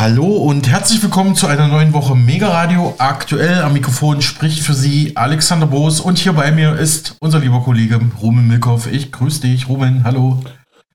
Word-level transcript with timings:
Hallo 0.00 0.24
und 0.24 0.66
herzlich 0.66 1.02
willkommen 1.02 1.34
zu 1.34 1.46
einer 1.46 1.68
neuen 1.68 1.92
Woche 1.92 2.14
Mega 2.14 2.48
Radio. 2.48 2.94
Aktuell 2.96 3.60
am 3.60 3.74
Mikrofon 3.74 4.22
spricht 4.22 4.60
für 4.60 4.72
Sie 4.72 5.14
Alexander 5.14 5.66
Boos 5.66 6.00
und 6.00 6.16
hier 6.16 6.32
bei 6.32 6.52
mir 6.52 6.74
ist 6.74 7.16
unser 7.20 7.38
lieber 7.38 7.62
Kollege 7.62 8.00
Rumen 8.22 8.48
Milkow. 8.48 8.90
Ich 8.90 9.12
grüße 9.12 9.42
dich, 9.42 9.68
Rumen. 9.68 10.02
Hallo. 10.02 10.42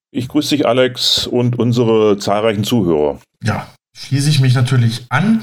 Ich 0.09 0.27
grüße 0.27 0.55
dich, 0.55 0.65
Alex, 0.65 1.27
und 1.27 1.59
unsere 1.59 2.17
zahlreichen 2.17 2.63
Zuhörer. 2.63 3.19
Ja, 3.43 3.67
schließe 3.95 4.27
ich 4.27 4.39
mich 4.39 4.55
natürlich 4.55 5.05
an. 5.09 5.41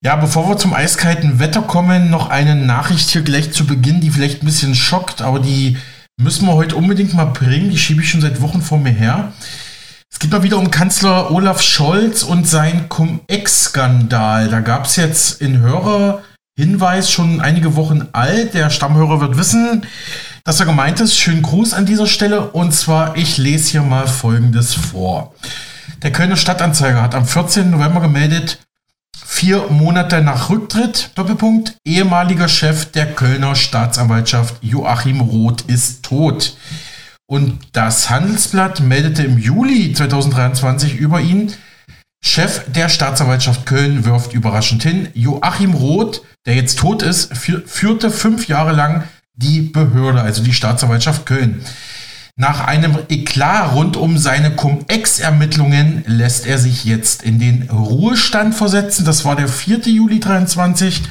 Ja, 0.00 0.14
bevor 0.14 0.48
wir 0.48 0.56
zum 0.56 0.72
eiskalten 0.72 1.40
Wetter 1.40 1.62
kommen, 1.62 2.10
noch 2.10 2.30
eine 2.30 2.54
Nachricht 2.54 3.10
hier 3.10 3.22
gleich 3.22 3.50
zu 3.50 3.66
Beginn, 3.66 4.02
die 4.02 4.10
vielleicht 4.10 4.44
ein 4.44 4.46
bisschen 4.46 4.76
schockt, 4.76 5.20
aber 5.20 5.40
die 5.40 5.78
müssen 6.16 6.46
wir 6.46 6.54
heute 6.54 6.76
unbedingt 6.76 7.12
mal 7.12 7.24
bringen. 7.24 7.70
Die 7.70 7.78
schiebe 7.78 8.02
ich 8.02 8.08
schon 8.08 8.20
seit 8.20 8.40
Wochen 8.40 8.62
vor 8.62 8.78
mir 8.78 8.92
her. 8.92 9.32
Es 10.14 10.20
geht 10.20 10.30
mal 10.30 10.44
wieder 10.44 10.58
um 10.58 10.70
Kanzler 10.70 11.32
Olaf 11.32 11.60
Scholz 11.60 12.22
und 12.22 12.48
sein 12.48 12.88
Cum-Ex-Skandal. 12.88 14.48
Da 14.48 14.60
gab 14.60 14.86
es 14.86 14.94
jetzt 14.94 15.40
in 15.40 15.58
Hörerhinweis 15.58 17.10
schon 17.10 17.40
einige 17.40 17.74
Wochen 17.74 18.06
alt. 18.12 18.54
Der 18.54 18.70
Stammhörer 18.70 19.20
wird 19.20 19.36
wissen, 19.36 19.84
dass 20.44 20.60
er 20.60 20.66
gemeint 20.66 21.00
ist. 21.00 21.16
Schönen 21.18 21.42
Gruß 21.42 21.74
an 21.74 21.84
dieser 21.84 22.06
Stelle. 22.06 22.52
Und 22.52 22.72
zwar, 22.72 23.16
ich 23.16 23.38
lese 23.38 23.72
hier 23.72 23.82
mal 23.82 24.06
Folgendes 24.06 24.72
vor. 24.72 25.34
Der 26.04 26.12
Kölner 26.12 26.36
Stadtanzeiger 26.36 27.02
hat 27.02 27.16
am 27.16 27.26
14. 27.26 27.68
November 27.70 28.00
gemeldet, 28.00 28.60
vier 29.26 29.66
Monate 29.68 30.22
nach 30.22 30.48
Rücktritt, 30.48 31.10
Doppelpunkt, 31.16 31.76
ehemaliger 31.84 32.46
Chef 32.46 32.92
der 32.92 33.12
Kölner 33.14 33.56
Staatsanwaltschaft 33.56 34.54
Joachim 34.62 35.20
Roth 35.20 35.62
ist 35.62 36.04
tot. 36.04 36.56
Und 37.26 37.58
das 37.72 38.10
Handelsblatt 38.10 38.80
meldete 38.80 39.22
im 39.22 39.38
Juli 39.38 39.92
2023 39.92 40.96
über 40.96 41.20
ihn, 41.20 41.52
Chef 42.22 42.62
der 42.72 42.88
Staatsanwaltschaft 42.88 43.66
Köln 43.66 44.04
wirft 44.04 44.32
überraschend 44.32 44.82
hin, 44.82 45.08
Joachim 45.14 45.74
Roth, 45.74 46.22
der 46.46 46.54
jetzt 46.54 46.78
tot 46.78 47.02
ist, 47.02 47.36
führte 47.36 48.10
fünf 48.10 48.48
Jahre 48.48 48.72
lang 48.72 49.04
die 49.34 49.60
Behörde, 49.60 50.22
also 50.22 50.42
die 50.42 50.54
Staatsanwaltschaft 50.54 51.26
Köln. 51.26 51.62
Nach 52.36 52.66
einem 52.66 52.98
Eklat 53.08 53.74
rund 53.74 53.96
um 53.96 54.18
seine 54.18 54.50
Cum-Ex-Ermittlungen 54.50 56.02
lässt 56.06 56.46
er 56.46 56.58
sich 56.58 56.84
jetzt 56.84 57.22
in 57.22 57.38
den 57.38 57.70
Ruhestand 57.70 58.54
versetzen. 58.54 59.04
Das 59.04 59.24
war 59.24 59.36
der 59.36 59.46
4. 59.46 59.80
Juli 59.82 60.18
23 60.18 61.02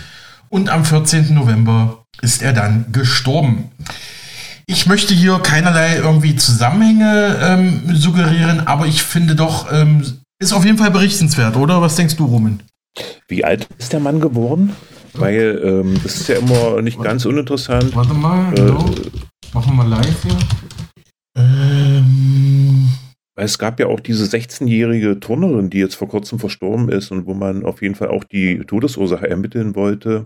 und 0.50 0.70
am 0.70 0.84
14. 0.84 1.34
November 1.34 2.06
ist 2.22 2.42
er 2.42 2.54
dann 2.54 2.88
gestorben. 2.92 3.72
Ich 4.74 4.88
möchte 4.88 5.14
hier 5.14 5.38
keinerlei 5.38 5.98
irgendwie 5.98 6.36
Zusammenhänge 6.36 7.38
ähm, 7.44 7.96
suggerieren, 7.96 8.62
aber 8.66 8.88
ich 8.88 9.04
finde 9.04 9.36
doch, 9.36 9.72
ähm, 9.72 10.04
ist 10.40 10.52
auf 10.52 10.66
jeden 10.66 10.80
Fall 10.80 10.90
berichtenswert, 10.90 11.56
oder? 11.58 11.80
Was 11.80 11.96
denkst 11.96 12.16
du, 12.16 12.26
Roman? 12.26 12.60
Wie 13.28 13.46
alt 13.46 13.68
ist 13.78 13.94
der 13.94 14.00
Mann 14.00 14.20
geworden? 14.20 14.76
Weil 15.14 15.62
ähm, 15.64 16.00
das 16.02 16.16
ist 16.16 16.28
ja 16.28 16.38
immer 16.38 16.82
nicht 16.82 17.00
ganz 17.00 17.24
uninteressant. 17.26 17.96
Warte 17.96 18.16
mal, 18.16 18.52
genau. 18.56 18.80
Äh, 18.90 19.54
Machen 19.54 19.78
wir 19.78 19.84
mal 19.84 19.88
live 19.90 20.24
hier. 20.24 20.38
Ähm, 21.38 22.88
es 23.36 23.60
gab 23.60 23.80
ja 23.80 23.86
auch 23.86 24.00
diese 24.00 24.26
16-jährige 24.26 25.20
Turnerin, 25.20 25.70
die 25.70 25.78
jetzt 25.78 25.96
vor 25.96 26.10
kurzem 26.10 26.40
verstorben 26.40 26.90
ist 26.90 27.12
und 27.12 27.28
wo 27.28 27.36
man 27.36 27.64
auf 27.64 27.84
jeden 27.84 27.94
Fall 27.94 28.08
auch 28.08 28.24
die 28.24 28.58
Todesursache 28.66 29.30
ermitteln 29.30 29.76
wollte. 29.76 30.26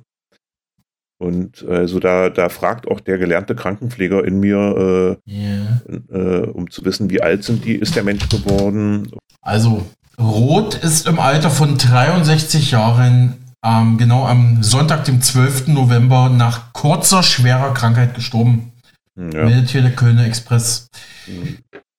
Und 1.20 1.66
also 1.68 2.00
da, 2.00 2.30
da 2.30 2.50
fragt 2.50 2.88
auch 2.88 3.00
der 3.00 3.18
gelernte 3.18 3.56
Krankenpfleger 3.56 4.24
in 4.24 4.40
mir, 4.40 5.18
äh, 5.28 5.32
yeah. 5.32 5.82
äh, 6.12 6.48
um 6.48 6.70
zu 6.70 6.86
wissen, 6.86 7.10
wie 7.10 7.22
alt 7.22 7.44
sind 7.44 7.66
die, 7.66 7.76
ist 7.76 7.96
der 7.96 8.04
Mensch 8.04 8.30
geworden. 8.30 9.10
Also 9.42 9.84
Roth 10.20 10.76
ist 10.76 11.08
im 11.08 11.20
Alter 11.20 11.50
von 11.50 11.78
63 11.78 12.72
Jahren 12.72 13.38
ähm, 13.64 13.98
genau 13.98 14.26
am 14.26 14.62
Sonntag, 14.62 15.06
dem 15.06 15.22
12. 15.22 15.68
November, 15.68 16.30
nach 16.30 16.74
kurzer, 16.74 17.24
schwerer 17.24 17.74
Krankheit 17.74 18.14
gestorben. 18.14 18.72
Ja. 19.16 19.46
Meldet 19.46 19.70
hier 19.70 19.82
der 19.82 19.92
Kölner 19.92 20.26
Express. 20.26 20.88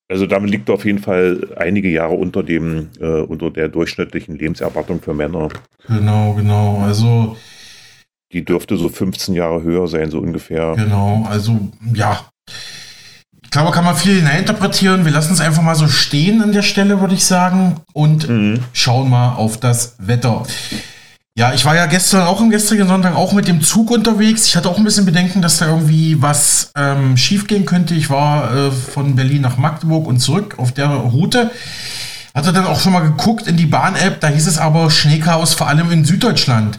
Also 0.08 0.26
damit 0.26 0.50
liegt 0.50 0.68
er 0.68 0.76
auf 0.76 0.84
jeden 0.84 1.00
Fall 1.00 1.48
einige 1.56 1.90
Jahre 1.90 2.14
unter 2.14 2.42
dem, 2.42 2.90
äh, 3.00 3.20
unter 3.20 3.50
der 3.50 3.68
durchschnittlichen 3.68 4.36
Lebenserwartung 4.36 5.02
für 5.02 5.14
Männer. 5.14 5.48
Genau, 5.88 6.34
genau. 6.34 6.78
Also 6.78 7.36
die 8.32 8.44
dürfte 8.44 8.76
so 8.76 8.88
15 8.88 9.34
Jahre 9.34 9.62
höher 9.62 9.88
sein, 9.88 10.10
so 10.10 10.18
ungefähr. 10.18 10.74
Genau, 10.76 11.26
also 11.28 11.58
ja. 11.94 12.20
Ich 13.42 13.50
glaube, 13.50 13.70
kann 13.70 13.84
man 13.84 13.96
viel 13.96 14.16
hineininterpretieren. 14.16 15.06
Wir 15.06 15.12
lassen 15.12 15.32
es 15.32 15.40
einfach 15.40 15.62
mal 15.62 15.74
so 15.74 15.88
stehen 15.88 16.42
an 16.42 16.52
der 16.52 16.60
Stelle, 16.62 17.00
würde 17.00 17.14
ich 17.14 17.24
sagen. 17.24 17.76
Und 17.94 18.28
mhm. 18.28 18.60
schauen 18.74 19.08
mal 19.08 19.36
auf 19.36 19.58
das 19.58 19.96
Wetter. 19.98 20.42
Ja, 21.34 21.54
ich 21.54 21.64
war 21.64 21.74
ja 21.74 21.86
gestern 21.86 22.26
auch 22.26 22.40
am 22.40 22.50
gestrigen 22.50 22.88
Sonntag 22.88 23.14
auch 23.14 23.32
mit 23.32 23.48
dem 23.48 23.62
Zug 23.62 23.90
unterwegs. 23.90 24.46
Ich 24.46 24.56
hatte 24.56 24.68
auch 24.68 24.76
ein 24.76 24.84
bisschen 24.84 25.06
Bedenken, 25.06 25.40
dass 25.40 25.58
da 25.58 25.68
irgendwie 25.68 26.20
was 26.20 26.72
ähm, 26.76 27.16
schiefgehen 27.16 27.64
könnte. 27.64 27.94
Ich 27.94 28.10
war 28.10 28.54
äh, 28.54 28.70
von 28.70 29.16
Berlin 29.16 29.42
nach 29.42 29.56
Magdeburg 29.56 30.06
und 30.06 30.18
zurück 30.18 30.56
auf 30.58 30.72
der 30.72 30.88
Route. 30.88 31.50
Hatte 32.34 32.52
dann 32.52 32.66
auch 32.66 32.80
schon 32.80 32.92
mal 32.92 33.00
geguckt 33.00 33.46
in 33.46 33.56
die 33.56 33.66
Bahn-App. 33.66 34.20
Da 34.20 34.28
hieß 34.28 34.46
es 34.46 34.58
aber 34.58 34.90
Schneechaos 34.90 35.54
vor 35.54 35.68
allem 35.68 35.90
in 35.90 36.04
Süddeutschland. 36.04 36.78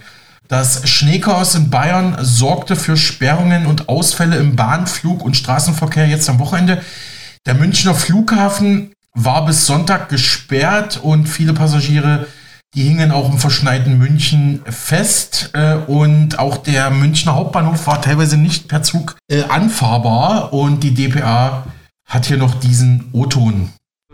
Das 0.50 0.90
Schneechaos 0.90 1.56
in 1.56 1.70
Bayern 1.70 2.18
sorgte 2.20 2.76
für 2.76 2.98
Sperrungen 2.98 3.68
und 3.68 3.88
Ausfälle 3.88 4.38
im 4.38 4.56
Bahnflug 4.56 5.24
und 5.24 5.38
Straßenverkehr 5.38 6.08
jetzt 6.08 6.30
am 6.30 6.40
Wochenende. 6.40 6.82
Der 7.46 7.54
Münchner 7.54 7.94
Flughafen 7.94 8.92
war 9.14 9.46
bis 9.46 9.66
Sonntag 9.66 10.10
gesperrt 10.10 11.00
und 11.02 11.28
viele 11.28 11.54
Passagiere 11.54 12.28
die 12.76 12.84
hingen 12.84 13.12
auch 13.12 13.32
im 13.32 13.40
verschneiten 13.40 13.98
München 13.98 14.62
fest 14.66 15.52
äh, 15.54 15.74
und 15.74 16.38
auch 16.38 16.58
der 16.58 16.92
Münchner 16.92 17.34
Hauptbahnhof 17.36 17.88
war 17.88 18.02
teilweise 18.02 18.38
nicht 18.38 18.68
per 18.68 18.84
Zug 18.84 19.18
äh, 19.28 19.44
anfahrbar 19.44 20.54
und 20.54 20.84
die 20.84 20.94
DPA 20.94 21.66
hat 22.06 22.28
hier 22.28 22.38
noch 22.38 22.60
diesen 22.60 23.10
O-Ton 23.12 23.72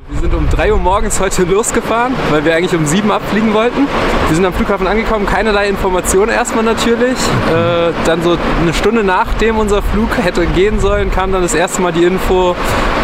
wir 0.08 0.20
sind 0.20 0.36
um 0.36 0.48
3 0.50 0.72
Uhr 0.72 0.80
morgens 0.80 1.20
heute 1.20 1.44
losgefahren, 1.44 2.14
weil 2.30 2.46
wir 2.46 2.56
eigentlich 2.56 2.76
um 2.76 2.86
7 2.86 3.10
Uhr 3.10 3.16
abfliegen 3.16 3.54
wollten. 3.54 3.88
Wir 4.28 4.36
sind 4.36 4.46
am 4.46 4.54
Flughafen 4.54 4.86
angekommen, 4.86 5.26
keinerlei 5.26 5.68
Informationen 5.68 6.32
erstmal 6.32 6.64
natürlich. 6.64 7.18
Äh, 7.50 7.92
dann 8.06 8.22
so 8.22 8.38
eine 8.62 8.74
Stunde 8.74 9.04
nachdem 9.04 9.58
unser 9.58 9.82
Flug 9.82 10.10
hätte 10.22 10.46
gehen 10.46 10.80
sollen, 10.80 11.12
kam 11.12 11.32
dann 11.32 11.42
das 11.42 11.56
erste 11.56 11.82
Mal 11.82 11.92
die 11.92 12.04
Info, 12.04 12.56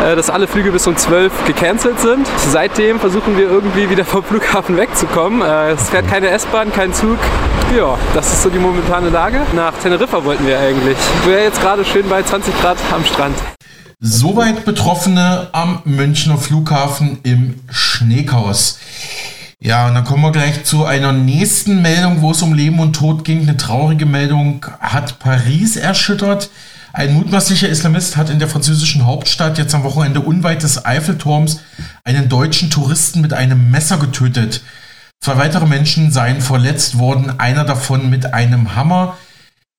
äh, 0.04 0.16
dass 0.16 0.30
alle 0.30 0.48
Flüge 0.48 0.72
bis 0.72 0.86
um 0.86 0.96
12 0.96 1.46
gecancelt 1.46 2.00
sind. 2.00 2.28
Seitdem 2.38 3.00
versuchen 3.00 3.36
wir 3.36 3.50
irgendwie 3.50 3.90
wieder 3.90 4.06
vom 4.06 4.24
Flughafen 4.24 4.78
wegzukommen. 4.78 5.42
Äh, 5.42 5.72
es 5.72 5.90
fährt 5.90 6.08
keine 6.08 6.30
S-Bahn, 6.30 6.72
kein 6.72 6.94
Zug. 6.94 7.18
Ja, 7.76 7.98
das 8.14 8.32
ist 8.32 8.44
so 8.44 8.50
die 8.50 8.60
momentane 8.60 9.10
Lage. 9.10 9.42
Nach 9.56 9.74
Teneriffa 9.82 10.24
wollten 10.24 10.46
wir 10.46 10.60
eigentlich. 10.60 10.98
Sind 11.24 11.34
jetzt 11.34 11.62
gerade 11.62 11.84
schön 11.84 12.08
bei 12.08 12.22
20 12.22 12.62
Grad 12.62 12.78
am 12.94 13.04
Strand. 13.06 13.36
Soweit 14.04 14.66
Betroffene 14.66 15.50
am 15.52 15.84
Münchner 15.86 16.40
Flughafen 16.40 17.20
im 17.22 17.60
Schneechaos. 17.70 18.80
Ja, 19.60 19.88
und 19.88 19.94
dann 19.94 20.06
kommen 20.06 20.24
wir 20.24 20.32
gleich 20.32 20.64
zu 20.64 20.86
einer 20.86 21.14
nächsten 21.14 21.84
Meldung, 21.84 22.24
wo 22.24 22.32
es 22.32 22.42
um 22.42 22.56
Leben 22.56 22.80
und 22.80 22.94
Tod 22.94 23.24
ging. 23.24 23.42
Eine 23.42 23.58
traurige 23.58 24.08
Meldung 24.08 24.66
hat 24.80 25.20
Paris 25.20 25.76
erschüttert. 25.76 26.50
Ein 26.94 27.14
mutmaßlicher 27.14 27.70
Islamist 27.70 28.18
hat 28.18 28.32
in 28.32 28.40
der 28.40 28.48
französischen 28.48 29.06
Hauptstadt 29.06 29.60
jetzt 29.60 29.76
am 29.76 29.84
Wochenende 29.84 30.22
unweit 30.22 30.64
des 30.64 30.84
Eiffelturms 30.84 31.60
einen 32.04 32.28
deutschen 32.28 32.72
Touristen 32.72 33.22
mit 33.22 33.34
einem 33.34 33.70
Messer 33.70 33.98
getötet. 33.98 34.64
Zwei 35.20 35.38
weitere 35.38 35.68
Menschen 35.68 36.12
seien 36.12 36.42
verletzt 36.42 36.98
worden, 36.98 37.40
einer 37.40 37.66
davon 37.66 38.10
mit 38.10 38.34
einem 38.34 38.76
Hammer. 38.76 39.16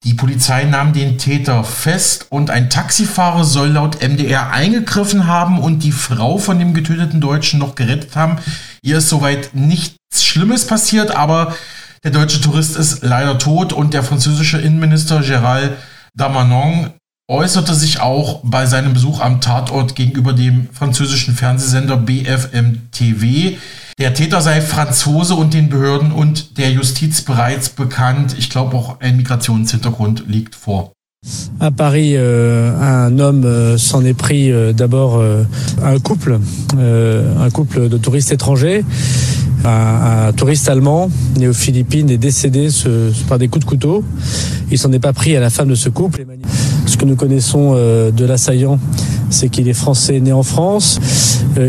Die 0.04 0.14
Polizei 0.14 0.64
nahm 0.64 0.92
den 0.92 1.16
Täter 1.16 1.62
fest 1.62 2.26
und 2.28 2.50
ein 2.50 2.70
Taxifahrer 2.70 3.44
soll 3.44 3.68
laut 3.68 4.02
MDR 4.02 4.50
eingegriffen 4.50 5.28
haben 5.28 5.60
und 5.60 5.84
die 5.84 5.92
Frau 5.92 6.38
von 6.38 6.58
dem 6.58 6.74
getöteten 6.74 7.20
Deutschen 7.20 7.60
noch 7.60 7.76
gerettet 7.76 8.16
haben. 8.16 8.38
Ihr 8.82 8.98
ist 8.98 9.08
soweit 9.08 9.54
nichts 9.54 10.24
Schlimmes 10.24 10.66
passiert, 10.66 11.12
aber 11.12 11.54
der 12.02 12.10
deutsche 12.10 12.40
Tourist 12.40 12.76
ist 12.76 13.04
leider 13.04 13.38
tot 13.38 13.72
und 13.72 13.94
der 13.94 14.02
französische 14.02 14.58
Innenminister 14.58 15.20
Gérald 15.20 15.74
Damanon 16.14 16.90
äußerte 17.28 17.74
sich 17.74 18.00
auch 18.00 18.40
bei 18.42 18.66
seinem 18.66 18.94
Besuch 18.94 19.20
am 19.20 19.40
Tatort 19.40 19.94
gegenüber 19.94 20.32
dem 20.32 20.68
französischen 20.72 21.34
Fernsehsender 21.34 21.96
BFM 21.96 22.90
TV. 22.90 23.56
Der 23.98 24.14
Täter 24.14 24.40
sei 24.40 24.60
Franzose 24.60 25.34
und 25.34 25.54
den 25.54 25.68
Behörden 25.68 26.12
und 26.12 26.58
der 26.58 26.72
Justiz 26.72 27.22
bereits 27.22 27.68
bekannt. 27.68 28.34
Ich 28.38 28.50
glaube 28.50 28.76
auch 28.76 29.00
ein 29.00 29.16
Migrationshintergrund 29.16 30.24
liegt 30.26 30.54
vor. 30.54 30.92
À 31.60 31.70
Paris, 31.70 32.16
euh, 32.16 32.72
un 32.80 33.16
homme 33.20 33.44
euh, 33.44 33.78
s'en 33.78 34.04
est 34.04 34.12
pris 34.12 34.50
euh, 34.50 34.72
d'abord 34.72 35.18
euh, 35.18 35.44
un 35.80 36.00
couple, 36.00 36.40
euh, 36.76 37.38
un 37.38 37.50
couple 37.50 37.88
de 37.88 37.96
touristes 37.96 38.32
étrangers. 38.32 38.84
Un, 39.64 40.26
un, 40.28 40.32
touriste 40.32 40.68
allemand 40.68 41.08
né 41.38 41.46
aux 41.46 41.52
Philippines 41.52 42.10
est 42.10 42.18
décédé 42.18 42.70
ce, 42.70 43.12
par 43.28 43.38
des 43.38 43.46
coups 43.46 43.64
de 43.64 43.68
couteau. 43.70 44.04
Il 44.72 44.78
s'en 44.78 44.90
est 44.90 44.98
pas 44.98 45.12
pris 45.12 45.36
à 45.36 45.40
la 45.40 45.50
femme 45.50 45.68
de 45.68 45.76
ce 45.76 45.88
couple. 45.88 46.26
Ce 46.86 46.96
que 46.96 47.04
nous 47.04 47.16
connaissons 47.16 47.74
euh, 47.74 48.10
de 48.10 48.24
l'assaillant, 48.24 48.78
c'est 49.30 49.48
qu'il 49.48 49.68
est 49.68 49.74
français 49.74 50.20
né 50.20 50.32
en 50.32 50.42
France. 50.42 50.98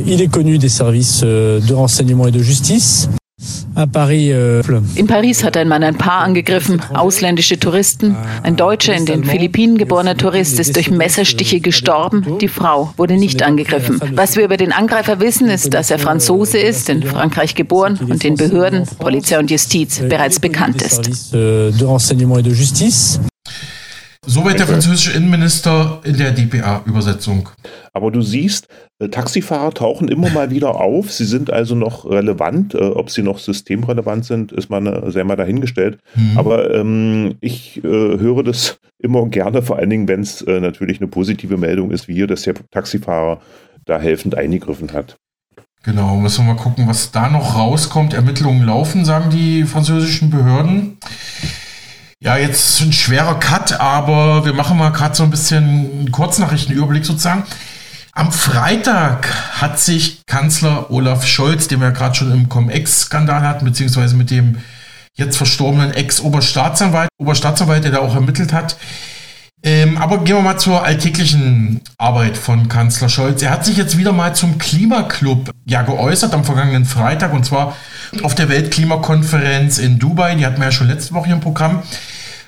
il 0.07 0.21
est 0.21 0.27
connu 0.27 0.57
des 0.57 0.69
services 0.69 1.21
de 1.21 1.73
renseignement 1.73 2.27
et 2.27 2.31
de 2.31 2.39
justice. 2.39 3.09
Euh, 3.75 4.61
in 4.95 5.07
Paris 5.07 5.43
hat 5.43 5.57
ein 5.57 5.67
Mann 5.67 5.83
ein 5.83 5.97
Paar 5.97 6.21
angegriffen, 6.21 6.81
ausländische 6.93 7.59
Touristen. 7.59 8.15
Ein 8.43 8.55
Deutscher, 8.55 8.95
in 8.95 9.05
den 9.05 9.23
Philippinen 9.23 9.77
geborener 9.77 10.15
Tourist, 10.15 10.59
ist 10.59 10.75
durch 10.75 10.91
Messerstiche 10.91 11.59
gestorben. 11.59 12.37
Die 12.39 12.47
Frau 12.47 12.93
wurde 12.97 13.15
nicht 13.15 13.41
angegriffen. 13.41 13.99
Was 14.13 14.35
wir 14.35 14.45
über 14.45 14.57
den 14.57 14.71
Angreifer 14.71 15.19
wissen, 15.19 15.47
ist, 15.49 15.73
dass 15.73 15.89
er 15.89 15.99
Franzose 15.99 16.59
ist, 16.59 16.89
in 16.89 17.03
Frankreich 17.03 17.55
geboren 17.55 17.99
und 18.07 18.23
den 18.23 18.35
Behörden, 18.35 18.83
Polizei 18.99 19.39
und 19.39 19.49
Justiz 19.49 19.99
bereits 20.07 20.39
bekannt 20.39 20.81
ist. 20.81 21.33
Soweit 24.25 24.59
der 24.59 24.67
französische 24.67 25.11
Innenminister 25.11 25.99
in 26.03 26.17
der 26.17 26.31
DPA-Übersetzung. 26.31 27.49
Aber 27.91 28.09
du 28.09 28.21
siehst, 28.21 28.67
äh, 28.99 29.09
Taxifahrer 29.09 29.73
tauchen 29.73 30.07
immer 30.07 30.29
mal 30.29 30.49
wieder 30.49 30.75
auf. 30.75 31.11
Sie 31.11 31.25
sind 31.25 31.51
also 31.51 31.75
noch 31.75 32.05
relevant. 32.05 32.73
Äh, 32.73 32.79
ob 32.79 33.09
sie 33.09 33.21
noch 33.21 33.39
systemrelevant 33.39 34.25
sind, 34.25 34.51
ist 34.51 34.69
mal 34.69 34.85
äh, 34.87 35.11
sehr 35.11 35.25
mal 35.25 35.35
dahingestellt. 35.35 35.99
Mhm. 36.15 36.37
Aber 36.37 36.73
ähm, 36.73 37.35
ich 37.41 37.83
äh, 37.83 37.87
höre 37.87 38.43
das 38.43 38.79
immer 38.99 39.27
gerne, 39.27 39.61
vor 39.61 39.77
allen 39.77 39.89
Dingen, 39.89 40.07
wenn 40.07 40.21
es 40.21 40.41
äh, 40.41 40.59
natürlich 40.59 41.01
eine 41.01 41.07
positive 41.07 41.57
Meldung 41.57 41.91
ist, 41.91 42.07
wie 42.07 42.13
hier, 42.13 42.27
dass 42.27 42.43
der 42.43 42.55
Taxifahrer 42.71 43.41
da 43.85 43.99
helfend 43.99 44.35
eingegriffen 44.35 44.93
hat. 44.93 45.17
Genau, 45.83 46.15
müssen 46.15 46.45
wir 46.45 46.53
mal 46.53 46.61
gucken, 46.61 46.87
was 46.87 47.11
da 47.11 47.29
noch 47.29 47.57
rauskommt. 47.57 48.13
Ermittlungen 48.13 48.63
laufen, 48.63 49.03
sagen 49.03 49.29
die 49.29 49.65
französischen 49.65 50.29
Behörden. 50.29 50.97
Ja, 52.23 52.37
jetzt 52.37 52.79
ein 52.79 52.93
schwerer 52.93 53.37
Cut, 53.37 53.81
aber 53.81 54.45
wir 54.45 54.53
machen 54.53 54.77
mal 54.77 54.91
gerade 54.91 55.13
so 55.13 55.23
ein 55.23 55.29
bisschen 55.29 55.65
einen 55.65 56.11
Kurznachrichtenüberblick 56.13 57.03
sozusagen. 57.03 57.43
Am 58.13 58.31
Freitag 58.31 59.27
hat 59.59 59.77
sich 59.77 60.25
Kanzler 60.25 60.89
Olaf 60.89 61.27
Scholz, 61.27 61.67
den 61.67 61.81
wir 61.81 61.87
ja 61.87 61.93
gerade 61.93 62.15
schon 62.15 62.31
im 62.31 62.47
Cum-Ex-Skandal 62.47 63.41
hatten, 63.41 63.65
beziehungsweise 63.65 64.15
mit 64.15 64.31
dem 64.31 64.59
jetzt 65.15 65.35
verstorbenen 65.35 65.91
Ex-Oberstaatsanwalt, 65.91 67.09
Oberstaatsanwalt, 67.17 67.83
der 67.83 67.91
da 67.91 67.99
auch 67.99 68.15
ermittelt 68.15 68.53
hat. 68.53 68.77
Ähm, 69.61 69.97
aber 69.97 70.19
gehen 70.19 70.37
wir 70.37 70.43
mal 70.43 70.57
zur 70.57 70.81
alltäglichen 70.85 71.81
Arbeit 71.97 72.37
von 72.37 72.69
Kanzler 72.69 73.09
Scholz. 73.09 73.41
Er 73.41 73.49
hat 73.49 73.65
sich 73.65 73.75
jetzt 73.75 73.97
wieder 73.97 74.13
mal 74.13 74.33
zum 74.33 74.57
Klimaclub 74.57 75.51
ja 75.65 75.81
geäußert 75.81 76.33
am 76.33 76.45
vergangenen 76.45 76.85
Freitag 76.85 77.33
und 77.33 77.45
zwar 77.45 77.75
auf 78.23 78.33
der 78.33 78.47
Weltklimakonferenz 78.47 79.77
in 79.77 79.99
Dubai. 79.99 80.35
Die 80.35 80.45
hatten 80.45 80.59
wir 80.59 80.65
ja 80.65 80.71
schon 80.71 80.87
letzte 80.87 81.13
Woche 81.13 81.29
im 81.29 81.41
Programm. 81.41 81.83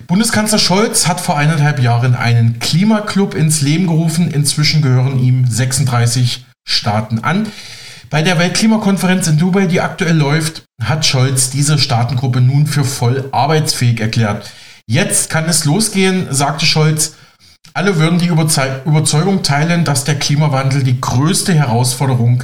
Bundeskanzler 0.08 0.60
Scholz 0.60 1.08
hat 1.08 1.20
vor 1.20 1.36
eineinhalb 1.36 1.80
Jahren 1.80 2.14
einen 2.14 2.60
Klimaclub 2.60 3.34
ins 3.34 3.62
Leben 3.62 3.88
gerufen. 3.88 4.30
Inzwischen 4.30 4.84
gehören 4.84 5.20
ihm 5.20 5.48
36 5.48 6.46
Staaten 6.64 7.20
an. 7.20 7.48
Bei 8.12 8.22
der 8.22 8.38
Weltklimakonferenz 8.38 9.26
in 9.28 9.40
Dubai, 9.40 9.66
die 9.66 9.82
aktuell 9.82 10.16
läuft, 10.16 10.64
hat 10.84 11.06
Scholz 11.06 11.50
diese 11.50 11.80
Staatengruppe 11.80 12.40
nun 12.40 12.68
für 12.68 12.84
voll 12.84 13.30
arbeitsfähig 13.32 14.00
erklärt. 14.00 14.52
Jetzt 14.86 15.32
kann 15.32 15.46
es 15.46 15.66
losgehen, 15.66 16.28
sagte 16.30 16.68
Scholz. 16.68 17.16
Alle 17.74 17.98
würden 17.98 18.20
die 18.20 18.28
Überzeugung 18.28 19.42
teilen, 19.42 19.86
dass 19.86 20.04
der 20.04 20.20
Klimawandel 20.20 20.84
die 20.84 21.02
größte 21.02 21.54
Herausforderung 21.54 22.44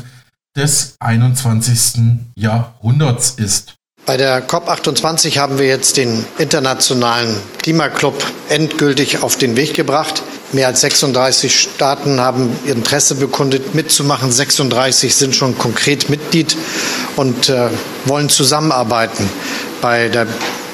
des 0.57 0.95
21. 0.99 2.21
Jahrhunderts 2.35 3.31
ist. 3.31 3.75
Bei 4.05 4.17
der 4.17 4.47
COP28 4.47 5.37
haben 5.37 5.59
wir 5.59 5.67
jetzt 5.67 5.95
den 5.95 6.25
internationalen 6.39 7.35
Klimaclub 7.61 8.15
endgültig 8.49 9.21
auf 9.21 9.37
den 9.37 9.55
Weg 9.55 9.75
gebracht. 9.75 10.23
Mehr 10.53 10.67
als 10.67 10.81
36 10.81 11.61
Staaten 11.61 12.19
haben 12.19 12.57
ihr 12.65 12.73
Interesse 12.73 13.13
bekundet, 13.13 13.75
mitzumachen. 13.75 14.31
36 14.31 15.15
sind 15.15 15.35
schon 15.35 15.55
konkret 15.55 16.09
Mitglied 16.09 16.57
und 17.15 17.49
äh, 17.49 17.69
wollen 18.05 18.29
zusammenarbeiten 18.29 19.29
bei 19.81 20.09
der 20.09 20.25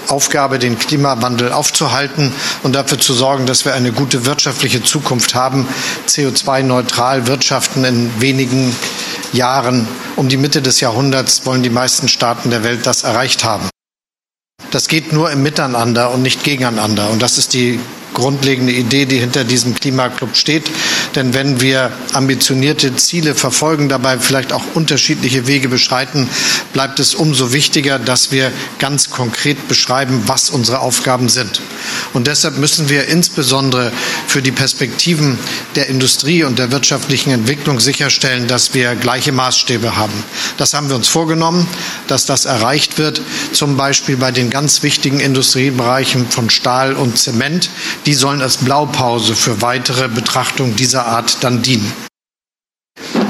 Aufgabe, 0.10 0.60
den 0.60 0.78
Klimawandel 0.78 1.52
aufzuhalten 1.52 2.34
und 2.64 2.74
dafür 2.74 3.00
zu 3.00 3.14
sorgen, 3.14 3.46
dass 3.46 3.66
wir 3.66 3.74
eine 3.74 3.92
gute 3.92 4.26
wirtschaftliche 4.26 4.84
Zukunft 4.84 5.36
haben, 5.36 5.68
CO2-neutral 6.08 7.28
wirtschaften 7.28 7.84
in 7.84 8.22
wenigen 8.22 8.76
Jahren. 9.34 9.88
Um 10.16 10.30
die 10.30 10.38
Mitte 10.38 10.62
des 10.62 10.80
Jahrhunderts 10.80 11.46
wollen 11.46 11.64
die 11.64 11.70
meisten 11.70 12.08
Staaten 12.08 12.50
der 12.50 12.64
Welt 12.64 12.86
das 12.86 13.04
erreicht 13.04 13.44
haben. 13.44 13.70
Das 14.72 14.88
geht 14.88 15.14
nur 15.14 15.32
im 15.32 15.44
Miteinander 15.44 16.12
und 16.12 16.22
nicht 16.22 16.44
gegeneinander. 16.44 17.10
Und 17.10 17.22
das 17.22 17.38
ist 17.38 17.54
die 17.54 17.80
grundlegende 18.14 18.74
Idee, 18.74 19.06
die 19.06 19.20
hinter 19.20 19.44
diesem 19.44 19.76
Klimaclub 19.76 20.36
steht. 20.36 20.70
Denn 21.18 21.34
wenn 21.34 21.62
wir 21.62 21.92
ambitionierte 22.14 22.96
Ziele 22.96 23.34
verfolgen, 23.34 23.90
dabei 23.90 24.20
vielleicht 24.20 24.54
auch 24.54 24.62
unterschiedliche 24.76 25.48
Wege 25.48 25.68
beschreiten, 25.68 26.30
bleibt 26.74 27.00
es 27.00 27.16
umso 27.16 27.54
wichtiger, 27.54 27.98
dass 27.98 28.32
wir 28.32 28.52
ganz 28.78 29.10
konkret 29.10 29.68
beschreiben, 29.68 30.22
was 30.28 30.52
unsere 30.52 30.78
Aufgaben 30.78 31.28
sind. 31.28 31.60
Und 32.14 32.28
deshalb 32.28 32.60
müssen 32.60 32.90
wir 32.90 33.08
insbesondere 33.08 33.92
für 34.28 34.44
die 34.44 34.52
Perspektiven 34.52 35.40
der 35.76 35.88
Industrie 35.88 36.44
und 36.44 36.60
der 36.60 36.72
wirtschaftlichen 36.72 37.32
Entwicklung 37.32 37.80
sicherstellen, 37.80 38.48
dass 38.48 38.76
wir 38.76 38.94
gleiche 38.96 39.32
Maßstäbe 39.32 39.96
haben. 39.98 40.24
Das 40.58 40.76
haben 40.76 40.88
wir 40.88 40.96
uns 40.96 41.08
vorgenommen, 41.08 41.68
dass 42.06 42.28
das 42.28 42.46
erreicht 42.46 43.00
wird, 43.00 43.24
zum 43.54 43.76
Beispiel 43.76 44.18
bei 44.18 44.32
den 44.32 44.52
ganz 44.52 44.84
wichtigen 44.84 45.20
Industriebereichen 45.20 46.30
von 46.30 46.52
Stahl 46.52 46.94
und 46.94 47.18
Zement, 47.18 47.72
die 48.06 48.14
sollen 48.14 48.44
als 48.44 48.58
Blaupause 48.58 49.36
für 49.36 49.64
weitere 49.64 50.10
Betrachtungen 50.10 50.76
dieser 50.76 51.07
Art 51.08 51.44
dann 51.44 51.62
dienen. 51.62 51.92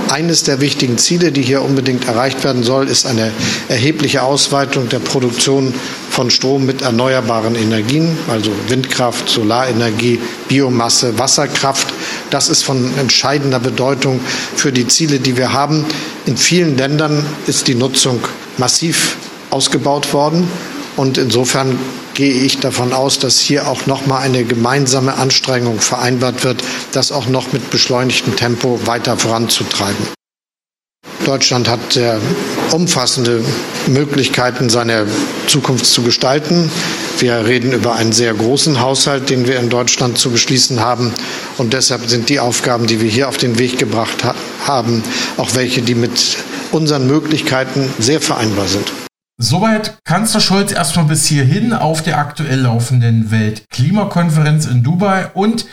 Eines 0.10 0.44
der 0.44 0.62
wichtigen 0.62 0.98
Ziele, 0.98 1.34
die 1.34 1.42
hier 1.42 1.62
unbedingt 1.62 2.08
erreicht 2.08 2.44
werden 2.46 2.64
soll, 2.64 2.88
ist 2.88 3.06
eine 3.06 3.32
erhebliche 3.68 4.24
Ausweitung 4.24 4.88
der 4.88 5.00
Produktion 5.00 5.74
von 6.10 6.32
Strom 6.32 6.66
mit 6.66 6.82
erneuerbaren 6.82 7.56
Energien, 7.56 8.18
also 8.30 8.52
Windkraft, 8.70 9.28
Solarenergie, 9.28 10.20
Biomasse, 10.48 11.20
Wasserkraft. 11.20 11.88
Das 12.30 12.48
ist 12.48 12.64
von 12.64 12.98
entscheidender 12.98 13.60
Bedeutung 13.60 14.22
für 14.56 14.72
die 14.72 14.88
Ziele, 14.88 15.20
die 15.20 15.36
wir 15.36 15.52
haben. 15.52 15.86
In 16.26 16.38
vielen 16.38 16.78
Ländern 16.78 17.26
ist 17.46 17.68
die 17.68 17.76
Nutzung 17.76 18.22
massiv 18.58 19.18
ausgebaut 19.50 20.14
worden. 20.14 20.48
Und 20.96 21.18
insofern 21.18 21.78
gehe 22.18 22.34
ich 22.34 22.58
davon 22.58 22.94
aus, 22.94 23.20
dass 23.20 23.40
hier 23.40 23.68
auch 23.68 23.86
noch 23.86 24.08
mal 24.08 24.18
eine 24.18 24.44
gemeinsame 24.44 25.14
Anstrengung 25.14 25.80
vereinbart 25.80 26.44
wird, 26.44 26.64
das 26.92 27.12
auch 27.12 27.28
noch 27.28 27.54
mit 27.54 27.70
beschleunigtem 27.70 28.36
Tempo 28.36 28.80
weiter 28.88 29.18
voranzutreiben. 29.18 30.08
Deutschland 31.26 31.70
hat 31.70 32.00
umfassende 32.72 33.44
Möglichkeiten, 33.86 34.70
seine 34.70 35.06
Zukunft 35.46 35.86
zu 35.86 36.02
gestalten. 36.02 36.72
Wir 37.20 37.46
reden 37.46 37.72
über 37.72 37.96
einen 37.96 38.14
sehr 38.14 38.34
großen 38.34 38.82
Haushalt, 38.82 39.30
den 39.30 39.48
wir 39.48 39.60
in 39.60 39.70
Deutschland 39.70 40.18
zu 40.18 40.32
beschließen 40.32 40.80
haben. 40.80 41.14
Und 41.58 41.74
deshalb 41.74 42.10
sind 42.10 42.30
die 42.30 42.40
Aufgaben, 42.40 42.88
die 42.88 43.00
wir 43.00 43.10
hier 43.10 43.30
auf 43.30 43.38
den 43.38 43.60
Weg 43.60 43.78
gebracht 43.78 44.24
haben, 44.66 45.04
auch 45.36 45.54
welche, 45.54 45.84
die 45.84 45.96
mit 45.96 46.38
unseren 46.72 47.06
Möglichkeiten 47.06 47.92
sehr 48.00 48.22
vereinbar 48.22 48.68
sind. 48.68 48.92
Soweit 49.40 50.00
Kanzler 50.04 50.42
Scholz 50.42 50.72
erstmal 50.72 51.06
bis 51.06 51.28
hierhin 51.28 51.72
auf 51.72 52.02
der 52.02 52.18
aktuell 52.18 52.62
laufenden 52.62 53.30
Weltklimakonferenz 53.30 54.66
in 54.66 54.82
Dubai 54.82 55.28
und 55.28 55.68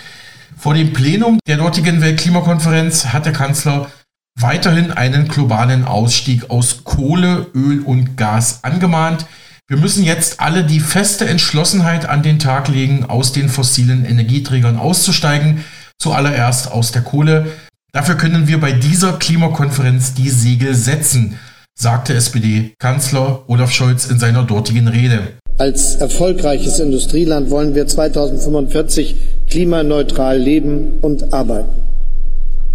vor 0.54 0.74
dem 0.74 0.92
Plenum 0.92 1.38
der 1.46 1.56
dortigen 1.56 2.02
Weltklimakonferenz 2.02 3.06
hat 3.06 3.24
der 3.24 3.32
Kanzler 3.32 3.90
weiterhin 4.38 4.92
einen 4.92 5.28
globalen 5.28 5.86
Ausstieg 5.86 6.50
aus 6.50 6.84
Kohle, 6.84 7.46
Öl 7.54 7.80
und 7.80 8.18
Gas 8.18 8.62
angemahnt. 8.64 9.24
Wir 9.66 9.78
müssen 9.78 10.04
jetzt 10.04 10.40
alle 10.40 10.64
die 10.64 10.80
feste 10.80 11.26
Entschlossenheit 11.26 12.04
an 12.04 12.22
den 12.22 12.38
Tag 12.38 12.68
legen, 12.68 13.06
aus 13.06 13.32
den 13.32 13.48
fossilen 13.48 14.04
Energieträgern 14.04 14.76
auszusteigen, 14.76 15.64
zuallererst 15.98 16.70
aus 16.70 16.92
der 16.92 17.00
Kohle. 17.00 17.50
Dafür 17.92 18.16
können 18.16 18.46
wir 18.46 18.60
bei 18.60 18.72
dieser 18.72 19.14
Klimakonferenz 19.14 20.12
die 20.12 20.28
Segel 20.28 20.74
setzen 20.74 21.38
sagte 21.84 22.14
SPD-Kanzler 22.14 23.42
Olaf 23.46 23.70
Scholz 23.70 24.06
in 24.06 24.18
seiner 24.18 24.44
dortigen 24.44 24.88
Rede. 24.88 25.18
Als 25.58 25.96
erfolgreiches 25.96 26.80
Industrieland 26.80 27.50
wollen 27.50 27.74
wir 27.74 27.86
2045 27.86 29.16
klimaneutral 29.50 30.38
leben 30.38 30.98
und 31.02 31.34
arbeiten. 31.34 31.68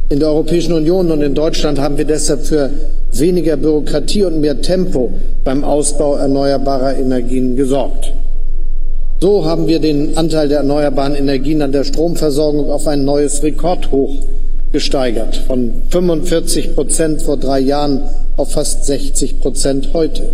In 0.10 0.20
der 0.20 0.30
Europäischen 0.30 0.74
Union 0.74 1.12
und 1.12 1.22
in 1.22 1.34
Deutschland 1.34 1.80
haben 1.80 1.98
wir 1.98 2.06
deshalb 2.06 2.46
für 2.46 2.70
weniger 3.14 3.58
Bürokratie 3.58 4.26
und 4.26 4.42
mehr 4.42 4.62
Tempo 4.62 5.12
beim 5.44 5.64
Ausbau 5.64 6.16
erneuerbarer 6.16 6.98
Energien 6.98 7.56
gesorgt. 7.56 8.14
So 9.20 9.44
haben 9.44 9.68
wir 9.68 9.80
den 9.80 10.18
Anteil 10.18 10.50
der 10.50 10.60
erneuerbaren 10.60 11.16
Energien 11.16 11.62
an 11.62 11.72
der 11.72 11.84
Stromversorgung 11.84 12.70
auf 12.70 12.88
ein 12.88 13.06
neues 13.06 13.42
Rekordhoch 13.44 14.14
gesteigert, 14.72 15.36
von 15.48 15.82
45 15.90 16.76
Prozent 16.76 17.22
vor 17.22 17.38
drei 17.38 17.60
Jahren 17.60 18.04
auf 18.38 18.52
fast 18.52 18.86
60 18.86 19.40
Prozent 19.40 19.90
heute. 19.94 20.30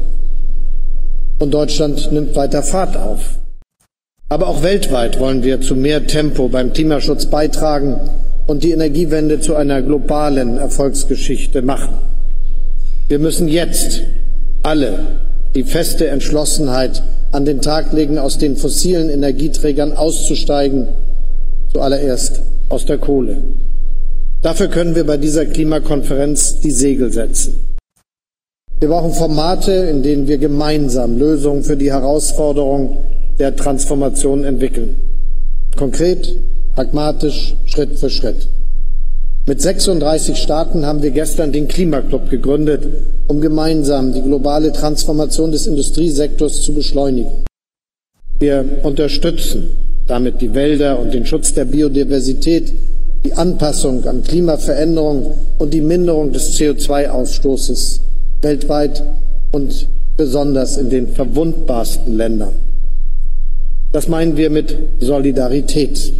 Und 1.40 1.54
Deutschland 1.54 2.12
nimmt 2.12 2.36
weiter 2.36 2.64
Fahrt 2.64 2.98
auf. 2.98 3.22
Aber 4.30 4.48
auch 4.48 4.64
weltweit 4.64 5.20
wollen 5.20 5.44
wir 5.44 5.62
zu 5.62 5.76
mehr 5.76 6.08
Tempo 6.08 6.48
beim 6.48 6.74
Klimaschutz 6.74 7.28
beitragen 7.28 8.00
und 8.48 8.64
die 8.64 8.72
Energiewende 8.72 9.40
zu 9.40 9.56
einer 9.56 9.82
globalen 9.82 10.58
Erfolgsgeschichte 10.58 11.62
machen. 11.62 11.98
Wir 13.08 13.20
müssen 13.20 13.48
jetzt 13.48 14.02
alle 14.64 15.00
die 15.54 15.64
feste 15.64 16.08
Entschlossenheit 16.08 17.04
an 17.32 17.46
den 17.46 17.62
Tag 17.62 17.94
legen, 17.94 18.18
aus 18.18 18.38
den 18.38 18.56
fossilen 18.56 19.10
Energieträgern 19.10 19.94
auszusteigen, 19.94 20.88
zuallererst 21.72 22.42
aus 22.70 22.86
der 22.86 22.98
Kohle. 22.98 23.38
Dafür 24.46 24.68
können 24.68 24.94
wir 24.94 25.06
bei 25.06 25.18
dieser 25.18 25.48
Klimakonferenz 25.48 26.60
die 26.60 26.70
Segel 26.70 27.12
setzen. 27.12 27.62
Wir 28.80 28.90
brauchen 28.90 29.12
Formate, 29.12 29.72
in 29.72 30.04
denen 30.04 30.28
wir 30.28 30.38
gemeinsam 30.38 31.18
Lösungen 31.18 31.64
für 31.64 31.76
die 31.76 31.92
Herausforderung 31.92 32.98
der 33.40 33.56
Transformation 33.56 34.44
entwickeln. 34.44 34.98
Konkret, 35.76 36.36
pragmatisch, 36.76 37.56
Schritt 37.66 37.98
für 37.98 38.12
Schritt. 38.12 38.48
Mit 39.48 39.64
36 39.64 40.38
Staaten 40.38 40.86
haben 40.86 41.02
wir 41.02 41.10
gestern 41.10 41.52
den 41.52 41.68
Klimaclub 41.68 42.30
gegründet, 42.30 42.86
um 43.28 43.42
gemeinsam 43.42 44.14
die 44.14 44.22
globale 44.22 44.72
Transformation 44.72 45.54
des 45.54 45.66
Industriesektors 45.66 46.62
zu 46.62 46.72
beschleunigen. 46.72 47.46
Wir 48.38 48.64
unterstützen 48.84 49.70
damit 50.08 50.40
die 50.40 50.54
Wälder 50.54 51.00
und 51.00 51.16
den 51.16 51.26
Schutz 51.26 51.52
der 51.56 51.66
Biodiversität, 51.66 52.72
die 53.26 53.34
Anpassung 53.34 54.06
an 54.08 54.24
Klimaveränderung 54.24 55.38
und 55.58 55.74
die 55.74 55.82
Minderung 55.82 56.32
des 56.32 56.60
CO2-Ausstoßes 56.60 58.00
weltweit 58.42 59.04
und 59.52 59.90
besonders 60.16 60.78
in 60.78 60.92
den 60.92 61.14
verwundbarsten 61.14 62.16
Ländern. 62.16 62.54
Das 63.92 64.08
meinen 64.08 64.38
wir 64.38 64.52
mit 64.52 64.78
Solidarität. 65.00 66.14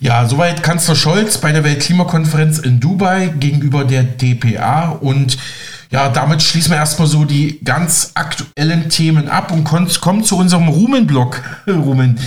Ja, 0.00 0.26
soweit 0.28 0.62
Kanzler 0.62 0.94
Scholz 0.94 1.38
bei 1.38 1.50
der 1.50 1.64
Weltklimakonferenz 1.64 2.58
in 2.60 2.78
Dubai 2.78 3.32
gegenüber 3.40 3.84
der 3.84 4.04
DPA 4.04 4.98
und 5.00 5.36
ja, 5.90 6.08
damit 6.08 6.42
schließen 6.42 6.70
wir 6.70 6.78
erstmal 6.78 7.08
so 7.08 7.24
die 7.24 7.60
ganz 7.64 8.12
aktuellen 8.14 8.88
Themen 8.88 9.28
ab 9.28 9.52
und 9.52 9.64
kommen 9.64 10.24
zu 10.24 10.38
unserem 10.38 10.68
Rumen-Blog. 10.68 11.42
Rumen, 11.66 12.18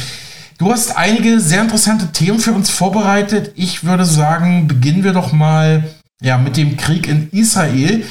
du 0.57 0.71
hast 0.71 0.97
einige 0.97 1.39
sehr 1.39 1.61
interessante 1.61 2.11
Themen 2.11 2.39
für 2.39 2.51
uns 2.51 2.69
vorbereitet. 2.69 3.53
Ich 3.55 3.83
würde 3.83 4.05
sagen, 4.05 4.67
beginnen 4.67 5.03
wir 5.03 5.13
doch 5.13 5.31
mal 5.31 5.83
ja, 6.21 6.37
mit 6.37 6.57
dem 6.57 6.77
Krieg 6.77 7.07
in 7.07 7.29
Israel. 7.31 8.03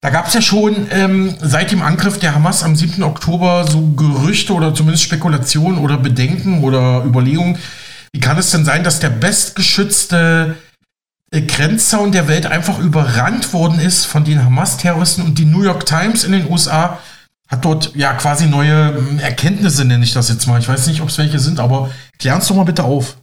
Da 0.00 0.10
gab 0.10 0.28
es 0.28 0.34
ja 0.34 0.42
schon 0.42 0.86
ähm, 0.90 1.34
seit 1.40 1.72
dem 1.72 1.82
Angriff 1.82 2.18
der 2.18 2.34
Hamas 2.34 2.62
am 2.62 2.76
7. 2.76 3.02
Oktober 3.02 3.66
so 3.68 3.80
Gerüchte 3.96 4.52
oder 4.52 4.74
zumindest 4.74 5.04
Spekulationen 5.04 5.78
oder 5.78 5.96
Bedenken 5.96 6.62
oder 6.62 7.04
Überlegungen, 7.04 7.58
wie 8.12 8.20
kann 8.20 8.38
es 8.38 8.50
denn 8.50 8.64
sein, 8.64 8.84
dass 8.84 9.00
der 9.00 9.10
bestgeschützte 9.10 10.56
äh, 11.30 11.40
Grenzzaun 11.42 12.12
der 12.12 12.28
Welt 12.28 12.46
einfach 12.46 12.78
überrannt 12.78 13.52
worden 13.52 13.80
ist 13.80 14.04
von 14.04 14.24
den 14.24 14.44
Hamas-Terroristen 14.44 15.22
und 15.22 15.38
die 15.38 15.44
New 15.44 15.62
York 15.62 15.86
Times 15.86 16.24
in 16.24 16.32
den 16.32 16.50
USA 16.50 16.98
hat 17.48 17.64
dort 17.64 17.94
ja 17.94 18.14
quasi 18.14 18.46
neue 18.46 18.96
hm, 18.96 19.18
Erkenntnisse, 19.18 19.84
nenne 19.84 20.04
ich 20.04 20.12
das 20.12 20.28
jetzt 20.28 20.46
mal. 20.46 20.60
Ich 20.60 20.68
weiß 20.68 20.86
nicht, 20.86 21.00
ob 21.00 21.08
es 21.08 21.18
welche 21.18 21.38
sind, 21.38 21.60
aber 21.60 21.90
klär 22.18 22.34
uns 22.34 22.48
doch 22.48 22.56
mal 22.56 22.64
bitte 22.64 22.84
auf. 22.84 23.16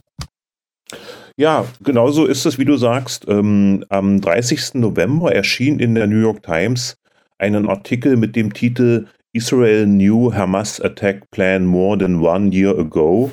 Ja, 1.36 1.64
genauso 1.80 2.26
ist 2.26 2.46
es, 2.46 2.58
wie 2.58 2.64
du 2.64 2.76
sagst. 2.76 3.26
Ähm, 3.28 3.84
am 3.88 4.20
30. 4.20 4.74
November 4.74 5.34
erschien 5.34 5.80
in 5.80 5.94
der 5.94 6.06
New 6.06 6.20
York 6.20 6.42
Times 6.42 6.96
einen 7.38 7.68
Artikel 7.68 8.16
mit 8.16 8.36
dem 8.36 8.52
Titel 8.52 9.06
Israel 9.32 9.86
New 9.86 10.32
Hamas 10.32 10.80
Attack 10.80 11.28
Plan 11.32 11.66
More 11.66 11.98
Than 11.98 12.20
One 12.20 12.54
Year 12.54 12.78
Ago. 12.78 13.32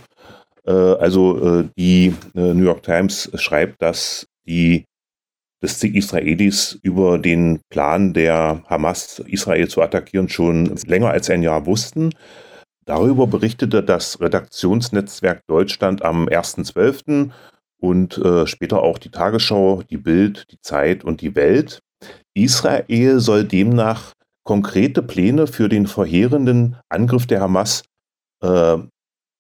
Äh, 0.66 0.72
also 0.72 1.60
äh, 1.60 1.70
die 1.78 2.16
äh, 2.36 2.54
New 2.54 2.64
York 2.64 2.82
Times 2.84 3.30
schreibt, 3.36 3.82
dass 3.82 4.28
die, 4.48 4.86
dass 5.62 5.80
die 5.80 5.96
Israelis 5.96 6.80
über 6.82 7.20
den 7.20 7.62
Plan 7.70 8.14
der 8.14 8.64
Hamas, 8.68 9.20
Israel 9.28 9.68
zu 9.68 9.82
attackieren, 9.82 10.28
schon 10.28 10.76
länger 10.88 11.12
als 11.12 11.30
ein 11.30 11.44
Jahr 11.44 11.66
wussten. 11.66 12.14
Darüber 12.86 13.28
berichtete 13.28 13.84
das 13.84 14.20
Redaktionsnetzwerk 14.20 15.46
Deutschland 15.48 16.04
am 16.04 16.28
1.12. 16.28 17.30
und 17.80 18.18
äh, 18.18 18.48
später 18.48 18.82
auch 18.82 18.98
die 18.98 19.12
Tagesschau, 19.12 19.84
die 19.84 19.98
Bild, 19.98 20.48
die 20.52 20.60
Zeit 20.62 21.04
und 21.04 21.22
die 21.22 21.36
Welt. 21.36 21.80
Israel 22.34 23.20
soll 23.20 23.44
demnach 23.44 24.14
konkrete 24.44 25.04
Pläne 25.04 25.46
für 25.46 25.70
den 25.70 25.86
verheerenden 25.86 26.76
Angriff 26.90 27.28
der 27.28 27.42
Hamas 27.42 27.84
äh, 28.42 28.78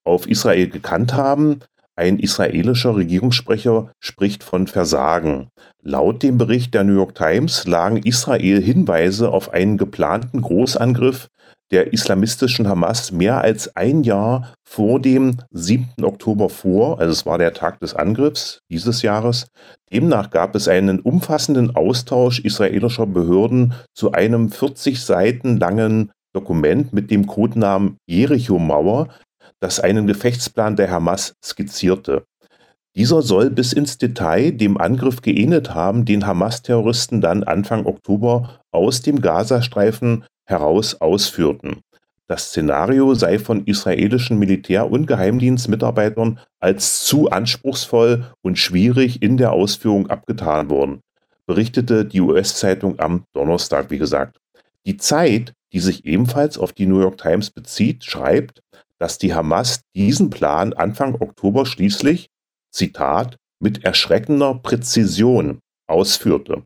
auf 0.03 0.27
Israel 0.27 0.69
gekannt 0.69 1.13
haben. 1.13 1.61
Ein 2.01 2.17
israelischer 2.17 2.95
Regierungssprecher 2.95 3.91
spricht 3.99 4.43
von 4.43 4.65
Versagen. 4.65 5.49
Laut 5.83 6.23
dem 6.23 6.39
Bericht 6.39 6.73
der 6.73 6.83
New 6.83 6.95
York 6.95 7.13
Times 7.13 7.67
lagen 7.67 7.97
Israel 7.97 8.59
Hinweise 8.59 9.29
auf 9.29 9.53
einen 9.53 9.77
geplanten 9.77 10.41
Großangriff 10.41 11.27
der 11.69 11.93
islamistischen 11.93 12.67
Hamas 12.67 13.11
mehr 13.11 13.41
als 13.41 13.75
ein 13.75 14.01
Jahr 14.01 14.51
vor 14.67 14.99
dem 14.99 15.37
7. 15.51 15.89
Oktober 16.01 16.49
vor, 16.49 16.99
also 16.99 17.11
es 17.11 17.27
war 17.27 17.37
der 17.37 17.53
Tag 17.53 17.79
des 17.81 17.93
Angriffs 17.93 18.61
dieses 18.71 19.03
Jahres. 19.03 19.45
Demnach 19.93 20.31
gab 20.31 20.55
es 20.55 20.67
einen 20.67 21.01
umfassenden 21.01 21.75
Austausch 21.75 22.39
israelischer 22.39 23.05
Behörden 23.05 23.75
zu 23.93 24.11
einem 24.13 24.49
40 24.49 24.99
Seiten 24.99 25.57
langen 25.57 26.11
Dokument 26.33 26.93
mit 26.93 27.11
dem 27.11 27.27
Codenamen 27.27 27.97
Jericho-Mauer, 28.07 29.09
das 29.61 29.79
einen 29.79 30.07
Gefechtsplan 30.07 30.75
der 30.75 30.91
Hamas 30.91 31.35
skizzierte. 31.43 32.25
Dieser 32.95 33.21
soll 33.21 33.49
bis 33.49 33.71
ins 33.71 33.97
Detail 33.97 34.51
dem 34.51 34.77
Angriff 34.77 35.21
geähnelt 35.21 35.73
haben, 35.73 36.03
den 36.03 36.27
Hamas-Terroristen 36.27 37.21
dann 37.21 37.43
Anfang 37.43 37.85
Oktober 37.85 38.59
aus 38.71 39.01
dem 39.01 39.21
Gazastreifen 39.21 40.25
heraus 40.45 40.99
ausführten. 40.99 41.81
Das 42.27 42.47
Szenario 42.47 43.13
sei 43.13 43.39
von 43.39 43.65
israelischen 43.65 44.39
Militär- 44.39 44.89
und 44.89 45.05
Geheimdienstmitarbeitern 45.05 46.39
als 46.59 47.03
zu 47.03 47.29
anspruchsvoll 47.29 48.25
und 48.41 48.57
schwierig 48.57 49.21
in 49.21 49.37
der 49.37 49.51
Ausführung 49.51 50.09
abgetan 50.09 50.69
worden, 50.69 51.01
berichtete 51.45 52.05
die 52.05 52.21
US-Zeitung 52.21 52.99
am 52.99 53.25
Donnerstag, 53.33 53.89
wie 53.89 53.97
gesagt. 53.97 54.37
Die 54.85 54.97
Zeit, 54.97 55.53
die 55.73 55.79
sich 55.79 56.05
ebenfalls 56.05 56.57
auf 56.57 56.73
die 56.73 56.85
New 56.85 56.99
York 56.99 57.17
Times 57.17 57.51
bezieht, 57.51 58.03
schreibt, 58.03 58.61
dass 59.01 59.17
die 59.17 59.33
Hamas 59.33 59.81
diesen 59.95 60.29
Plan 60.29 60.73
Anfang 60.73 61.15
Oktober 61.15 61.65
schließlich, 61.65 62.27
Zitat, 62.71 63.35
mit 63.59 63.83
erschreckender 63.83 64.53
Präzision 64.53 65.57
ausführte. 65.87 66.61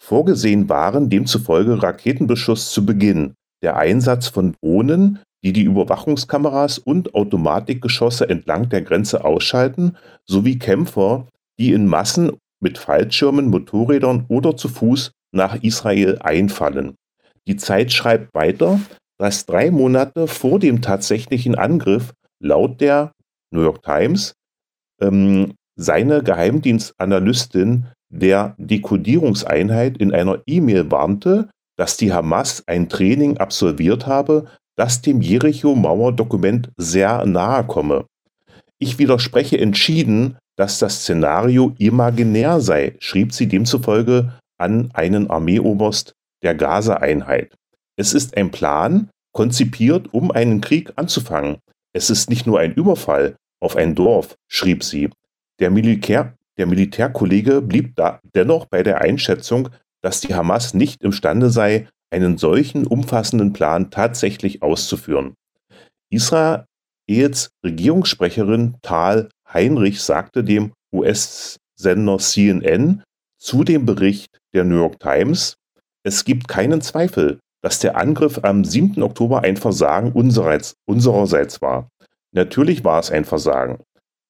Vorgesehen 0.00 0.68
waren 0.68 1.10
demzufolge 1.10 1.82
Raketenbeschuss 1.82 2.70
zu 2.70 2.86
Beginn, 2.86 3.34
der 3.62 3.76
Einsatz 3.76 4.28
von 4.28 4.54
Drohnen, 4.62 5.18
die 5.42 5.52
die 5.52 5.64
Überwachungskameras 5.64 6.78
und 6.78 7.16
Automatikgeschosse 7.16 8.28
entlang 8.28 8.68
der 8.68 8.82
Grenze 8.82 9.24
ausschalten, 9.24 9.96
sowie 10.24 10.60
Kämpfer, 10.60 11.26
die 11.58 11.72
in 11.72 11.88
Massen 11.88 12.36
mit 12.60 12.78
Fallschirmen, 12.78 13.48
Motorrädern 13.48 14.26
oder 14.28 14.56
zu 14.56 14.68
Fuß 14.68 15.10
nach 15.32 15.60
Israel 15.64 16.18
einfallen. 16.20 16.94
Die 17.48 17.56
Zeit 17.56 17.92
schreibt 17.92 18.32
weiter, 18.34 18.78
dass 19.18 19.46
drei 19.46 19.70
Monate 19.70 20.26
vor 20.26 20.58
dem 20.58 20.82
tatsächlichen 20.82 21.54
Angriff 21.54 22.12
laut 22.40 22.80
der 22.80 23.12
New 23.52 23.62
York 23.62 23.82
Times 23.82 24.34
ähm, 25.00 25.54
seine 25.76 26.22
Geheimdienstanalystin 26.22 27.86
der 28.10 28.54
Dekodierungseinheit 28.58 29.98
in 29.98 30.12
einer 30.12 30.42
E-Mail 30.46 30.90
warnte, 30.90 31.50
dass 31.76 31.96
die 31.96 32.12
Hamas 32.12 32.62
ein 32.66 32.88
Training 32.88 33.36
absolviert 33.36 34.06
habe, 34.06 34.46
das 34.76 35.02
dem 35.02 35.20
Jericho-Mauer-Dokument 35.20 36.70
sehr 36.76 37.24
nahe 37.26 37.64
komme. 37.64 38.06
Ich 38.78 38.98
widerspreche 38.98 39.58
entschieden, 39.58 40.36
dass 40.56 40.78
das 40.78 41.00
Szenario 41.00 41.74
imaginär 41.78 42.60
sei, 42.60 42.96
schrieb 42.98 43.32
sie 43.32 43.46
demzufolge 43.46 44.32
an 44.58 44.90
einen 44.94 45.30
Armeeoberst 45.30 46.12
der 46.42 46.54
Gaza-Einheit. 46.54 47.54
Es 47.96 48.12
ist 48.12 48.36
ein 48.36 48.50
Plan, 48.50 49.10
konzipiert, 49.32 50.12
um 50.12 50.30
einen 50.30 50.60
Krieg 50.60 50.92
anzufangen. 50.96 51.58
Es 51.94 52.10
ist 52.10 52.30
nicht 52.30 52.46
nur 52.46 52.60
ein 52.60 52.74
Überfall 52.74 53.36
auf 53.60 53.76
ein 53.76 53.94
Dorf, 53.94 54.36
schrieb 54.48 54.84
sie. 54.84 55.10
Der, 55.60 55.70
Militär, 55.70 56.34
der 56.58 56.66
Militärkollege 56.66 57.62
blieb 57.62 57.96
da 57.96 58.20
dennoch 58.34 58.66
bei 58.66 58.82
der 58.82 59.00
Einschätzung, 59.00 59.70
dass 60.02 60.20
die 60.20 60.34
Hamas 60.34 60.74
nicht 60.74 61.02
imstande 61.02 61.50
sei, 61.50 61.88
einen 62.10 62.38
solchen 62.38 62.86
umfassenden 62.86 63.52
Plan 63.52 63.90
tatsächlich 63.90 64.62
auszuführen. 64.62 65.34
Israels 66.10 67.50
Regierungssprecherin 67.64 68.76
Tal 68.82 69.28
Heinrich 69.52 70.00
sagte 70.00 70.44
dem 70.44 70.72
US-Sender 70.94 72.18
CNN 72.18 73.02
zu 73.38 73.64
dem 73.64 73.86
Bericht 73.86 74.38
der 74.54 74.64
New 74.64 74.76
York 74.76 75.00
Times, 75.00 75.56
es 76.04 76.24
gibt 76.24 76.46
keinen 76.46 76.80
Zweifel, 76.80 77.40
dass 77.66 77.80
der 77.80 77.96
Angriff 77.96 78.38
am 78.44 78.64
7. 78.64 79.02
Oktober 79.02 79.42
ein 79.42 79.56
Versagen 79.56 80.12
unsererseits, 80.12 81.60
war. 81.60 81.88
Natürlich 82.32 82.84
war 82.84 83.00
es 83.00 83.10
ein 83.10 83.24
Versagen. 83.24 83.80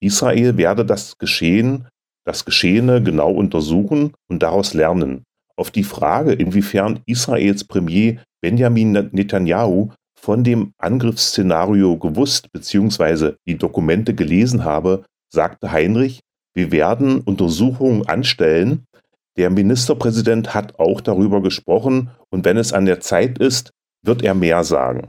Israel 0.01 0.57
werde 0.57 0.87
das 0.87 1.19
Geschehen, 1.19 1.87
das 2.25 2.47
Geschehene 2.47 3.03
genau 3.03 3.31
untersuchen 3.31 4.15
und 4.31 4.43
daraus 4.43 4.73
lernen. 4.73 5.25
auf 5.55 5.71
die 5.71 5.85
Frage, 5.85 6.33
inwiefern 6.33 7.01
Israels 7.05 7.65
Premier 7.65 8.23
Benjamin 8.41 8.93
Netanyahu 9.13 9.91
von 10.19 10.43
dem 10.43 10.73
Angriffsszenario 10.79 11.99
gewusst 11.99 12.51
bzw. 12.53 13.35
die 13.47 13.59
Dokumente 13.59 14.15
gelesen 14.15 14.65
habe, 14.65 15.05
sagte 15.31 15.71
Heinrich, 15.71 16.21
wir 16.55 16.73
werden 16.73 17.21
Untersuchungen 17.21 18.09
anstellen. 18.09 18.87
Der 19.37 19.51
Ministerpräsident 19.51 20.55
hat 20.55 20.79
auch 20.79 21.01
darüber 21.01 21.43
gesprochen 21.43 22.11
und 22.31 22.45
wenn 22.45 22.57
es 22.57 22.73
an 22.73 22.87
der 22.87 23.01
Zeit 23.01 23.39
ist, 23.39 23.71
wird 24.03 24.23
er 24.23 24.35
mehr 24.35 24.65
sagen. 24.65 25.09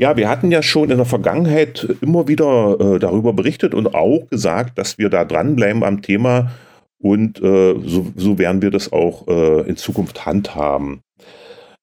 Ja, 0.00 0.16
wir 0.16 0.28
hatten 0.28 0.52
ja 0.52 0.62
schon 0.62 0.90
in 0.90 0.98
der 0.98 1.06
Vergangenheit 1.06 1.88
immer 2.00 2.28
wieder 2.28 2.78
äh, 2.78 2.98
darüber 3.00 3.32
berichtet 3.32 3.74
und 3.74 3.94
auch 3.94 4.28
gesagt, 4.30 4.78
dass 4.78 4.96
wir 4.96 5.10
da 5.10 5.24
dranbleiben 5.24 5.82
am 5.82 6.02
Thema 6.02 6.52
und 7.00 7.42
äh, 7.42 7.74
so, 7.84 8.12
so, 8.14 8.38
werden 8.38 8.62
wir 8.62 8.70
das 8.70 8.92
auch 8.92 9.26
äh, 9.26 9.68
in 9.68 9.76
Zukunft 9.76 10.24
handhaben. 10.24 11.00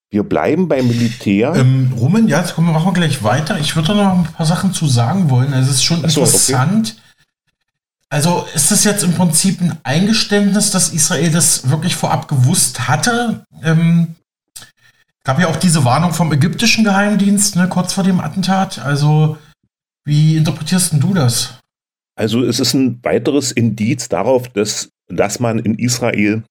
Wir 0.10 0.24
bleiben 0.24 0.68
beim 0.70 0.88
Militär. 0.88 1.54
Ähm, 1.56 1.92
Roman, 1.98 2.28
ja, 2.28 2.40
jetzt 2.40 2.56
kommen 2.56 2.68
wir, 2.68 2.74
machen 2.74 2.88
wir 2.88 2.94
gleich 2.94 3.24
weiter. 3.24 3.58
Ich 3.60 3.76
würde 3.76 3.96
noch 3.96 4.18
ein 4.18 4.24
paar 4.24 4.46
Sachen 4.46 4.72
zu 4.72 4.88
sagen 4.88 5.30
wollen. 5.30 5.54
Also 5.54 5.70
es 5.70 5.78
ist 5.78 5.84
schon 5.84 6.08
so, 6.08 6.22
interessant. 6.22 6.96
Okay. 6.98 7.05
Also 8.16 8.46
ist 8.56 8.72
das 8.72 8.86
jetzt 8.86 9.04
im 9.04 9.12
Prinzip 9.12 9.60
ein 9.60 9.78
Eingeständnis, 9.84 10.72
dass 10.72 10.94
Israel 10.94 11.32
das 11.32 11.70
wirklich 11.70 11.98
vorab 11.98 12.30
gewusst 12.30 12.88
hatte? 12.88 13.44
Ähm, 13.62 14.16
gab 15.26 15.38
ja 15.38 15.50
auch 15.50 15.58
diese 15.58 15.84
Warnung 15.84 16.14
vom 16.14 16.32
ägyptischen 16.32 16.86
Geheimdienst, 16.86 17.58
ne, 17.58 17.68
kurz 17.68 17.92
vor 17.92 18.06
dem 18.06 18.22
Attentat. 18.22 18.80
Also, 18.80 19.36
wie 20.06 20.38
interpretierst 20.38 20.94
du 20.94 21.14
das? 21.14 21.60
Also, 22.18 22.42
es 22.46 22.62
ist 22.62 22.74
ein 22.74 23.04
weiteres 23.04 23.52
Indiz 23.52 24.08
darauf, 24.08 24.48
dass, 24.48 24.88
dass 25.10 25.42
man 25.42 25.60
in 25.60 25.76
Israel 25.78 26.44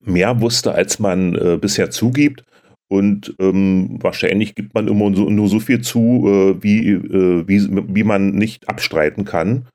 mehr 0.00 0.40
wusste, 0.40 0.72
als 0.72 1.00
man 1.00 1.34
äh, 1.34 1.58
bisher 1.60 1.90
zugibt. 1.90 2.44
Und 2.88 3.34
ähm, 3.40 3.98
wahrscheinlich 4.00 4.54
gibt 4.54 4.72
man 4.72 4.88
immer 4.88 5.14
so, 5.14 5.28
nur 5.28 5.50
so 5.50 5.60
viel 5.60 5.82
zu, 5.82 6.24
äh, 6.26 6.62
wie, 6.62 6.92
äh, 6.92 7.46
wie, 7.46 7.94
wie 7.94 8.04
man 8.04 8.30
nicht 8.30 8.70
abstreiten 8.70 9.26
kann. 9.26 9.66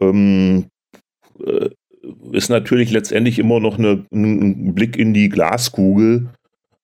Ähm, 0.00 0.66
äh, 1.44 1.70
ist 2.32 2.48
natürlich 2.48 2.90
letztendlich 2.90 3.38
immer 3.38 3.60
noch 3.60 3.78
eine, 3.78 4.04
ein 4.12 4.74
Blick 4.74 4.96
in 4.96 5.14
die 5.14 5.28
Glaskugel. 5.28 6.28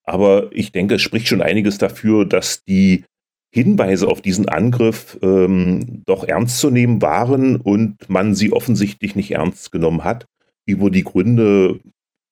Aber 0.03 0.49
ich 0.51 0.71
denke, 0.71 0.95
es 0.95 1.01
spricht 1.01 1.27
schon 1.27 1.41
einiges 1.41 1.77
dafür, 1.77 2.25
dass 2.25 2.63
die 2.63 3.03
Hinweise 3.51 4.07
auf 4.07 4.21
diesen 4.21 4.49
Angriff 4.49 5.17
ähm, 5.21 6.03
doch 6.05 6.25
ernst 6.25 6.59
zu 6.59 6.69
nehmen 6.69 7.01
waren 7.01 7.55
und 7.55 8.09
man 8.09 8.35
sie 8.35 8.51
offensichtlich 8.51 9.15
nicht 9.15 9.31
ernst 9.31 9.71
genommen 9.71 10.03
hat. 10.03 10.25
Über 10.65 10.89
die 10.89 11.03
Gründe 11.03 11.79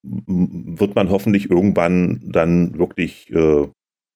wird 0.03 0.95
man 0.95 1.09
hoffentlich 1.09 1.49
irgendwann 1.49 2.19
dann 2.25 2.77
wirklich 2.77 3.31
äh, 3.31 3.67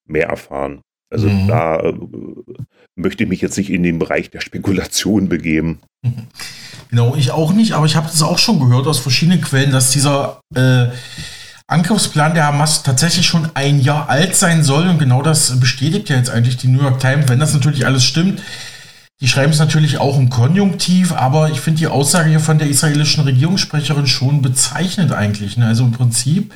mehr 0.06 0.28
erfahren. 0.28 0.82
Also 1.10 1.30
mhm. 1.30 1.48
da 1.48 1.80
äh, 1.80 1.94
möchte 2.96 3.24
ich 3.24 3.30
mich 3.30 3.42
jetzt 3.42 3.58
nicht 3.58 3.70
in 3.70 3.84
den 3.84 4.00
Bereich 4.00 4.30
der 4.30 4.42
Spekulation 4.42 5.30
begeben. 5.30 5.80
Genau, 6.90 7.16
ich 7.16 7.32
auch 7.32 7.54
nicht, 7.54 7.74
aber 7.74 7.86
ich 7.86 7.96
habe 7.96 8.08
das 8.08 8.22
auch 8.22 8.38
schon 8.38 8.60
gehört 8.60 8.88
aus 8.88 9.00
verschiedenen 9.00 9.42
Quellen, 9.42 9.72
dass 9.72 9.92
dieser 9.92 10.42
äh, 10.56 10.88
Angriffsplan 11.68 12.34
der 12.34 12.46
Hamas 12.46 12.84
tatsächlich 12.84 13.26
schon 13.28 13.50
ein 13.54 13.82
Jahr 13.82 14.10
alt 14.10 14.36
sein 14.36 14.64
soll 14.64 14.88
und 14.88 15.00
genau 15.00 15.22
das 15.22 15.60
bestätigt 15.60 16.10
ja 16.10 16.16
jetzt 16.16 16.30
eigentlich 16.30 16.56
die 16.56 16.70
New 16.70 16.82
York 16.82 17.00
Times, 17.00 17.28
wenn 17.28 17.40
das 17.40 17.54
natürlich 17.54 17.86
alles 17.86 18.06
stimmt. 18.06 18.42
Die 19.20 19.28
schreiben 19.28 19.52
es 19.52 19.60
natürlich 19.60 19.98
auch 19.98 20.18
im 20.18 20.30
Konjunktiv, 20.30 21.12
aber 21.12 21.50
ich 21.50 21.60
finde 21.60 21.80
die 21.80 21.88
Aussage 21.88 22.30
hier 22.30 22.40
von 22.40 22.60
der 22.60 22.70
israelischen 22.70 23.24
Regierungssprecherin 23.24 24.08
schon 24.08 24.42
bezeichnet 24.42 25.12
eigentlich. 25.12 25.58
Ne? 25.58 25.66
Also 25.66 25.84
im 25.84 25.92
Prinzip, 25.92 26.54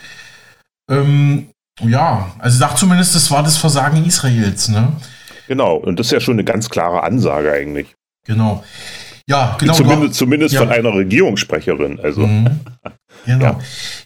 ähm, 0.89 1.49
ja, 1.79 2.31
also 2.39 2.57
sagt 2.57 2.77
zumindest, 2.77 3.15
das 3.15 3.31
war 3.31 3.43
das 3.43 3.57
Versagen 3.57 4.03
Israels. 4.05 4.67
Ne? 4.69 4.91
Genau, 5.47 5.75
und 5.75 5.99
das 5.99 6.07
ist 6.07 6.11
ja 6.11 6.19
schon 6.19 6.35
eine 6.35 6.43
ganz 6.43 6.69
klare 6.69 7.03
Ansage 7.03 7.51
eigentlich. 7.51 7.95
Genau. 8.25 8.63
Ja, 9.27 9.55
genau. 9.59 9.73
Zumindest, 9.73 10.15
zumindest 10.15 10.53
ja. 10.53 10.61
von 10.61 10.69
einer 10.69 10.93
Regierungssprecherin. 10.93 11.99
Also. 11.99 12.27
Mhm. 12.27 12.59
Genau. 13.25 13.43
Ja. 13.43 13.59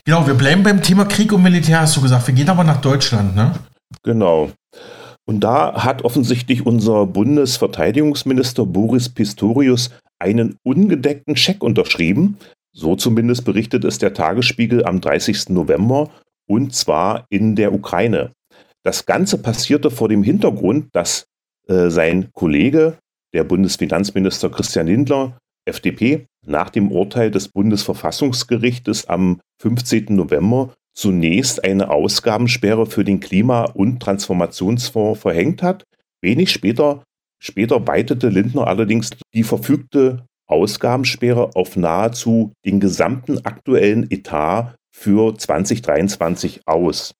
Genau, 0.04 0.26
wir 0.26 0.34
bleiben 0.34 0.62
beim 0.62 0.82
Thema 0.82 1.06
Krieg 1.06 1.32
und 1.32 1.42
Militär, 1.42 1.80
hast 1.80 1.96
du 1.96 2.02
gesagt. 2.02 2.26
Wir 2.26 2.34
gehen 2.34 2.50
aber 2.50 2.64
nach 2.64 2.82
Deutschland, 2.82 3.34
ne? 3.34 3.54
Genau. 4.02 4.50
Und 5.24 5.40
da 5.40 5.84
hat 5.84 6.02
offensichtlich 6.02 6.66
unser 6.66 7.06
Bundesverteidigungsminister 7.06 8.66
Boris 8.66 9.08
Pistorius 9.08 9.90
einen 10.18 10.56
ungedeckten 10.64 11.34
Scheck 11.36 11.62
unterschrieben. 11.62 12.36
So 12.74 12.94
zumindest 12.94 13.46
berichtet 13.46 13.84
es 13.84 13.96
der 13.98 14.12
Tagesspiegel 14.12 14.84
am 14.84 15.00
30. 15.00 15.48
November 15.48 16.10
und 16.46 16.74
zwar 16.74 17.26
in 17.30 17.56
der 17.56 17.72
Ukraine. 17.72 18.32
Das 18.82 19.06
Ganze 19.06 19.38
passierte 19.38 19.90
vor 19.90 20.08
dem 20.08 20.22
Hintergrund, 20.22 20.88
dass 20.92 21.26
äh, 21.68 21.90
sein 21.90 22.30
Kollege, 22.32 22.98
der 23.34 23.44
Bundesfinanzminister 23.44 24.50
Christian 24.50 24.86
Lindler, 24.86 25.38
FDP, 25.66 26.26
nach 26.44 26.70
dem 26.70 26.92
Urteil 26.92 27.30
des 27.30 27.48
Bundesverfassungsgerichtes 27.48 29.08
am 29.08 29.40
15. 29.60 30.06
November 30.10 30.72
zunächst 30.94 31.64
eine 31.64 31.90
Ausgabensperre 31.90 32.86
für 32.86 33.04
den 33.04 33.20
Klima- 33.20 33.64
und 33.64 34.00
Transformationsfonds 34.00 35.20
verhängt 35.20 35.62
hat. 35.62 35.84
Wenig 36.22 36.50
später, 36.50 37.02
später 37.38 37.86
weitete 37.86 38.28
Lindner 38.28 38.66
allerdings 38.66 39.10
die 39.34 39.42
verfügte 39.42 40.24
Ausgabensperre 40.46 41.50
auf 41.54 41.76
nahezu 41.76 42.52
den 42.64 42.80
gesamten 42.80 43.44
aktuellen 43.44 44.10
Etat 44.10 44.76
für 44.96 45.36
2023 45.36 46.62
aus. 46.66 47.14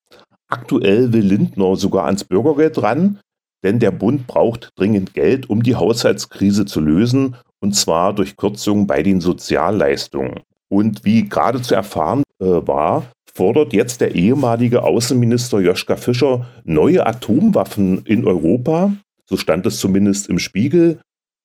Aktuell 0.49 1.13
will 1.13 1.25
Lindner 1.25 1.77
sogar 1.77 2.07
ans 2.07 2.25
Bürgergeld 2.25 2.83
ran, 2.83 3.21
denn 3.63 3.79
der 3.79 3.91
Bund 3.91 4.27
braucht 4.27 4.71
dringend 4.77 5.13
Geld, 5.13 5.51
um 5.51 5.63
die 5.63 5.75
Haushaltskrise 5.75 6.65
zu 6.65 6.81
lösen 6.81 7.37
und 7.61 7.75
zwar 7.75 8.15
durch 8.15 8.37
Kürzungen 8.37 8.87
bei 8.87 9.03
den 9.03 9.21
Sozialleistungen. 9.21 10.41
Und 10.69 11.05
wie 11.05 11.29
gerade 11.29 11.61
zu 11.61 11.75
erfahren 11.75 12.23
äh, 12.41 12.45
war, 12.45 13.13
fordert 13.33 13.73
jetzt 13.73 14.01
der 14.01 14.15
ehemalige 14.15 14.83
Außenminister 14.83 15.61
Joschka 15.61 15.97
Fischer 15.97 16.47
neue 16.65 17.07
Atomwaffen 17.07 18.05
in 18.07 18.27
Europa. 18.27 18.97
So 19.29 19.37
stand 19.37 19.67
es 19.67 19.79
zumindest 19.79 20.29
im 20.29 20.39
Spiegel 20.39 21.01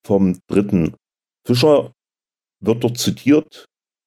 vom 0.05 0.39
dritten. 0.47 0.93
Fischer 1.45 1.91
wird 2.61 2.83
dort 2.83 2.97
zitiert 2.97 3.65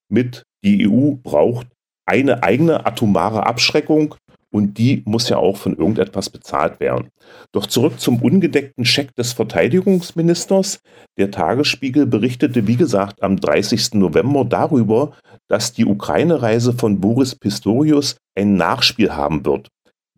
mit, 0.08 0.42
die 0.64 0.88
EU 0.88 1.16
braucht 1.22 1.66
eine 2.06 2.42
eigene 2.42 2.86
atomare 2.86 3.46
Abschreckung 3.46 4.14
und 4.54 4.78
die 4.78 5.02
muss 5.04 5.28
ja 5.28 5.36
auch 5.38 5.56
von 5.56 5.76
irgendetwas 5.76 6.30
bezahlt 6.30 6.78
werden. 6.78 7.08
Doch 7.50 7.66
zurück 7.66 7.98
zum 7.98 8.22
ungedeckten 8.22 8.84
Scheck 8.84 9.12
des 9.16 9.32
Verteidigungsministers. 9.32 10.78
Der 11.18 11.32
Tagesspiegel 11.32 12.06
berichtete, 12.06 12.68
wie 12.68 12.76
gesagt, 12.76 13.20
am 13.20 13.40
30. 13.40 13.94
November 13.94 14.44
darüber, 14.44 15.12
dass 15.48 15.72
die 15.72 15.84
Ukraine-Reise 15.84 16.72
von 16.72 17.00
Boris 17.00 17.34
Pistorius 17.34 18.16
ein 18.36 18.54
Nachspiel 18.54 19.16
haben 19.16 19.44
wird. 19.44 19.70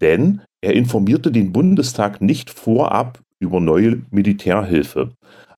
Denn 0.03 0.43
er 0.61 0.75
informierte 0.75 1.33
den 1.33 1.53
Bundestag 1.53 2.21
nicht 2.21 2.51
vorab 2.51 3.21
über 3.41 3.61
neue 3.61 4.03
Militärhilfe. 4.11 5.13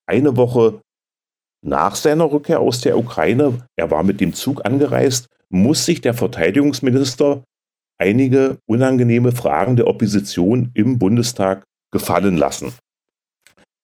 Eine 0.06 0.36
Woche 0.36 0.80
nach 1.64 1.96
seiner 1.96 2.30
Rückkehr 2.30 2.60
aus 2.60 2.80
der 2.80 2.96
Ukraine, 2.96 3.66
er 3.76 3.90
war 3.90 4.04
mit 4.04 4.20
dem 4.20 4.34
Zug 4.34 4.64
angereist, 4.64 5.26
muss 5.50 5.84
sich 5.84 6.00
der 6.00 6.14
Verteidigungsminister 6.14 7.42
einige 7.98 8.58
unangenehme 8.66 9.32
Fragen 9.32 9.76
der 9.76 9.86
Opposition 9.86 10.70
im 10.74 10.98
Bundestag 10.98 11.64
gefallen 11.90 12.36
lassen. 12.36 12.72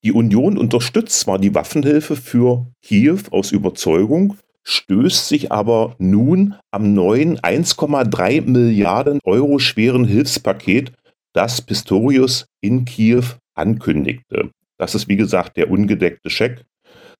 Die 0.04 0.12
Union 0.12 0.58
unterstützt 0.58 1.20
zwar 1.20 1.38
die 1.38 1.54
Waffenhilfe 1.54 2.16
für 2.16 2.66
Kiew 2.82 3.20
aus 3.30 3.52
Überzeugung, 3.52 4.36
stößt 4.62 5.28
sich 5.28 5.50
aber 5.50 5.96
nun 5.98 6.54
am 6.70 6.94
neuen 6.94 7.38
1,3 7.38 8.42
Milliarden 8.42 9.18
Euro 9.24 9.58
schweren 9.58 10.04
Hilfspaket, 10.04 10.92
das 11.32 11.62
Pistorius 11.62 12.46
in 12.60 12.84
Kiew 12.84 13.24
ankündigte. 13.54 14.50
Das 14.78 14.94
ist 14.94 15.08
wie 15.08 15.16
gesagt 15.16 15.56
der 15.56 15.70
ungedeckte 15.70 16.30
Scheck. 16.30 16.64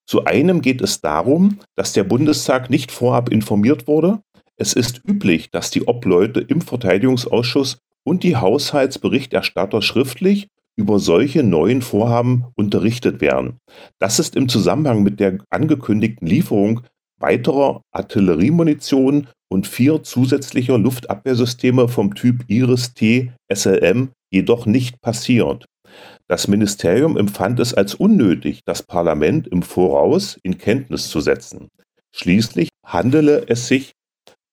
Zu 0.07 0.27
einem 0.27 0.61
geht 0.61 0.83
es 0.83 1.01
darum, 1.01 1.61
dass 1.77 1.95
der 1.95 2.05
Bundestag 2.05 2.69
nicht 2.69 2.93
vorab 2.93 3.31
informiert 3.31 3.87
wurde, 3.89 4.21
es 4.57 4.73
ist 4.73 5.03
üblich, 5.07 5.51
dass 5.51 5.71
die 5.71 5.87
Obleute 5.87 6.41
im 6.41 6.61
Verteidigungsausschuss 6.61 7.79
und 8.05 8.23
die 8.23 8.37
Haushaltsberichterstatter 8.37 9.83
schriftlich 9.83 10.49
über 10.77 10.99
solche 10.99 11.43
neuen 11.43 11.83
Vorhaben 11.83 12.47
unterrichtet 12.57 13.21
werden. 13.21 13.59
Das 13.99 14.19
ist 14.19 14.37
im 14.37 14.49
Zusammenhang 14.49 15.03
mit 15.03 15.21
der 15.21 15.39
angekündigten 15.51 16.27
Lieferung 16.27 16.83
weiterer 17.19 17.83
Artilleriemunition 17.93 19.29
und 19.49 19.67
vier 19.67 20.03
zusätzlicher 20.03 20.79
Luftabwehrsysteme 20.79 21.89
vom 21.89 22.15
Typ 22.15 22.45
Iris-T 22.49 23.33
SLM 23.53 24.11
jedoch 24.31 24.67
nicht 24.67 25.01
passiert. 25.01 25.65
Das 26.27 26.49
Ministerium 26.49 27.17
empfand 27.17 27.61
es 27.61 27.73
als 27.73 27.95
unnötig, 27.95 28.63
das 28.65 28.83
Parlament 28.83 29.47
im 29.47 29.63
Voraus 29.63 30.39
in 30.43 30.59
Kenntnis 30.59 31.09
zu 31.09 31.21
setzen. 31.21 31.69
Schließlich 32.13 32.71
handele 32.85 33.45
es 33.49 33.69
sich 33.69 33.93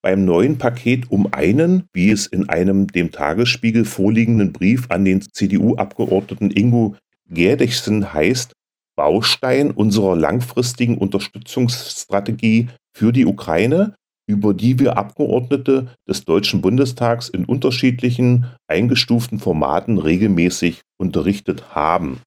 beim 0.02 0.26
neuen 0.26 0.58
Paket 0.58 1.12
um 1.12 1.32
einen, 1.32 1.84
wie 1.94 2.12
es 2.12 2.26
in 2.26 2.50
einem 2.50 2.88
dem 2.88 3.12
Tagesspiegel 3.12 3.86
vorliegenden 3.86 4.52
Brief 4.52 4.86
an 4.90 5.06
den 5.06 5.22
CDU-Abgeordneten 5.22 6.52
Ingo 6.52 6.96
Gerdechsen 7.30 8.14
heißt, 8.14 8.54
Baustein 8.96 9.72
unserer 9.72 10.16
langfristigen 10.16 10.98
Unterstützungsstrategie 10.98 12.68
für 12.94 13.12
die 13.12 13.26
Ukraine, 13.26 13.96
über 14.28 14.54
die 14.54 14.80
wir 14.80 14.98
Abgeordnete 14.98 15.88
des 16.08 16.26
Deutschen 16.26 16.62
Bundestags 16.62 17.30
in 17.30 17.46
unterschiedlichen 17.46 18.46
eingestuften 18.68 19.40
Formaten 19.40 19.98
regelmäßig 19.98 20.82
unterrichtet 20.98 21.74
haben. 21.74 22.22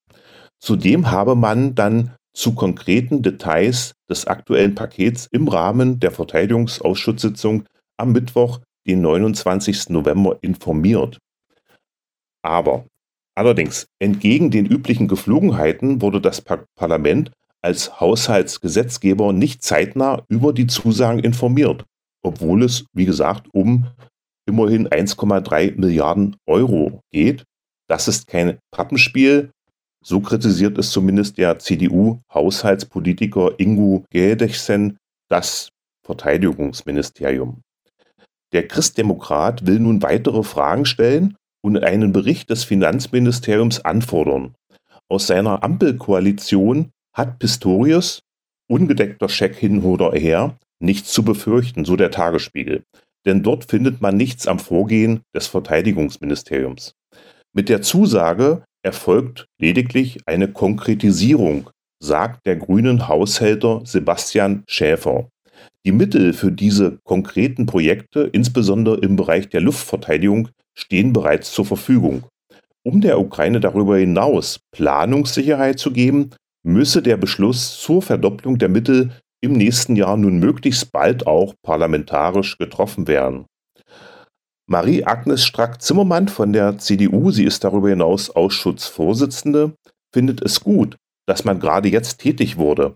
Zudem 0.61 1.11
habe 1.11 1.37
man 1.37 1.75
dann 1.75 2.13
zu 2.35 2.55
konkreten 2.55 3.23
Details 3.23 3.95
des 4.09 4.27
aktuellen 4.27 4.75
Pakets 4.75 5.27
im 5.31 5.49
Rahmen 5.49 6.01
der 6.01 6.11
Verteidigungsausschusssitzung 6.11 7.65
am 7.97 8.13
Mittwoch, 8.13 8.61
den 8.87 9.01
29. 9.01 9.91
November, 9.91 10.39
informiert. 10.43 11.19
Aber 12.43 12.85
allerdings, 13.35 13.87
entgegen 13.99 14.51
den 14.51 14.67
üblichen 14.67 15.09
Geflogenheiten 15.09 16.03
wurde 16.03 16.21
das 16.21 16.43
Parlament 16.43 17.31
als 17.63 17.99
Haushaltsgesetzgeber 17.99 19.33
nicht 19.33 19.63
zeitnah 19.63 20.23
über 20.29 20.53
die 20.53 20.67
Zusagen 20.67 21.21
informiert, 21.21 21.85
obwohl 22.23 22.63
es, 22.63 22.85
wie 22.93 23.07
gesagt, 23.07 23.49
um 23.55 23.87
immerhin 24.47 24.89
1,3 24.89 25.81
Milliarden 25.81 26.37
Euro 26.47 27.01
geht. 27.11 27.45
Das 27.89 28.09
ist 28.09 28.27
kein 28.27 28.59
Pappenspiel, 28.71 29.51
so 30.05 30.21
kritisiert 30.21 30.79
es 30.79 30.91
zumindest 30.91 31.39
der 31.39 31.59
CDU-Haushaltspolitiker 31.59 33.59
Ingo 33.59 34.05
Gädechsen 34.11 34.99
das 35.29 35.71
Verteidigungsministerium. 36.05 37.63
Der 38.53 38.69
Christdemokrat 38.69 39.67
will 39.67 39.81
nun 39.81 40.03
weitere 40.03 40.43
Fragen 40.43 40.85
stellen 40.85 41.37
und 41.63 41.83
einen 41.83 42.13
Bericht 42.13 42.51
des 42.51 42.65
Finanzministeriums 42.65 43.81
anfordern. 43.81 44.55
Aus 45.09 45.27
seiner 45.27 45.65
Ampelkoalition 45.65 46.91
hat 47.15 47.39
Pistorius, 47.39 48.21
ungedeckter 48.69 49.31
Scheck 49.31 49.57
hin 49.57 49.83
oder 49.83 50.13
her, 50.13 50.59
nichts 50.81 51.13
zu 51.13 51.25
befürchten, 51.25 51.85
so 51.85 51.97
der 51.97 52.11
Tagesspiegel. 52.11 52.83
Denn 53.25 53.43
dort 53.43 53.71
findet 53.71 54.03
man 54.03 54.19
nichts 54.19 54.47
am 54.47 54.59
Vorgehen 54.59 55.23
des 55.35 55.47
Verteidigungsministeriums. 55.47 56.93
Mit 57.55 57.71
der 57.71 57.81
Zusage, 57.81 58.65
erfolgt 58.85 59.47
lediglich 59.59 60.21
eine 60.27 60.49
Konkretisierung, 60.49 61.71
sagt 62.01 62.47
der 62.47 62.57
grünen 62.57 63.09
Haushälter 63.09 63.81
Sebastian 63.85 64.63
Schäfer. 64.69 65.29
Die 65.87 65.93
Mittel 65.93 66.33
für 66.33 66.53
diese 66.53 66.99
konkreten 67.05 67.67
Projekte, 67.67 68.29
insbesondere 68.33 68.99
im 68.99 69.17
Bereich 69.17 69.49
der 69.49 69.61
Luftverteidigung, 69.61 70.49
stehen 70.75 71.13
bereits 71.13 71.53
zur 71.53 71.65
Verfügung. 71.65 72.25
Um 72.83 73.01
der 73.01 73.19
Ukraine 73.19 73.61
darüber 73.61 73.97
hinaus 73.97 74.61
Planungssicherheit 74.73 75.79
zu 75.79 75.91
geben, 75.91 76.31
müsse 76.63 77.03
der 77.03 77.17
Beschluss 77.17 77.81
zur 77.81 78.03
Verdopplung 78.03 78.59
der 78.59 78.69
Mittel 78.69 79.11
im 79.41 79.53
nächsten 79.53 79.97
Jahr 79.97 80.17
nun 80.17 80.39
möglichst 80.39 80.91
bald 80.93 81.27
auch 81.27 81.55
parlamentarisch 81.63 82.59
getroffen 82.59 83.07
werden. 83.07 83.47
Marie-Agnes 84.67 85.45
Strack-Zimmermann 85.45 86.29
von 86.29 86.53
der 86.53 86.79
CDU, 86.79 87.31
sie 87.31 87.45
ist 87.45 87.65
darüber 87.65 87.91
hinaus 87.91 88.31
Ausschussvorsitzende, 88.31 89.75
findet 90.13 90.43
es 90.43 90.61
gut, 90.61 90.97
dass 91.27 91.45
man 91.45 91.61
gerade 91.61 91.89
jetzt 91.89 92.19
tätig 92.19 92.57
wurde. 92.57 92.95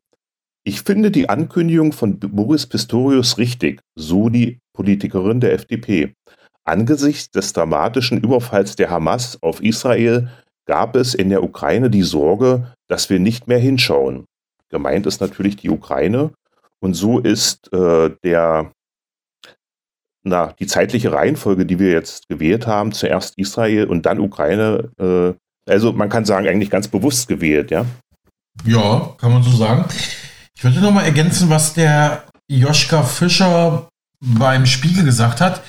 Ich 0.64 0.82
finde 0.82 1.10
die 1.10 1.28
Ankündigung 1.28 1.92
von 1.92 2.18
Boris 2.18 2.66
Pistorius 2.66 3.38
richtig, 3.38 3.80
so 3.96 4.28
die 4.28 4.58
Politikerin 4.74 5.40
der 5.40 5.52
FDP. 5.52 6.14
Angesichts 6.64 7.30
des 7.30 7.52
dramatischen 7.52 8.18
Überfalls 8.20 8.76
der 8.76 8.90
Hamas 8.90 9.38
auf 9.42 9.62
Israel 9.62 10.28
gab 10.66 10.96
es 10.96 11.14
in 11.14 11.30
der 11.30 11.42
Ukraine 11.42 11.88
die 11.90 12.02
Sorge, 12.02 12.72
dass 12.88 13.08
wir 13.08 13.18
nicht 13.18 13.46
mehr 13.46 13.58
hinschauen. 13.58 14.26
Gemeint 14.68 15.06
ist 15.06 15.20
natürlich 15.20 15.56
die 15.56 15.70
Ukraine. 15.70 16.30
Und 16.80 16.94
so 16.94 17.18
ist 17.18 17.72
äh, 17.72 18.10
der 18.22 18.70
na, 20.28 20.54
die 20.58 20.66
zeitliche 20.66 21.12
Reihenfolge, 21.12 21.66
die 21.66 21.78
wir 21.78 21.90
jetzt 21.90 22.28
gewählt 22.28 22.66
haben, 22.66 22.92
zuerst 22.92 23.36
Israel 23.38 23.86
und 23.86 24.06
dann 24.06 24.20
Ukraine, 24.20 24.90
äh, 24.98 25.34
also 25.70 25.92
man 25.92 26.08
kann 26.08 26.24
sagen, 26.24 26.46
eigentlich 26.46 26.70
ganz 26.70 26.88
bewusst 26.88 27.28
gewählt, 27.28 27.70
ja? 27.70 27.84
Ja, 28.64 29.14
kann 29.18 29.32
man 29.32 29.42
so 29.42 29.50
sagen. 29.50 29.84
Ich 30.54 30.64
würde 30.64 30.80
noch 30.80 30.90
mal 30.90 31.04
ergänzen, 31.04 31.50
was 31.50 31.74
der 31.74 32.24
Joschka 32.48 33.02
Fischer 33.02 33.88
beim 34.20 34.66
Spiegel 34.66 35.04
gesagt 35.04 35.40
hat. 35.40 35.62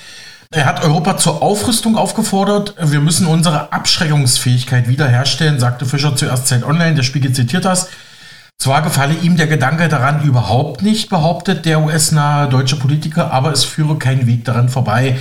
Er 0.52 0.66
hat 0.66 0.82
Europa 0.82 1.16
zur 1.16 1.42
Aufrüstung 1.42 1.96
aufgefordert. 1.96 2.74
Wir 2.80 3.00
müssen 3.00 3.26
unsere 3.28 3.72
Abschreckungsfähigkeit 3.72 4.88
wiederherstellen, 4.88 5.60
sagte 5.60 5.86
Fischer 5.86 6.16
zuerst 6.16 6.48
Zeit 6.48 6.64
Online. 6.64 6.96
Der 6.96 7.04
Spiegel 7.04 7.32
zitiert 7.32 7.64
das. 7.64 7.88
Zwar 8.60 8.82
gefalle 8.82 9.14
ihm 9.14 9.38
der 9.38 9.46
Gedanke 9.46 9.88
daran 9.88 10.22
überhaupt 10.22 10.82
nicht, 10.82 11.08
behauptet 11.08 11.64
der 11.64 11.80
US-nahe 11.80 12.46
deutsche 12.46 12.76
Politiker, 12.76 13.32
aber 13.32 13.52
es 13.52 13.64
führe 13.64 13.96
kein 13.96 14.26
Weg 14.26 14.44
daran 14.44 14.68
vorbei. 14.68 15.18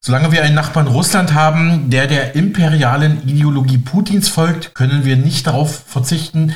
Solange 0.00 0.30
wir 0.30 0.44
einen 0.44 0.54
Nachbarn 0.54 0.86
Russland 0.86 1.34
haben, 1.34 1.90
der 1.90 2.06
der 2.06 2.36
imperialen 2.36 3.28
Ideologie 3.28 3.78
Putins 3.78 4.28
folgt, 4.28 4.72
können 4.76 5.04
wir 5.04 5.16
nicht 5.16 5.48
darauf 5.48 5.82
verzichten, 5.84 6.54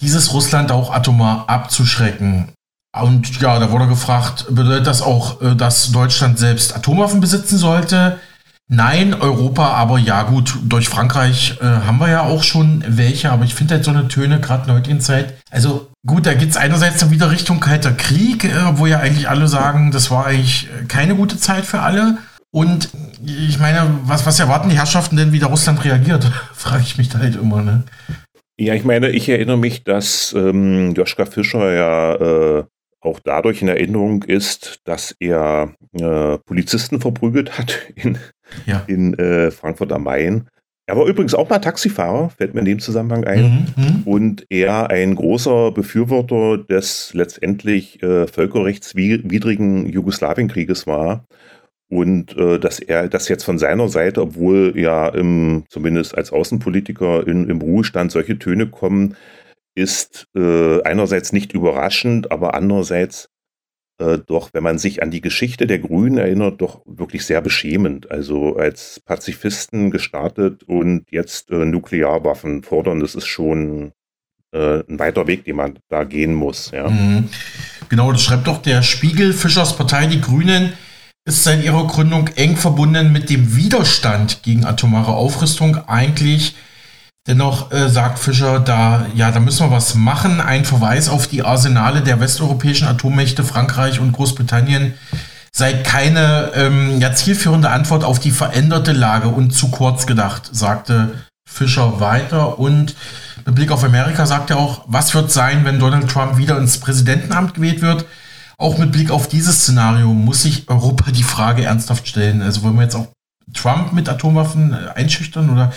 dieses 0.00 0.32
Russland 0.32 0.70
auch 0.70 0.92
atomar 0.92 1.50
abzuschrecken. 1.50 2.52
Und 2.96 3.40
ja, 3.40 3.58
da 3.58 3.72
wurde 3.72 3.88
gefragt, 3.88 4.46
bedeutet 4.48 4.86
das 4.86 5.02
auch, 5.02 5.42
äh, 5.42 5.56
dass 5.56 5.90
Deutschland 5.90 6.38
selbst 6.38 6.76
Atomwaffen 6.76 7.20
besitzen 7.20 7.58
sollte? 7.58 8.20
Nein, 8.68 9.14
Europa, 9.14 9.68
aber 9.68 9.96
ja 9.98 10.24
gut, 10.24 10.56
durch 10.64 10.88
Frankreich 10.88 11.56
äh, 11.60 11.64
haben 11.64 11.98
wir 11.98 12.08
ja 12.08 12.22
auch 12.22 12.42
schon 12.42 12.82
welche, 12.88 13.30
aber 13.30 13.44
ich 13.44 13.54
finde 13.54 13.74
halt 13.74 13.84
so 13.84 13.92
eine 13.92 14.08
Töne, 14.08 14.40
gerade 14.40 14.62
in 14.62 14.66
der 14.66 14.76
heutigen 14.76 15.00
Zeit. 15.00 15.34
Also 15.52 15.86
gut, 16.04 16.26
da 16.26 16.34
geht 16.34 16.50
es 16.50 16.56
einerseits 16.56 16.98
dann 16.98 17.12
wieder 17.12 17.30
Richtung 17.30 17.60
Kalter 17.60 17.92
Krieg, 17.92 18.44
äh, 18.44 18.78
wo 18.78 18.86
ja 18.86 18.98
eigentlich 18.98 19.28
alle 19.28 19.46
sagen, 19.46 19.92
das 19.92 20.10
war 20.10 20.26
eigentlich 20.26 20.68
keine 20.88 21.14
gute 21.14 21.38
Zeit 21.38 21.64
für 21.64 21.80
alle. 21.80 22.18
Und 22.50 22.90
ich 23.24 23.60
meine, 23.60 23.88
was, 24.02 24.26
was 24.26 24.40
erwarten 24.40 24.68
die 24.68 24.78
Herrschaften 24.78 25.16
denn, 25.16 25.30
wie 25.30 25.38
der 25.38 25.48
Russland 25.48 25.84
reagiert? 25.84 26.24
Frage 26.52 26.82
ich 26.82 26.98
mich 26.98 27.08
da 27.08 27.20
halt 27.20 27.36
immer, 27.36 27.62
ne? 27.62 27.84
Ja, 28.58 28.74
ich 28.74 28.84
meine, 28.84 29.10
ich 29.10 29.28
erinnere 29.28 29.58
mich, 29.58 29.84
dass 29.84 30.32
ähm, 30.36 30.92
Joschka 30.94 31.26
Fischer 31.26 31.72
ja 31.72 32.14
äh, 32.14 32.64
auch 33.00 33.20
dadurch 33.20 33.62
in 33.62 33.68
Erinnerung 33.68 34.22
ist, 34.24 34.80
dass 34.84 35.14
er 35.20 35.74
äh, 35.92 36.38
Polizisten 36.38 37.00
verprügelt 37.00 37.58
hat 37.58 37.78
in, 37.94 38.18
ja. 38.66 38.82
in 38.86 39.14
äh, 39.18 39.50
Frankfurt 39.50 39.92
am 39.92 40.04
Main. 40.04 40.48
Er 40.88 40.96
war 40.96 41.06
übrigens 41.06 41.34
auch 41.34 41.48
mal 41.48 41.58
Taxifahrer, 41.58 42.30
fällt 42.30 42.54
mir 42.54 42.60
in 42.60 42.66
dem 42.66 42.78
Zusammenhang 42.78 43.24
ein. 43.24 43.66
Mhm, 43.76 43.82
mhm. 43.82 44.02
und 44.04 44.46
er 44.50 44.88
ein 44.90 45.16
großer 45.16 45.72
Befürworter 45.72 46.58
des 46.58 47.12
letztendlich 47.12 48.02
äh, 48.04 48.28
völkerrechtswidrigen 48.28 49.86
Jugoslawienkrieges 49.86 50.86
war. 50.86 51.26
Und 51.88 52.36
äh, 52.36 52.58
dass 52.58 52.78
er 52.78 53.08
das 53.08 53.28
jetzt 53.28 53.44
von 53.44 53.58
seiner 53.58 53.88
Seite, 53.88 54.22
obwohl 54.22 54.74
ja 54.76 55.08
im, 55.08 55.64
zumindest 55.68 56.16
als 56.16 56.32
Außenpolitiker 56.32 57.26
in, 57.26 57.48
im 57.48 57.60
Ruhestand 57.60 58.10
solche 58.10 58.38
Töne 58.38 58.66
kommen, 58.68 59.16
ist 59.76 60.26
äh, 60.36 60.82
einerseits 60.82 61.32
nicht 61.32 61.52
überraschend, 61.52 62.32
aber 62.32 62.54
andererseits 62.54 63.28
äh, 63.98 64.18
doch, 64.18 64.50
wenn 64.52 64.62
man 64.62 64.78
sich 64.78 65.02
an 65.02 65.10
die 65.10 65.20
Geschichte 65.20 65.66
der 65.66 65.78
Grünen 65.78 66.18
erinnert, 66.18 66.60
doch 66.60 66.82
wirklich 66.84 67.24
sehr 67.24 67.40
beschämend. 67.40 68.10
Also 68.10 68.56
als 68.56 69.00
Pazifisten 69.00 69.90
gestartet 69.90 70.64
und 70.64 71.06
jetzt 71.10 71.50
äh, 71.50 71.64
Nuklearwaffen 71.64 72.62
fordern, 72.62 73.00
das 73.00 73.14
ist 73.14 73.26
schon 73.26 73.92
äh, 74.52 74.82
ein 74.88 74.98
weiter 74.98 75.26
Weg, 75.26 75.44
den 75.44 75.56
man 75.56 75.78
da 75.88 76.04
gehen 76.04 76.34
muss. 76.34 76.70
Ja. 76.72 76.88
Mhm. 76.88 77.28
Genau, 77.88 78.12
das 78.12 78.22
schreibt 78.22 78.46
doch 78.46 78.60
der 78.62 78.82
Spiegel, 78.82 79.32
Fischers 79.32 79.76
Partei, 79.76 80.06
die 80.06 80.20
Grünen 80.20 80.72
ist 81.24 81.42
seit 81.42 81.64
ihrer 81.64 81.86
Gründung 81.86 82.28
eng 82.36 82.56
verbunden 82.56 83.12
mit 83.12 83.30
dem 83.30 83.56
Widerstand 83.56 84.42
gegen 84.42 84.64
atomare 84.64 85.12
Aufrüstung. 85.12 85.76
Eigentlich 85.88 86.54
Dennoch 87.26 87.72
äh, 87.72 87.88
sagt 87.88 88.20
Fischer, 88.20 88.60
da, 88.60 89.06
ja, 89.14 89.32
da 89.32 89.40
müssen 89.40 89.66
wir 89.66 89.76
was 89.76 89.94
machen. 89.96 90.40
Ein 90.40 90.64
Verweis 90.64 91.08
auf 91.08 91.26
die 91.26 91.42
Arsenale 91.42 92.00
der 92.00 92.20
westeuropäischen 92.20 92.86
Atommächte 92.86 93.42
Frankreich 93.42 93.98
und 93.98 94.12
Großbritannien 94.12 94.94
sei 95.50 95.72
keine 95.72 96.52
ähm, 96.54 97.00
ja, 97.00 97.14
zielführende 97.14 97.70
Antwort 97.70 98.04
auf 98.04 98.20
die 98.20 98.30
veränderte 98.30 98.92
Lage 98.92 99.28
und 99.28 99.52
zu 99.52 99.70
kurz 99.70 100.06
gedacht, 100.06 100.50
sagte 100.52 101.14
Fischer 101.48 101.98
weiter. 101.98 102.58
Und 102.58 102.94
mit 103.44 103.54
Blick 103.54 103.72
auf 103.72 103.82
Amerika 103.82 104.26
sagt 104.26 104.50
er 104.50 104.58
auch, 104.58 104.84
was 104.86 105.14
wird 105.14 105.32
sein, 105.32 105.64
wenn 105.64 105.78
Donald 105.80 106.08
Trump 106.08 106.36
wieder 106.36 106.58
ins 106.58 106.78
Präsidentenamt 106.78 107.54
gewählt 107.54 107.80
wird? 107.80 108.04
Auch 108.58 108.78
mit 108.78 108.92
Blick 108.92 109.10
auf 109.10 109.28
dieses 109.28 109.62
Szenario 109.62 110.12
muss 110.12 110.42
sich 110.42 110.68
Europa 110.68 111.10
die 111.10 111.22
Frage 111.22 111.64
ernsthaft 111.64 112.06
stellen. 112.06 112.40
Also 112.42 112.62
wollen 112.62 112.76
wir 112.76 112.82
jetzt 112.82 112.94
auch 112.94 113.08
Trump 113.54 113.92
mit 113.92 114.08
Atomwaffen 114.08 114.72
äh, 114.72 114.90
einschüchtern? 114.94 115.50
Oder 115.50 115.72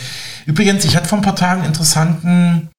übrigens, 0.46 0.86
ich 0.86 0.96
hatte 0.96 1.10
vor 1.10 1.18
ein 1.18 1.24
paar 1.24 1.36
Tagen 1.36 1.64
interessanten 1.64 2.70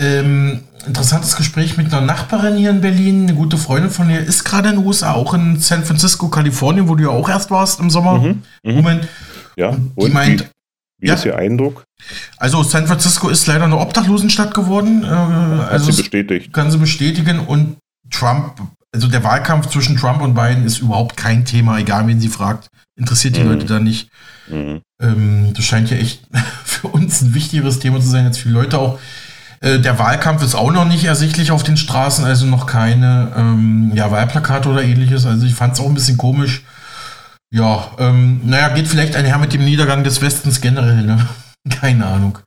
ähm, 0.00 0.64
interessantes 0.86 1.36
Gespräch 1.36 1.76
mit 1.76 1.92
einer 1.92 2.04
Nachbarin 2.04 2.56
hier 2.56 2.70
in 2.70 2.80
Berlin. 2.80 3.22
Eine 3.24 3.34
gute 3.34 3.56
Freundin 3.56 3.90
von 3.90 4.10
ihr 4.10 4.20
ist 4.20 4.44
gerade 4.44 4.70
in 4.70 4.76
den 4.76 4.86
USA, 4.86 5.12
auch 5.12 5.34
in 5.34 5.58
San 5.60 5.84
Francisco, 5.84 6.28
Kalifornien, 6.28 6.88
wo 6.88 6.94
du 6.94 7.04
ja 7.04 7.10
auch 7.10 7.28
erst 7.28 7.50
warst 7.50 7.80
im 7.80 7.90
Sommer. 7.90 8.18
Mhm, 8.18 8.42
mhm. 8.64 8.74
Moment. 8.74 9.08
Ja, 9.56 9.68
und 9.68 10.08
die 10.08 10.08
meint, 10.08 10.40
wie, 10.40 10.46
wie 11.04 11.08
ja, 11.08 11.14
ist 11.14 11.24
Ihr 11.24 11.36
Eindruck? 11.36 11.84
Also 12.36 12.62
San 12.62 12.86
Francisco 12.86 13.28
ist 13.28 13.46
leider 13.46 13.64
eine 13.64 13.78
Obdachlosenstadt 13.78 14.54
geworden. 14.54 15.04
Äh, 15.04 15.08
also 15.08 15.92
sie 15.92 16.02
bestätigt. 16.02 16.52
Kann 16.52 16.70
sie 16.70 16.78
bestätigen. 16.78 17.38
Und 17.40 17.76
Trump, 18.10 18.60
also 18.92 19.08
der 19.08 19.24
Wahlkampf 19.24 19.68
zwischen 19.68 19.96
Trump 19.96 20.20
und 20.20 20.34
Biden 20.34 20.64
ist 20.64 20.78
überhaupt 20.78 21.16
kein 21.16 21.44
Thema, 21.44 21.78
egal 21.78 22.06
wen 22.06 22.20
sie 22.20 22.28
fragt. 22.28 22.68
Interessiert 22.94 23.36
die 23.36 23.40
mhm. 23.40 23.50
Leute 23.50 23.66
da 23.66 23.80
nicht. 23.80 24.10
Mhm. 24.48 24.82
Ähm, 25.00 25.52
das 25.54 25.64
scheint 25.64 25.90
ja 25.90 25.96
echt 25.96 26.22
für 26.64 26.88
uns 26.88 27.22
ein 27.22 27.34
wichtigeres 27.34 27.78
Thema 27.78 28.00
zu 28.00 28.08
sein, 28.08 28.26
als 28.26 28.38
viele 28.38 28.54
Leute 28.54 28.78
auch. 28.78 28.98
Äh, 29.60 29.78
der 29.78 29.98
Wahlkampf 29.98 30.42
ist 30.42 30.54
auch 30.54 30.70
noch 30.72 30.84
nicht 30.84 31.04
ersichtlich 31.04 31.52
auf 31.52 31.62
den 31.62 31.76
Straßen, 31.76 32.24
also 32.24 32.46
noch 32.46 32.66
keine 32.66 33.32
ähm, 33.36 33.92
ja, 33.94 34.10
Wahlplakate 34.10 34.68
oder 34.68 34.82
ähnliches. 34.82 35.24
Also 35.24 35.46
ich 35.46 35.54
fand 35.54 35.74
es 35.74 35.80
auch 35.80 35.86
ein 35.86 35.94
bisschen 35.94 36.18
komisch. 36.18 36.62
Ja, 37.50 37.90
ähm, 37.98 38.40
naja, 38.44 38.68
geht 38.70 38.88
vielleicht 38.88 39.14
einher 39.14 39.38
mit 39.38 39.52
dem 39.52 39.64
Niedergang 39.64 40.04
des 40.04 40.20
Westens 40.20 40.60
generell, 40.60 41.02
ne? 41.02 41.28
Keine 41.70 42.06
Ahnung. 42.06 42.38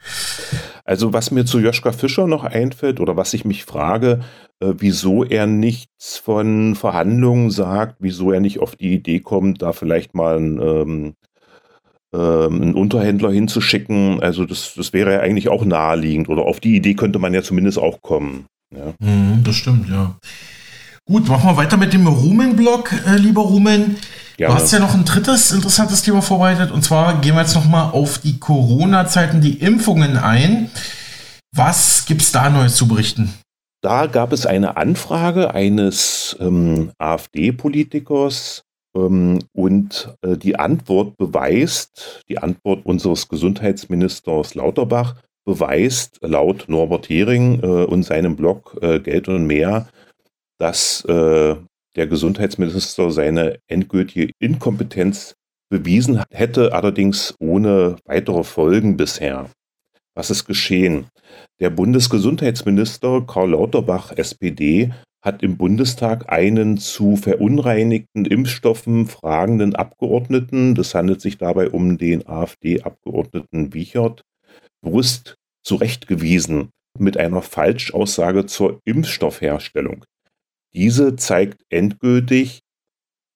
Also 0.86 1.14
was 1.14 1.32
mir 1.32 1.46
zu 1.46 1.60
Joschka 1.60 1.92
Fischer 1.92 2.28
noch 2.28 2.44
einfällt 2.44 3.00
oder 3.00 3.18
was 3.18 3.34
ich 3.34 3.44
mich 3.44 3.66
frage, 3.66 4.22
äh, 4.60 4.74
wieso 4.78 5.24
er 5.24 5.48
nichts 5.48 6.18
von 6.18 6.76
Verhandlungen 6.76 7.50
sagt, 7.50 7.98
wieso 8.00 8.32
er 8.32 8.40
nicht 8.40 8.60
auf 8.60 8.76
die 8.76 8.94
Idee 8.94 9.20
kommt, 9.20 9.62
da 9.62 9.74
vielleicht 9.74 10.14
mal 10.14 10.38
ein 10.38 10.62
ähm, 10.62 11.16
ähm, 12.16 12.62
einen 12.62 12.76
Unterhändler 12.76 13.32
hinzuschicken. 13.32 14.22
Also 14.22 14.46
das, 14.46 14.74
das 14.76 14.94
wäre 14.94 15.14
ja 15.14 15.20
eigentlich 15.20 15.50
auch 15.50 15.66
naheliegend 15.66 16.30
oder 16.30 16.44
auf 16.44 16.60
die 16.60 16.76
Idee 16.76 16.94
könnte 16.94 17.20
man 17.20 17.34
ja 17.34 17.42
zumindest 17.42 17.78
auch 17.78 18.02
kommen. 18.02 18.46
Ja. 18.72 18.94
Mhm, 19.00 19.44
das 19.44 19.56
stimmt, 19.56 19.90
ja. 19.90 20.16
Gut, 21.06 21.28
machen 21.28 21.50
wir 21.50 21.58
weiter 21.58 21.78
mit 21.78 21.94
dem 21.94 22.08
Rumen-Blog, 22.08 22.92
äh, 23.08 23.18
lieber 23.18 23.42
Rumen. 23.42 23.98
Du 24.38 24.54
hast 24.54 24.72
ja 24.74 24.80
noch 24.80 24.94
ein 24.94 25.06
drittes 25.06 25.52
interessantes 25.52 26.02
Thema 26.02 26.22
vorbereitet 26.22 26.72
und 26.72 26.84
zwar 26.84 27.22
gehen 27.22 27.36
wir 27.36 27.42
jetzt 27.42 27.56
nochmal 27.56 27.92
auf 27.92 28.18
die 28.18 28.40
Corona-Zeiten, 28.40 29.42
die 29.42 29.60
Impfungen 29.60 30.18
ein. 30.18 30.70
Was 31.54 32.06
gibt 32.06 32.22
es 32.22 32.32
da 32.32 32.50
Neues 32.50 32.76
zu 32.76 32.88
berichten? 32.88 33.34
Da 33.82 34.08
gab 34.08 34.34
es 34.34 34.46
eine 34.46 34.78
Anfrage 34.78 35.54
eines 35.54 36.36
ähm, 36.40 36.92
AfD-Politikers, 36.98 38.66
ähm, 38.96 39.40
und 39.54 40.16
äh, 40.22 40.38
die 40.38 40.58
Antwort 40.58 41.18
beweist, 41.18 42.24
die 42.30 42.40
Antwort 42.40 42.86
unseres 42.86 43.28
Gesundheitsministers 43.28 44.56
Lauterbach 44.56 45.16
beweist 45.46 46.18
laut 46.22 46.66
Norbert 46.68 47.10
Hering 47.10 47.62
äh, 47.62 47.66
und 47.66 48.04
seinem 48.04 48.36
Blog 48.36 48.78
äh, 48.82 49.00
Geld 49.00 49.28
und 49.28 49.46
mehr, 49.46 49.88
dass 50.58 51.06
der 51.96 52.08
Gesundheitsminister 52.08 53.12
seine 53.12 53.60
endgültige 53.68 54.32
Inkompetenz 54.40 55.36
bewiesen 55.70 56.22
hätte, 56.32 56.74
allerdings 56.74 57.36
ohne 57.40 57.98
weitere 58.06 58.44
Folgen 58.44 58.98
bisher. 58.98 59.50
Was 60.14 60.30
ist 60.30 60.46
geschehen? 60.46 61.08
Der 61.60 61.70
Bundesgesundheitsminister 61.70 63.22
Karl 63.28 63.52
Lauterbach, 63.52 64.12
SPD, 64.16 64.94
hat 65.22 65.42
im 65.42 65.58
Bundestag 65.58 66.32
einen 66.32 66.78
zu 66.78 67.16
verunreinigten 67.16 68.26
Impfstoffen 68.26 69.08
fragenden 69.08 69.76
Abgeordneten, 69.76 70.76
das 70.76 70.94
handelt 70.94 71.20
sich 71.20 71.38
dabei 71.38 71.70
um 71.72 71.98
den 71.98 72.28
AfD-Abgeordneten 72.28 73.74
Wiechert, 73.74 74.22
bewusst 74.82 75.36
zurechtgewiesen 75.64 76.70
mit 77.00 77.18
einer 77.18 77.42
Falschaussage 77.42 78.46
zur 78.46 78.80
Impfstoffherstellung. 78.86 80.06
Diese 80.76 81.16
zeigt 81.16 81.64
endgültig, 81.70 82.60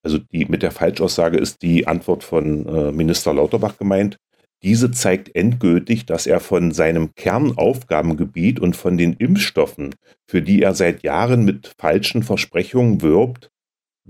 also 0.03 0.17
die 0.17 0.45
mit 0.45 0.61
der 0.61 0.71
Falschaussage 0.71 1.37
ist 1.37 1.61
die 1.61 1.87
Antwort 1.87 2.23
von 2.23 2.65
äh, 2.65 2.91
Minister 2.91 3.33
Lauterbach 3.33 3.77
gemeint, 3.77 4.17
diese 4.61 4.91
zeigt 4.91 5.33
endgültig, 5.35 6.05
dass 6.05 6.27
er 6.27 6.41
von 6.41 6.73
seinem 6.73 7.15
Kernaufgabengebiet 7.15 8.59
und 8.59 8.75
von 8.75 8.97
den 8.97 9.13
Impfstoffen, 9.13 9.95
für 10.27 10.41
die 10.41 10.61
er 10.61 10.75
seit 10.75 11.03
Jahren 11.03 11.45
mit 11.45 11.73
falschen 11.79 12.23
Versprechungen 12.23 13.01
wirbt, 13.01 13.49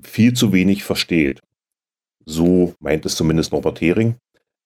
viel 0.01 0.33
zu 0.33 0.51
wenig 0.51 0.83
versteht. 0.83 1.41
So 2.25 2.73
meint 2.79 3.05
es 3.05 3.15
zumindest 3.15 3.51
Norbert 3.51 3.79
Hering. 3.79 4.15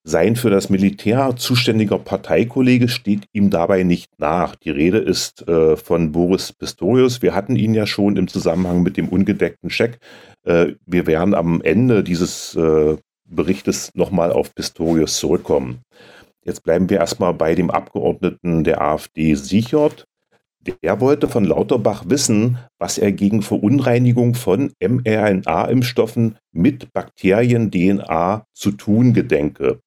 Sein 0.06 0.36
für 0.36 0.50
das 0.50 0.68
Militär 0.68 1.34
zuständiger 1.34 1.98
Parteikollege 1.98 2.88
steht 2.88 3.24
ihm 3.32 3.48
dabei 3.48 3.84
nicht 3.84 4.10
nach. 4.18 4.54
Die 4.54 4.68
Rede 4.68 4.98
ist 4.98 5.48
äh, 5.48 5.78
von 5.78 6.12
Boris 6.12 6.52
Pistorius. 6.52 7.22
Wir 7.22 7.34
hatten 7.34 7.56
ihn 7.56 7.72
ja 7.72 7.86
schon 7.86 8.18
im 8.18 8.28
Zusammenhang 8.28 8.82
mit 8.82 8.98
dem 8.98 9.08
ungedeckten 9.08 9.70
Scheck. 9.70 9.98
Äh, 10.42 10.72
wir 10.84 11.06
werden 11.06 11.34
am 11.34 11.62
Ende 11.62 12.04
dieses 12.04 12.54
äh, 12.54 12.98
Berichtes 13.24 13.92
nochmal 13.94 14.30
auf 14.30 14.54
Pistorius 14.54 15.16
zurückkommen. 15.16 15.80
Jetzt 16.44 16.62
bleiben 16.64 16.90
wir 16.90 16.98
erstmal 16.98 17.32
bei 17.32 17.54
dem 17.54 17.70
Abgeordneten 17.70 18.62
der 18.62 18.82
AfD 18.82 19.34
Sichert. 19.34 20.04
Der 20.82 21.00
wollte 21.00 21.28
von 21.28 21.44
Lauterbach 21.44 22.04
wissen, 22.08 22.58
was 22.78 22.98
er 22.98 23.12
gegen 23.12 23.40
Verunreinigung 23.40 24.34
von 24.34 24.72
mRNA-Impfstoffen 24.80 26.36
mit 26.52 26.92
Bakterien-DNA 26.92 28.44
zu 28.52 28.70
tun 28.72 29.14
gedenke. 29.14 29.80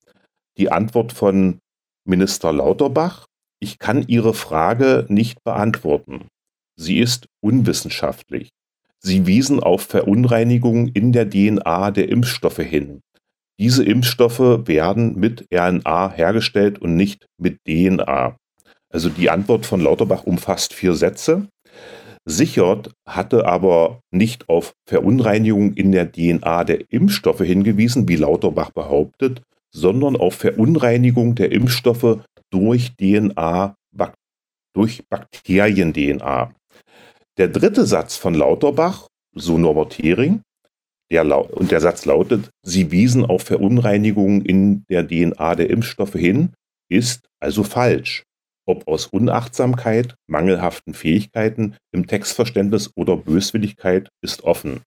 Die 0.58 0.72
Antwort 0.72 1.14
von 1.14 1.60
Minister 2.06 2.52
Lauterbach, 2.52 3.28
ich 3.60 3.78
kann 3.78 4.06
Ihre 4.08 4.34
Frage 4.34 5.06
nicht 5.08 5.44
beantworten. 5.44 6.28
Sie 6.76 7.00
ist 7.00 7.28
unwissenschaftlich. 7.42 8.50
Sie 9.00 9.28
wiesen 9.28 9.60
auf 9.62 9.84
Verunreinigungen 9.84 10.88
in 10.90 11.12
der 11.12 11.30
DNA 11.30 11.92
der 11.92 12.10
Impfstoffe 12.10 12.58
hin. 12.58 13.02
Diese 13.60 13.84
Impfstoffe 13.84 14.68
werden 14.68 15.20
mit 15.20 15.46
RNA 15.54 16.12
hergestellt 16.12 16.80
und 16.80 16.96
nicht 16.96 17.26
mit 17.40 17.60
DNA. 17.68 18.36
Also 18.90 19.10
die 19.10 19.30
Antwort 19.30 19.66
von 19.66 19.82
Lauterbach 19.82 20.24
umfasst 20.24 20.74
vier 20.74 20.94
Sätze. 20.94 21.48
Sichert 22.26 22.92
hatte 23.08 23.46
aber 23.46 24.02
nicht 24.12 24.50
auf 24.50 24.74
Verunreinigung 24.88 25.74
in 25.74 25.92
der 25.92 26.12
DNA 26.12 26.64
der 26.64 26.92
Impfstoffe 26.92 27.42
hingewiesen, 27.42 28.08
wie 28.08 28.18
Lauterbach 28.18 28.72
behauptet, 28.72 29.42
sondern 29.74 30.16
auf 30.16 30.36
Verunreinigung 30.36 31.36
der 31.36 31.52
Impfstoffe 31.52 32.20
durch 32.52 32.96
DNA, 32.96 33.76
durch 34.78 35.04
Bakterien-DNA. 35.10 36.54
Der 37.38 37.48
dritte 37.48 37.88
Satz 37.88 38.16
von 38.16 38.36
Lauterbach, 38.36 39.08
so 39.34 39.58
Norbert 39.58 39.98
Hering, 39.98 40.42
der 41.12 41.26
und 41.58 41.72
der 41.72 41.80
Satz 41.80 42.06
lautet, 42.06 42.52
sie 42.62 42.92
wiesen 42.92 43.26
auf 43.26 43.42
Verunreinigungen 43.42 44.46
in 44.46 44.84
der 44.88 45.08
DNA 45.08 45.56
der 45.56 45.72
Impfstoffe 45.72 46.14
hin, 46.14 46.54
ist 46.90 47.28
also 47.40 47.64
falsch. 47.64 48.24
Ob 48.68 48.88
aus 48.88 49.08
Unachtsamkeit, 49.08 50.14
mangelhaften 50.28 50.94
Fähigkeiten 50.94 51.76
im 51.92 52.06
Textverständnis 52.06 52.92
oder 52.96 53.18
Böswilligkeit 53.18 54.10
ist 54.22 54.44
offen. 54.44 54.82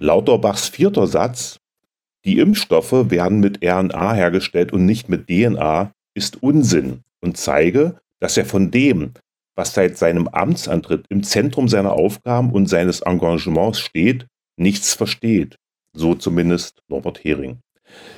Lauterbachs 0.00 0.68
vierter 0.68 1.06
Satz, 1.06 1.58
die 2.24 2.38
Impfstoffe 2.38 3.10
werden 3.10 3.40
mit 3.40 3.64
RNA 3.64 4.14
hergestellt 4.14 4.72
und 4.72 4.84
nicht 4.84 5.08
mit 5.08 5.28
DNA, 5.28 5.92
ist 6.14 6.42
Unsinn 6.42 7.02
und 7.20 7.36
zeige, 7.36 8.00
dass 8.20 8.36
er 8.36 8.44
von 8.44 8.70
dem, 8.70 9.12
was 9.56 9.74
seit 9.74 9.96
seinem 9.96 10.28
Amtsantritt 10.28 11.04
im 11.08 11.22
Zentrum 11.22 11.68
seiner 11.68 11.92
Aufgaben 11.92 12.52
und 12.52 12.68
seines 12.68 13.00
Engagements 13.00 13.80
steht, 13.80 14.26
nichts 14.56 14.94
versteht. 14.94 15.56
So 15.96 16.14
zumindest 16.14 16.82
Norbert 16.88 17.24
Hering. 17.24 17.58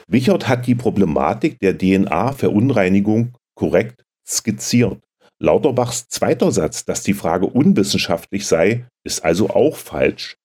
Wichert 0.07 0.49
hat 0.49 0.67
die 0.67 0.75
Problematik 0.75 1.59
der 1.61 1.79
DNA-Verunreinigung 1.79 3.35
korrekt 3.55 4.03
skizziert. 4.27 4.99
Lauterbachs 5.39 6.09
zweiter 6.09 6.53
Satz, 6.53 6.85
dass 6.85 7.03
die 7.03 7.15
Frage 7.15 7.47
unwissenschaftlich 7.47 8.47
sei, 8.47 8.87
ist 9.05 9.25
also 9.25 9.51
auch 9.51 9.77
falsch. 9.77 10.37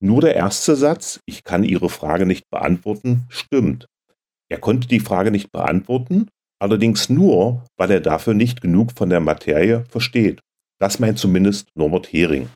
Nur 0.00 0.20
der 0.20 0.36
erste 0.36 0.76
Satz, 0.76 1.20
ich 1.26 1.42
kann 1.42 1.64
Ihre 1.64 1.88
Frage 1.88 2.24
nicht 2.24 2.44
beantworten, 2.50 3.24
stimmt. 3.28 3.86
Er 4.48 4.58
konnte 4.58 4.86
die 4.88 5.00
Frage 5.00 5.30
nicht 5.30 5.50
beantworten, 5.50 6.28
allerdings 6.60 7.08
nur, 7.08 7.64
weil 7.76 7.90
er 7.90 8.00
dafür 8.00 8.34
nicht 8.34 8.60
genug 8.60 8.92
von 8.96 9.10
der 9.10 9.20
Materie 9.20 9.84
versteht. 9.88 10.40
Das 10.80 11.00
meint 11.00 11.18
zumindest 11.18 11.68
Norbert 11.74 12.12
Hering. 12.12 12.48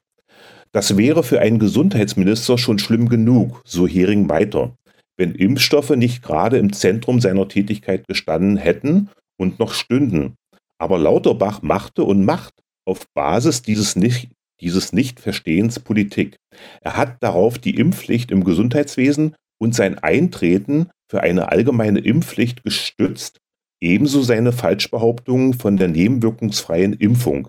Das 0.71 0.97
wäre 0.97 1.23
für 1.23 1.41
einen 1.41 1.59
Gesundheitsminister 1.59 2.57
schon 2.57 2.79
schlimm 2.79 3.09
genug, 3.09 3.61
so 3.65 3.87
Hering 3.87 4.29
weiter, 4.29 4.75
wenn 5.19 5.35
Impfstoffe 5.35 5.91
nicht 5.91 6.23
gerade 6.23 6.59
im 6.59 6.73
Zentrum 6.73 7.21
seiner 7.21 7.49
Tätigkeit 7.49 8.07
gestanden 8.07 8.57
hätten 8.57 9.11
und 9.37 9.59
noch 9.59 9.75
stünden. 9.75 10.35
Aber 10.79 10.99
Lauterbach 10.99 11.61
machte 11.63 12.05
und 12.05 12.25
macht 12.25 12.55
auf 12.87 13.07
Basis 13.15 13.63
dieses 13.63 13.97
nicht, 13.97 14.31
dieses 14.63 14.93
Nichtverstehens 14.93 15.81
Politik. 15.81 16.37
Er 16.81 16.97
hat 16.97 17.23
darauf 17.23 17.59
die 17.59 17.77
Impfpflicht 17.77 18.31
im 18.31 18.45
Gesundheitswesen 18.45 19.35
und 19.59 19.75
sein 19.75 19.99
Eintreten 19.99 20.89
für 21.11 21.23
eine 21.23 21.51
allgemeine 21.51 21.99
Impfpflicht 21.99 22.63
gestützt, 22.63 23.39
ebenso 23.81 24.23
seine 24.23 24.53
Falschbehauptungen 24.53 25.55
von 25.55 25.77
der 25.77 25.89
nebenwirkungsfreien 25.89 26.95
Impfung. 26.95 27.49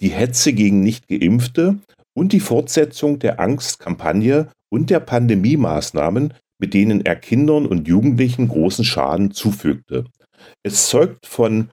die 0.00 0.08
Hetze 0.08 0.52
gegen 0.52 0.82
Nichtgeimpfte 0.82 1.78
und 2.14 2.32
die 2.32 2.40
Fortsetzung 2.40 3.20
der 3.20 3.38
Angstkampagne 3.38 4.48
und 4.68 4.90
der 4.90 4.98
Pandemiemaßnahmen, 4.98 6.34
mit 6.58 6.74
denen 6.74 7.06
er 7.06 7.14
Kindern 7.14 7.64
und 7.64 7.86
Jugendlichen 7.86 8.48
großen 8.48 8.84
Schaden 8.84 9.30
zufügte. 9.30 10.04
Es 10.64 10.88
zeugt 10.88 11.26
von, 11.26 11.70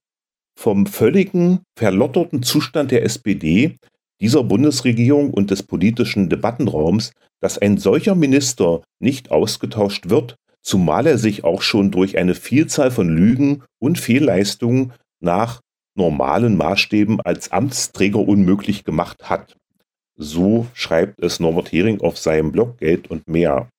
vom 0.55 0.85
völligen, 0.85 1.61
verlotterten 1.75 2.43
Zustand 2.43 2.91
der 2.91 3.03
SPD, 3.03 3.75
dieser 4.21 4.43
Bundesregierung 4.43 5.31
und 5.31 5.51
des 5.51 5.63
politischen 5.63 6.29
Debattenraums, 6.29 7.11
dass 7.41 7.57
ein 7.57 7.77
solcher 7.77 8.15
Minister 8.15 8.81
nicht 8.99 9.31
ausgetauscht 9.31 10.09
wird, 10.09 10.35
zumal 10.61 11.07
er 11.07 11.17
sich 11.17 11.43
auch 11.43 11.61
schon 11.63 11.91
durch 11.91 12.17
eine 12.17 12.35
Vielzahl 12.35 12.91
von 12.91 13.09
Lügen 13.09 13.63
und 13.79 13.99
Fehlleistungen 13.99 14.93
nach 15.19 15.59
normalen 15.95 16.55
Maßstäben 16.55 17.19
als 17.21 17.51
Amtsträger 17.51 18.19
unmöglich 18.19 18.83
gemacht 18.83 19.29
hat. 19.29 19.57
So 20.15 20.67
schreibt 20.73 21.21
es 21.23 21.39
Norbert 21.39 21.71
Hering 21.71 21.99
auf 22.01 22.17
seinem 22.17 22.51
Blog 22.51 22.77
Geld 22.77 23.09
und 23.09 23.27
mehr. 23.27 23.69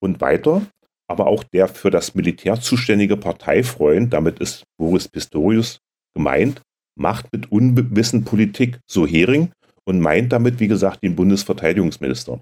Und 0.00 0.20
weiter, 0.20 0.62
aber 1.08 1.26
auch 1.26 1.42
der 1.44 1.68
für 1.68 1.90
das 1.90 2.14
Militär 2.14 2.60
zuständige 2.60 3.16
Parteifreund, 3.16 4.12
damit 4.12 4.38
ist 4.38 4.64
Boris 4.76 5.08
Pistorius 5.08 5.78
gemeint, 6.14 6.60
macht 6.96 7.32
mit 7.32 7.52
Unwissen 7.52 8.24
Politik, 8.24 8.80
so 8.86 9.06
Hering, 9.06 9.50
und 9.84 10.00
meint 10.00 10.32
damit, 10.32 10.58
wie 10.58 10.68
gesagt, 10.68 11.02
den 11.02 11.14
Bundesverteidigungsminister. 11.14 12.40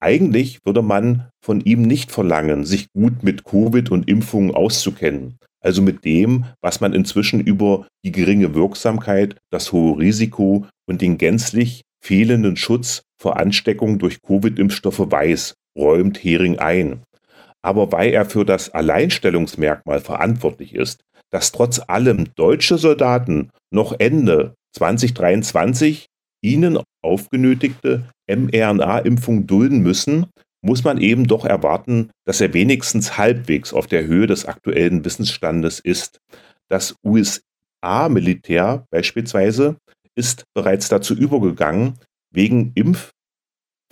Eigentlich 0.00 0.60
würde 0.64 0.82
man 0.82 1.28
von 1.42 1.60
ihm 1.60 1.82
nicht 1.82 2.12
verlangen, 2.12 2.64
sich 2.64 2.86
gut 2.92 3.22
mit 3.22 3.44
Covid 3.44 3.90
und 3.90 4.08
Impfungen 4.08 4.54
auszukennen. 4.54 5.38
Also 5.60 5.80
mit 5.80 6.04
dem, 6.04 6.44
was 6.60 6.80
man 6.80 6.92
inzwischen 6.92 7.40
über 7.40 7.86
die 8.04 8.12
geringe 8.12 8.54
Wirksamkeit, 8.54 9.36
das 9.50 9.72
hohe 9.72 9.98
Risiko 9.98 10.66
und 10.86 11.00
den 11.00 11.16
gänzlich 11.16 11.82
fehlenden 12.02 12.56
Schutz 12.56 13.02
vor 13.18 13.38
Ansteckung 13.38 13.98
durch 13.98 14.20
Covid-Impfstoffe 14.20 15.10
weiß, 15.10 15.54
räumt 15.76 16.22
Hering 16.22 16.58
ein. 16.58 17.02
Aber 17.62 17.90
weil 17.92 18.12
er 18.12 18.26
für 18.26 18.44
das 18.44 18.68
Alleinstellungsmerkmal 18.68 20.00
verantwortlich 20.00 20.74
ist, 20.74 21.02
dass 21.34 21.50
trotz 21.50 21.80
allem 21.88 22.32
deutsche 22.36 22.78
Soldaten 22.78 23.50
noch 23.72 23.92
Ende 23.98 24.54
2023 24.76 26.06
ihnen 26.42 26.78
aufgenötigte 27.02 28.04
mRNA-Impfung 28.28 29.44
dulden 29.44 29.80
müssen, 29.80 30.26
muss 30.62 30.84
man 30.84 30.98
eben 30.98 31.26
doch 31.26 31.44
erwarten, 31.44 32.10
dass 32.24 32.40
er 32.40 32.54
wenigstens 32.54 33.18
halbwegs 33.18 33.72
auf 33.72 33.88
der 33.88 34.06
Höhe 34.06 34.28
des 34.28 34.46
aktuellen 34.46 35.04
Wissensstandes 35.04 35.80
ist. 35.80 36.20
Das 36.68 36.94
USA-Militär 37.04 38.86
beispielsweise 38.92 39.76
ist 40.14 40.44
bereits 40.54 40.88
dazu 40.88 41.16
übergegangen, 41.16 41.94
wegen 42.30 42.72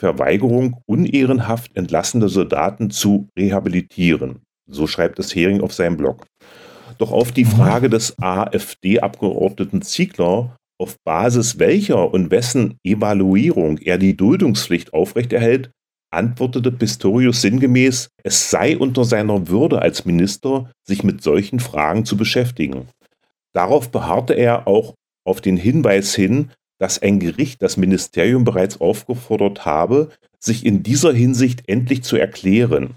Impfverweigerung 0.01 0.81
unehrenhaft 0.87 1.77
entlassene 1.77 2.29
Soldaten 2.29 2.91
zu 2.91 3.27
rehabilitieren. 3.37 4.43
So 4.71 4.87
schreibt 4.87 5.19
es 5.19 5.35
Hering 5.35 5.61
auf 5.61 5.75
seinem 5.75 5.97
Blog. 5.97 6.25
Doch 7.03 7.11
auf 7.11 7.33
die 7.33 7.45
mhm. 7.45 7.49
Frage 7.49 7.91
des 7.91 8.17
AfD-Abgeordneten 8.21 9.83
Ziegler, 9.83 10.57
auf 10.79 10.95
Basis 11.03 11.59
welcher 11.59 12.15
und 12.15 12.31
wessen 12.31 12.79
Evaluierung 12.85 13.79
er 13.79 13.99
die 13.99 14.17
Duldungspflicht 14.17 14.95
aufrechterhält, 14.95 15.73
antwortete 16.13 16.71
Pistorius 16.71 17.41
sinngemäß, 17.41 18.09
es 18.23 18.51
sei 18.51 18.79
unter 18.79 19.05
seiner 19.05 19.49
Würde 19.49 19.83
als 19.83 20.05
Minister, 20.05 20.71
sich 20.87 21.03
mit 21.03 21.25
solchen 21.25 21.59
Fragen 21.59 22.05
zu 22.05 22.17
beschäftigen. 22.17 22.87
Darauf 23.53 23.91
beharrte 23.91 24.35
er 24.35 24.69
auch 24.69 24.95
auf 25.27 25.41
den 25.41 25.57
Hinweis 25.57 26.15
hin, 26.15 26.53
dass 26.79 27.03
ein 27.03 27.19
Gericht 27.19 27.63
das 27.63 27.77
Ministerium 27.77 28.45
bereits 28.45 28.81
aufgefordert 28.81 29.67
habe, 29.67 30.11
sich 30.39 30.65
in 30.65 30.85
dieser 30.85 31.13
Hinsicht 31.13 31.69
endlich 31.69 32.05
zu 32.05 32.17
erklären. 32.17 32.95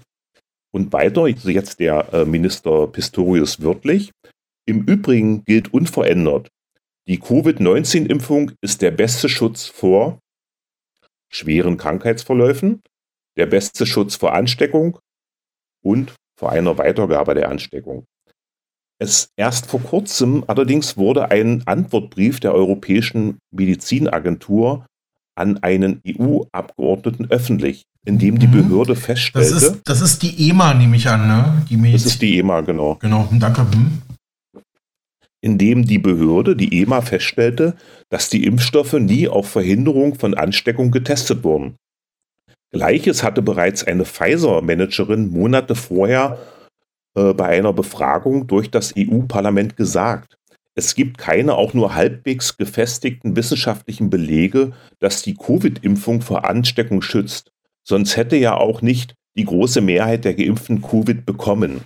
Und 0.72 0.92
weiter, 0.92 1.24
also 1.24 1.48
jetzt 1.48 1.80
der 1.80 2.12
äh, 2.12 2.24
Minister 2.24 2.86
Pistorius 2.88 3.62
wörtlich, 3.62 4.10
im 4.66 4.82
Übrigen 4.84 5.44
gilt 5.44 5.72
unverändert, 5.72 6.48
die 7.08 7.20
Covid-19-Impfung 7.20 8.52
ist 8.60 8.82
der 8.82 8.90
beste 8.90 9.28
Schutz 9.28 9.66
vor 9.66 10.18
schweren 11.30 11.76
Krankheitsverläufen, 11.76 12.82
der 13.36 13.46
beste 13.46 13.86
Schutz 13.86 14.16
vor 14.16 14.32
Ansteckung 14.32 14.98
und 15.82 16.14
vor 16.36 16.50
einer 16.50 16.78
Weitergabe 16.78 17.34
der 17.34 17.48
Ansteckung. 17.48 18.06
Es 18.98 19.28
erst 19.36 19.66
vor 19.66 19.80
kurzem 19.80 20.44
allerdings 20.46 20.96
wurde 20.96 21.30
ein 21.30 21.62
Antwortbrief 21.66 22.40
der 22.40 22.54
Europäischen 22.54 23.38
Medizinagentur 23.52 24.86
an 25.36 25.58
einen 25.58 26.00
EU-Abgeordneten 26.06 27.30
öffentlich, 27.30 27.84
in 28.06 28.18
dem 28.18 28.38
die 28.38 28.46
mhm. 28.46 28.68
Behörde 28.68 28.96
feststellte. 28.96 29.52
Das 29.52 29.62
ist, 29.62 29.80
das 29.84 30.00
ist 30.00 30.22
die 30.22 30.48
EMA, 30.48 30.72
nehme 30.74 30.96
ich 30.96 31.08
an, 31.08 31.26
ne? 31.26 31.66
Die 31.68 31.92
das 31.92 32.06
ist 32.06 32.22
die 32.22 32.38
EMA, 32.38 32.60
genau. 32.62 32.94
Genau, 33.00 33.28
danke. 33.32 33.62
Hm. 33.62 34.00
In 35.42 35.58
dem 35.58 35.84
die 35.84 35.98
Behörde, 35.98 36.56
die 36.56 36.82
EMA, 36.82 37.02
feststellte, 37.02 37.74
dass 38.08 38.30
die 38.30 38.44
Impfstoffe 38.44 38.94
nie 38.94 39.28
auf 39.28 39.50
Verhinderung 39.50 40.14
von 40.14 40.34
Ansteckung 40.34 40.92
getestet 40.92 41.44
wurden. 41.44 41.74
Gleiches 42.70 43.22
hatte 43.22 43.42
bereits 43.42 43.84
eine 43.84 44.04
Pfizer-Managerin 44.04 45.28
Monate 45.28 45.74
vorher 45.74 46.38
äh, 47.16 47.32
bei 47.32 47.46
einer 47.46 47.72
Befragung 47.72 48.46
durch 48.46 48.70
das 48.70 48.94
EU-Parlament 48.96 49.76
gesagt. 49.76 50.36
Es 50.76 50.94
gibt 50.94 51.18
keine 51.18 51.54
auch 51.54 51.74
nur 51.74 51.94
halbwegs 51.94 52.56
gefestigten 52.56 53.34
wissenschaftlichen 53.34 54.10
Belege, 54.10 54.72
dass 55.00 55.22
die 55.22 55.34
Covid-Impfung 55.34 56.20
vor 56.20 56.44
Ansteckung 56.44 57.02
schützt. 57.02 57.50
Sonst 57.88 58.16
hätte 58.16 58.36
ja 58.36 58.56
auch 58.56 58.82
nicht 58.82 59.14
die 59.36 59.44
große 59.44 59.80
Mehrheit 59.80 60.24
der 60.24 60.34
Geimpften 60.34 60.82
Covid 60.82 61.24
bekommen. 61.24 61.82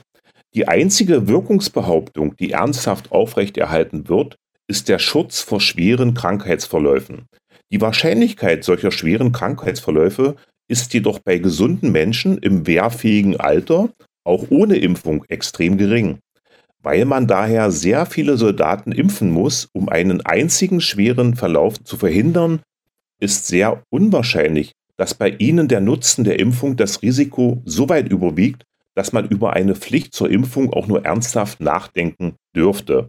Die 0.55 0.67
einzige 0.67 1.29
Wirkungsbehauptung, 1.29 2.37
die 2.37 2.53
ernsthaft 2.53 3.13
aufrechterhalten 3.13 4.09
wird, 4.09 4.37
ist 4.67 4.89
der 4.89 4.99
Schutz 4.99 5.41
vor 5.41 5.61
schweren 5.61 6.15
Krankheitsverläufen. 6.15 7.27
Die 7.73 7.81
Wahrscheinlichkeit 7.81 8.65
solcher 8.65 8.93
schweren 8.93 9.33
Krankheitsverläufe 9.33 10.37
ist 10.69 10.95
jedoch 10.95 11.19
bei 11.19 11.39
gesunden 11.39 11.93
Menschen 11.93 12.39
im 12.39 12.67
wehrfähigen 12.67 13.39
Alter 13.39 13.91
auch 14.25 14.47
ohne 14.51 14.77
Impfung 14.77 15.25
extrem 15.29 15.77
gering, 15.77 16.19
weil 16.83 17.05
man 17.05 17.27
daher 17.27 17.71
sehr 17.71 18.07
viele 18.07 18.37
Soldaten 18.37 18.93
impfen 18.93 19.31
muss, 19.31 19.69
um 19.73 19.89
einen 19.89 20.21
einzigen 20.25 20.81
schweren 20.81 21.37
Verlauf 21.37 21.83
zu 21.83 21.97
verhindern, 21.97 22.61
ist 23.21 23.47
sehr 23.47 23.83
unwahrscheinlich, 23.91 24.73
dass 25.01 25.15
bei 25.15 25.31
ihnen 25.31 25.67
der 25.67 25.81
Nutzen 25.81 26.25
der 26.25 26.39
Impfung 26.41 26.77
das 26.77 27.01
Risiko 27.01 27.63
so 27.65 27.89
weit 27.89 28.11
überwiegt, 28.11 28.65
dass 28.95 29.15
man 29.15 29.27
über 29.27 29.55
eine 29.55 29.75
Pflicht 29.75 30.13
zur 30.13 30.31
Impfung 30.31 30.75
auch 30.75 30.89
nur 30.89 31.07
ernsthaft 31.07 31.63
nachdenken 31.63 32.35
dürfte. 32.55 33.09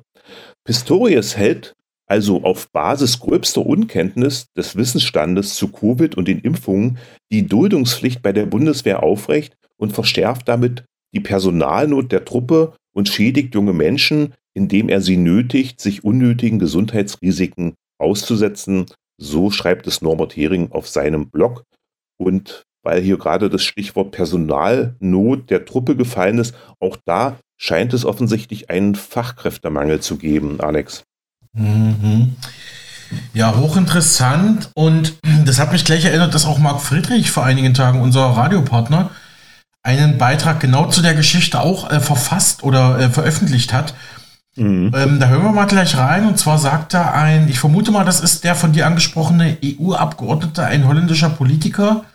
Pistorius 0.63 1.35
hält 1.35 1.75
also 2.05 2.45
auf 2.45 2.71
Basis 2.71 3.19
gröbster 3.19 3.65
Unkenntnis 3.65 4.45
des 4.55 4.77
Wissensstandes 4.77 5.55
zu 5.55 5.67
Covid 5.67 6.15
und 6.15 6.29
den 6.29 6.39
Impfungen 6.39 6.97
die 7.29 7.45
Duldungspflicht 7.45 8.21
bei 8.21 8.31
der 8.31 8.45
Bundeswehr 8.45 9.03
aufrecht 9.03 9.57
und 9.75 9.91
verschärft 9.91 10.47
damit 10.47 10.85
die 11.13 11.19
Personalnot 11.19 12.13
der 12.13 12.23
Truppe 12.23 12.73
und 12.93 13.09
schädigt 13.09 13.53
junge 13.53 13.73
Menschen, 13.73 14.33
indem 14.53 14.87
er 14.87 15.01
sie 15.01 15.17
nötigt, 15.17 15.81
sich 15.81 16.05
unnötigen 16.05 16.57
Gesundheitsrisiken 16.57 17.73
auszusetzen. 17.97 18.85
So 19.17 19.51
schreibt 19.51 19.87
es 19.87 20.01
Norbert 20.01 20.37
Hering 20.37 20.71
auf 20.71 20.87
seinem 20.87 21.29
Blog. 21.29 21.65
Und 22.21 22.65
weil 22.83 23.01
hier 23.01 23.17
gerade 23.17 23.49
das 23.49 23.63
Stichwort 23.63 24.11
Personalnot 24.11 25.49
der 25.49 25.65
Truppe 25.65 25.95
gefallen 25.95 26.37
ist, 26.37 26.55
auch 26.79 26.97
da 27.05 27.37
scheint 27.57 27.93
es 27.93 28.05
offensichtlich 28.05 28.69
einen 28.69 28.95
Fachkräftemangel 28.95 29.99
zu 29.99 30.17
geben, 30.17 30.59
Alex. 30.61 31.03
Mhm. 31.53 32.35
Ja, 33.33 33.55
hochinteressant. 33.57 34.69
Und 34.73 35.15
das 35.45 35.59
hat 35.59 35.71
mich 35.71 35.85
gleich 35.85 36.05
erinnert, 36.05 36.33
dass 36.33 36.45
auch 36.45 36.59
Marc 36.59 36.81
Friedrich 36.81 37.31
vor 37.31 37.43
einigen 37.43 37.73
Tagen, 37.73 38.01
unser 38.01 38.21
Radiopartner, 38.21 39.11
einen 39.83 40.17
Beitrag 40.19 40.59
genau 40.59 40.87
zu 40.87 41.01
der 41.01 41.15
Geschichte 41.15 41.59
auch 41.59 41.89
äh, 41.89 41.99
verfasst 41.99 42.63
oder 42.63 42.99
äh, 42.99 43.09
veröffentlicht 43.09 43.73
hat. 43.73 43.95
Mhm. 44.55 44.91
Ähm, 44.95 45.19
da 45.19 45.27
hören 45.27 45.43
wir 45.43 45.51
mal 45.51 45.65
gleich 45.65 45.97
rein. 45.97 46.27
Und 46.27 46.37
zwar 46.37 46.57
sagt 46.57 46.93
da 46.93 47.11
ein, 47.11 47.49
ich 47.49 47.59
vermute 47.59 47.91
mal, 47.91 48.05
das 48.05 48.19
ist 48.19 48.43
der 48.43 48.55
von 48.55 48.73
dir 48.73 48.85
angesprochene 48.85 49.57
EU-Abgeordnete, 49.63 50.63
ein 50.63 50.87
holländischer 50.87 51.29
Politiker, 51.29 52.05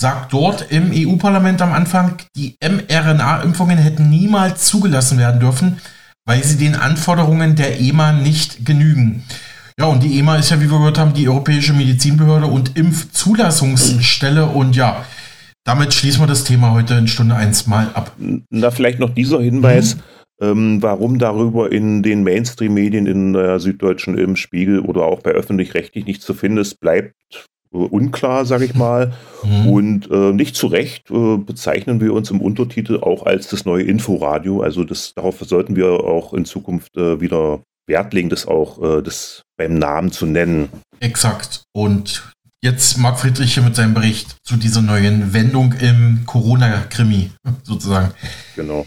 sagt 0.00 0.32
dort 0.32 0.72
im 0.72 0.92
EU-Parlament 0.94 1.60
am 1.60 1.74
Anfang, 1.74 2.16
die 2.34 2.56
mRNA-Impfungen 2.62 3.76
hätten 3.76 4.08
niemals 4.08 4.64
zugelassen 4.64 5.18
werden 5.18 5.40
dürfen, 5.40 5.78
weil 6.24 6.42
sie 6.42 6.56
den 6.56 6.74
Anforderungen 6.74 7.54
der 7.54 7.78
EMA 7.78 8.12
nicht 8.12 8.64
genügen. 8.64 9.24
Ja, 9.78 9.86
und 9.86 10.02
die 10.02 10.18
EMA 10.18 10.36
ist 10.36 10.50
ja, 10.50 10.60
wie 10.60 10.70
wir 10.70 10.78
gehört 10.78 10.98
haben, 10.98 11.12
die 11.12 11.28
Europäische 11.28 11.74
Medizinbehörde 11.74 12.46
und 12.46 12.78
Impfzulassungsstelle. 12.78 14.46
Und 14.46 14.74
ja, 14.74 15.04
damit 15.64 15.92
schließen 15.92 16.22
wir 16.22 16.26
das 16.26 16.44
Thema 16.44 16.72
heute 16.72 16.94
in 16.94 17.06
Stunde 17.06 17.34
1 17.34 17.66
mal 17.66 17.88
ab. 17.92 18.12
Na, 18.48 18.70
vielleicht 18.70 19.00
noch 19.00 19.10
dieser 19.10 19.40
Hinweis. 19.40 19.96
Mhm. 19.96 20.00
Ähm, 20.42 20.82
warum 20.82 21.18
darüber 21.18 21.70
in 21.70 22.02
den 22.02 22.22
Mainstream-Medien, 22.22 23.06
in 23.06 23.34
der 23.34 23.60
Süddeutschen, 23.60 24.16
im 24.16 24.36
Spiegel 24.36 24.80
oder 24.80 25.02
auch 25.02 25.20
bei 25.20 25.32
öffentlich-rechtlich 25.32 26.06
nicht 26.06 26.22
zu 26.22 26.32
finden 26.32 26.58
ist, 26.58 26.80
bleibt 26.80 27.14
unklar, 27.70 28.44
sage 28.46 28.64
ich 28.64 28.74
mal. 28.74 29.12
Mhm. 29.42 29.66
Und 29.68 30.10
äh, 30.10 30.32
nicht 30.32 30.56
zu 30.56 30.66
Recht 30.66 31.10
äh, 31.10 31.36
bezeichnen 31.36 32.00
wir 32.00 32.12
uns 32.12 32.30
im 32.30 32.40
Untertitel 32.40 32.98
auch 33.00 33.26
als 33.26 33.48
das 33.48 33.64
neue 33.64 33.84
Inforadio. 33.84 34.62
Also 34.62 34.84
das, 34.84 35.14
darauf 35.14 35.38
sollten 35.40 35.76
wir 35.76 35.88
auch 35.88 36.34
in 36.34 36.44
Zukunft 36.44 36.96
äh, 36.96 37.20
wieder 37.20 37.60
Wert 37.86 38.12
legen, 38.12 38.28
das 38.28 38.46
auch 38.46 38.98
äh, 38.98 39.02
das 39.02 39.42
beim 39.56 39.74
Namen 39.74 40.12
zu 40.12 40.26
nennen. 40.26 40.68
Exakt. 41.00 41.62
Und 41.72 42.32
jetzt 42.62 42.98
Marc 42.98 43.18
Friedrich 43.20 43.54
hier 43.54 43.62
mit 43.62 43.76
seinem 43.76 43.94
Bericht 43.94 44.36
zu 44.44 44.56
dieser 44.56 44.82
neuen 44.82 45.32
Wendung 45.32 45.74
im 45.80 46.22
Corona-Krimi 46.26 47.30
sozusagen. 47.62 48.12
Genau. 48.56 48.86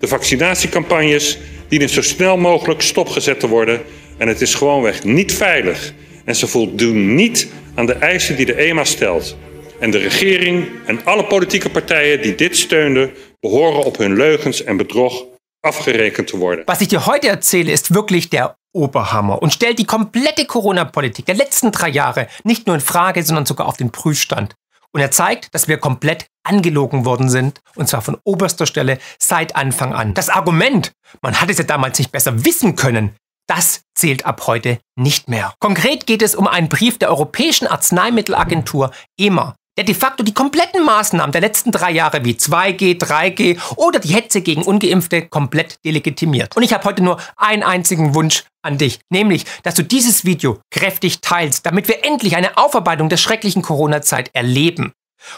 De 0.00 0.08
vaccinatiecampagnes 0.08 1.38
dienen 1.68 1.88
zo 1.88 2.02
snel 2.02 2.36
mogelijk 2.36 2.80
stopgezet 2.80 3.40
te 3.40 3.48
worden 3.48 3.80
en 4.18 4.28
het 4.28 4.40
is 4.40 4.54
gewoonweg 4.54 5.04
niet 5.04 5.32
veilig. 5.32 5.92
En 6.24 6.36
ze 6.36 6.46
voldoen 6.46 7.14
niet 7.14 7.48
aan 7.74 7.86
de 7.86 7.94
eisen 7.94 8.36
die 8.36 8.46
de 8.46 8.54
EMA 8.54 8.84
stelt. 8.84 9.36
En 9.80 9.90
de 9.90 9.98
regering 9.98 10.68
en 10.86 11.04
alle 11.04 11.24
politieke 11.24 11.70
partijen 11.70 12.22
die 12.22 12.34
dit 12.34 12.56
steunden, 12.56 13.10
behoren 13.40 13.84
op 13.84 13.96
hun 13.96 14.16
leugens 14.16 14.64
en 14.64 14.76
bedrog 14.76 15.24
afgerekend 15.60 16.26
te 16.26 16.36
worden. 16.36 16.64
Was 16.66 16.80
ich 16.80 16.88
dir 16.88 17.06
heute 17.06 17.28
erzähle, 17.28 17.72
ist 17.72 17.94
wirklich 17.94 18.28
der 18.28 18.56
Oberhammer 18.72 19.42
und 19.42 19.52
stellt 19.52 19.78
die 19.78 19.84
komplette 19.86 20.44
Corona-Politik 20.44 21.26
der 21.26 21.34
letzten 21.34 21.72
drei 21.72 21.88
Jahre 21.88 22.28
nicht 22.44 22.66
nur 22.66 22.76
in 22.76 22.82
Frage, 22.82 23.22
sondern 23.22 23.46
sogar 23.46 23.66
auf 23.66 23.76
den 23.76 23.90
Prüfstand. 23.90 24.54
Und 24.92 25.00
er 25.00 25.10
zeigt, 25.10 25.54
dass 25.54 25.68
wir 25.68 25.78
komplett 25.78 26.26
angelogen 26.42 27.04
worden 27.04 27.28
sind, 27.28 27.60
und 27.76 27.88
zwar 27.88 28.02
von 28.02 28.18
oberster 28.24 28.66
Stelle 28.66 28.98
seit 29.18 29.54
Anfang 29.54 29.94
an. 29.94 30.14
Das 30.14 30.28
Argument, 30.28 30.92
man 31.22 31.40
hat 31.40 31.48
es 31.48 31.58
ja 31.58 31.64
damals 31.64 31.98
nicht 31.98 32.10
besser 32.10 32.44
wissen 32.44 32.74
können, 32.74 33.14
das 33.50 33.82
zählt 33.94 34.26
ab 34.26 34.46
heute 34.46 34.78
nicht 34.96 35.28
mehr. 35.28 35.54
Konkret 35.58 36.06
geht 36.06 36.22
es 36.22 36.36
um 36.36 36.46
einen 36.46 36.68
Brief 36.68 36.98
der 36.98 37.10
Europäischen 37.10 37.66
Arzneimittelagentur 37.66 38.92
EMA, 39.18 39.56
der 39.76 39.84
de 39.84 39.94
facto 39.94 40.22
die 40.22 40.32
kompletten 40.32 40.84
Maßnahmen 40.84 41.32
der 41.32 41.40
letzten 41.40 41.72
drei 41.72 41.90
Jahre 41.90 42.24
wie 42.24 42.34
2G, 42.34 43.00
3G 43.00 43.58
oder 43.74 43.98
die 43.98 44.14
Hetze 44.14 44.42
gegen 44.42 44.62
ungeimpfte 44.62 45.26
komplett 45.26 45.84
delegitimiert. 45.84 46.56
Und 46.56 46.62
ich 46.62 46.72
habe 46.72 46.84
heute 46.84 47.02
nur 47.02 47.18
einen 47.36 47.64
einzigen 47.64 48.14
Wunsch 48.14 48.44
an 48.62 48.78
dich, 48.78 49.00
nämlich, 49.10 49.44
dass 49.64 49.74
du 49.74 49.82
dieses 49.82 50.24
Video 50.24 50.60
kräftig 50.70 51.20
teilst, 51.20 51.66
damit 51.66 51.88
wir 51.88 52.04
endlich 52.04 52.36
eine 52.36 52.56
Aufarbeitung 52.56 53.08
der 53.08 53.16
schrecklichen 53.16 53.62
Corona-Zeit 53.62 54.30
erleben. 54.32 54.92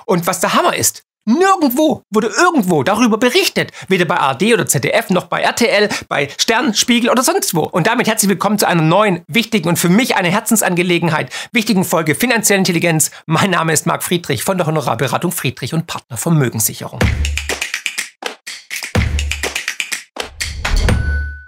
Und 0.05 0.27
was 0.27 0.41
der 0.41 0.53
Hammer 0.53 0.77
ist, 0.77 1.03
Nirgendwo 1.25 2.03
wurde 2.11 2.33
irgendwo 2.37 2.83
darüber 2.83 3.17
berichtet. 3.17 3.71
Weder 3.87 4.07
bei 4.07 4.17
ARD 4.17 4.55
oder 4.55 4.67
ZDF 4.67 5.09
noch 5.11 5.27
bei 5.27 5.41
RTL, 5.41 5.89
bei 6.09 6.29
Stern, 6.37 6.75
Spiegel 6.75 7.11
oder 7.11 7.23
sonst 7.23 7.55
wo. 7.55 7.61
Und 7.61 7.87
damit 7.87 8.09
herzlich 8.09 8.29
willkommen 8.29 8.59
zu 8.59 8.67
einer 8.67 8.83
neuen, 8.83 9.23
wichtigen 9.29 9.69
und 9.69 9.79
für 9.79 9.89
mich 9.89 10.17
eine 10.17 10.33
Herzensangelegenheit, 10.33 11.33
wichtigen 11.53 11.85
Folge 11.85 12.17
Finanzielle 12.17 12.59
Intelligenz. 12.59 13.13
Mein 13.27 13.51
Name 13.51 13.73
ist 13.73 13.87
Marc 13.87 14.03
Friedrich 14.03 14.43
von 14.43 14.57
der 14.57 14.67
Honorarberatung 14.67 15.31
Friedrich 15.31 15.75
und 15.75 15.87
Partner 15.87 16.17
Vermögenssicherung. 16.17 16.99